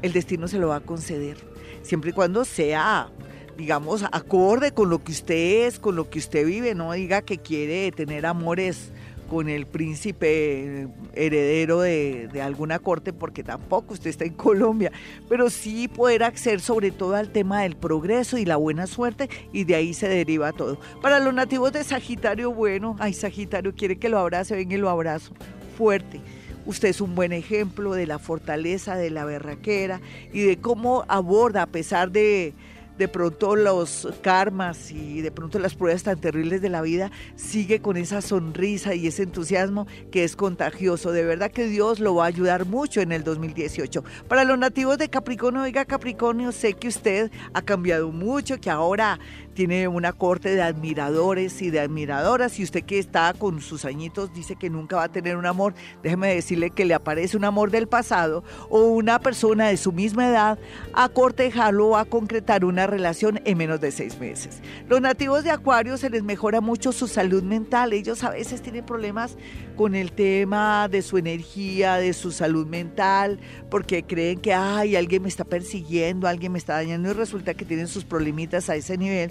El 0.00 0.12
destino 0.12 0.46
se 0.46 0.58
lo 0.58 0.68
va 0.68 0.76
a 0.76 0.80
conceder 0.80 1.51
siempre 1.82 2.10
y 2.10 2.12
cuando 2.12 2.44
sea 2.44 3.10
digamos, 3.56 4.02
acorde 4.12 4.72
con 4.72 4.88
lo 4.88 5.02
que 5.04 5.12
usted 5.12 5.66
es, 5.66 5.78
con 5.78 5.94
lo 5.94 6.08
que 6.08 6.18
usted 6.18 6.46
vive, 6.46 6.74
no 6.74 6.92
diga 6.92 7.22
que 7.22 7.38
quiere 7.38 7.92
tener 7.92 8.26
amores 8.26 8.92
con 9.28 9.48
el 9.48 9.64
príncipe 9.64 10.88
heredero 11.14 11.80
de, 11.80 12.28
alguna 12.42 12.78
corte, 12.78 13.14
porque 13.14 13.42
tampoco 13.42 13.94
usted 13.94 14.10
está 14.10 14.26
en 14.26 14.34
Colombia, 14.34 14.92
pero 15.28 15.48
sí 15.48 15.88
poder 15.88 16.22
acceder 16.22 16.60
sobre 16.60 16.90
todo 16.90 17.14
al 17.14 17.30
tema 17.30 17.62
del 17.62 17.74
progreso 17.74 18.36
y 18.36 18.44
la 18.44 18.56
buena 18.56 18.86
suerte, 18.86 19.30
y 19.50 19.64
de 19.64 19.74
ahí 19.74 19.94
se 19.94 20.08
deriva 20.08 20.52
todo. 20.52 20.78
Para 21.00 21.18
los 21.18 21.32
nativos 21.32 21.72
de 21.72 21.82
Sagitario, 21.82 22.52
bueno, 22.52 22.96
ay, 22.98 23.14
Sagitario 23.14 23.74
quiere 23.74 23.96
que 23.96 24.10
lo 24.10 24.18
abrace, 24.18 24.54
venga 24.54 24.74
y 24.74 24.78
lo 24.78 24.90
abrazo 24.90 25.32
fuerte 25.78 26.20
Usted 26.66 26.88
es 26.88 27.00
un 27.00 27.14
buen 27.14 27.32
ejemplo 27.32 27.92
de 27.94 28.06
la 28.06 28.18
fortaleza, 28.18 28.96
de 28.96 29.10
la 29.10 29.24
berraquera 29.24 30.00
y 30.32 30.42
de 30.42 30.58
cómo 30.58 31.04
aborda, 31.08 31.62
a 31.62 31.66
pesar 31.66 32.10
de, 32.10 32.54
de 32.98 33.08
pronto 33.08 33.56
los 33.56 34.08
karmas 34.22 34.90
y 34.90 35.22
de 35.22 35.30
pronto 35.30 35.58
las 35.58 35.74
pruebas 35.74 36.02
tan 36.02 36.20
terribles 36.20 36.60
de 36.62 36.68
la 36.68 36.82
vida, 36.82 37.10
sigue 37.36 37.80
con 37.80 37.96
esa 37.96 38.20
sonrisa 38.20 38.94
y 38.94 39.06
ese 39.06 39.24
entusiasmo 39.24 39.86
que 40.10 40.24
es 40.24 40.36
contagioso. 40.36 41.10
De 41.12 41.24
verdad 41.24 41.50
que 41.50 41.66
Dios 41.66 42.00
lo 42.00 42.14
va 42.14 42.24
a 42.24 42.28
ayudar 42.28 42.66
mucho 42.66 43.00
en 43.00 43.12
el 43.12 43.24
2018. 43.24 44.04
Para 44.28 44.44
los 44.44 44.58
nativos 44.58 44.98
de 44.98 45.08
Capricornio, 45.08 45.62
oiga 45.62 45.84
Capricornio, 45.84 46.52
sé 46.52 46.74
que 46.74 46.88
usted 46.88 47.30
ha 47.54 47.62
cambiado 47.62 48.12
mucho, 48.12 48.60
que 48.60 48.70
ahora 48.70 49.18
tiene 49.54 49.88
una 49.88 50.12
corte 50.12 50.54
de 50.54 50.62
admiradores 50.62 51.60
y 51.62 51.70
de 51.70 51.80
admiradoras 51.80 52.58
y 52.58 52.64
usted 52.64 52.84
que 52.84 52.98
está 52.98 53.32
con 53.34 53.60
sus 53.60 53.84
añitos 53.84 54.32
dice 54.32 54.56
que 54.56 54.70
nunca 54.70 54.96
va 54.96 55.04
a 55.04 55.12
tener 55.12 55.36
un 55.36 55.46
amor, 55.46 55.74
déjeme 56.02 56.34
decirle 56.34 56.70
que 56.70 56.84
le 56.84 56.94
aparece 56.94 57.36
un 57.36 57.44
amor 57.44 57.70
del 57.70 57.86
pasado 57.86 58.44
o 58.70 58.84
una 58.84 59.20
persona 59.20 59.68
de 59.68 59.76
su 59.76 59.92
misma 59.92 60.28
edad 60.28 60.58
a 60.94 61.08
cortejarlo 61.08 61.88
o 61.88 61.96
a 61.96 62.04
concretar 62.04 62.64
una 62.64 62.86
relación 62.86 63.40
en 63.44 63.58
menos 63.58 63.80
de 63.80 63.90
seis 63.90 64.18
meses. 64.18 64.62
Los 64.88 65.00
nativos 65.00 65.44
de 65.44 65.50
Acuario 65.50 65.96
se 65.96 66.10
les 66.10 66.22
mejora 66.22 66.60
mucho 66.60 66.92
su 66.92 67.06
salud 67.06 67.42
mental, 67.42 67.92
ellos 67.92 68.24
a 68.24 68.30
veces 68.30 68.62
tienen 68.62 68.84
problemas 68.84 69.36
con 69.76 69.94
el 69.94 70.12
tema 70.12 70.88
de 70.88 71.02
su 71.02 71.18
energía, 71.18 71.96
de 71.96 72.12
su 72.12 72.30
salud 72.30 72.66
mental, 72.66 73.40
porque 73.70 74.02
creen 74.02 74.40
que, 74.40 74.52
ay, 74.54 74.96
alguien 74.96 75.22
me 75.22 75.28
está 75.28 75.44
persiguiendo, 75.44 76.28
alguien 76.28 76.52
me 76.52 76.58
está 76.58 76.74
dañando 76.74 77.10
y 77.10 77.14
resulta 77.14 77.54
que 77.54 77.64
tienen 77.64 77.88
sus 77.88 78.04
problemitas 78.04 78.68
a 78.70 78.76
ese 78.76 78.96
nivel 78.96 79.30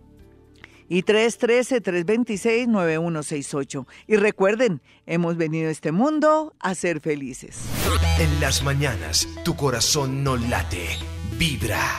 y 0.93 1.03
313-326-9168. 1.05 3.86
Y 4.07 4.16
recuerden, 4.16 4.82
hemos 5.07 5.38
venido 5.38 5.70
a 5.70 5.72
este 5.72 5.90
mundo 5.90 6.53
a 6.61 6.74
ser 6.74 7.01
felices. 7.01 7.64
En 8.18 8.43
las 8.43 8.62
mañanas, 8.62 9.26
tu 9.43 9.57
corazón 9.57 10.22
no 10.22 10.36
late, 10.36 10.99
vibra. 11.38 11.97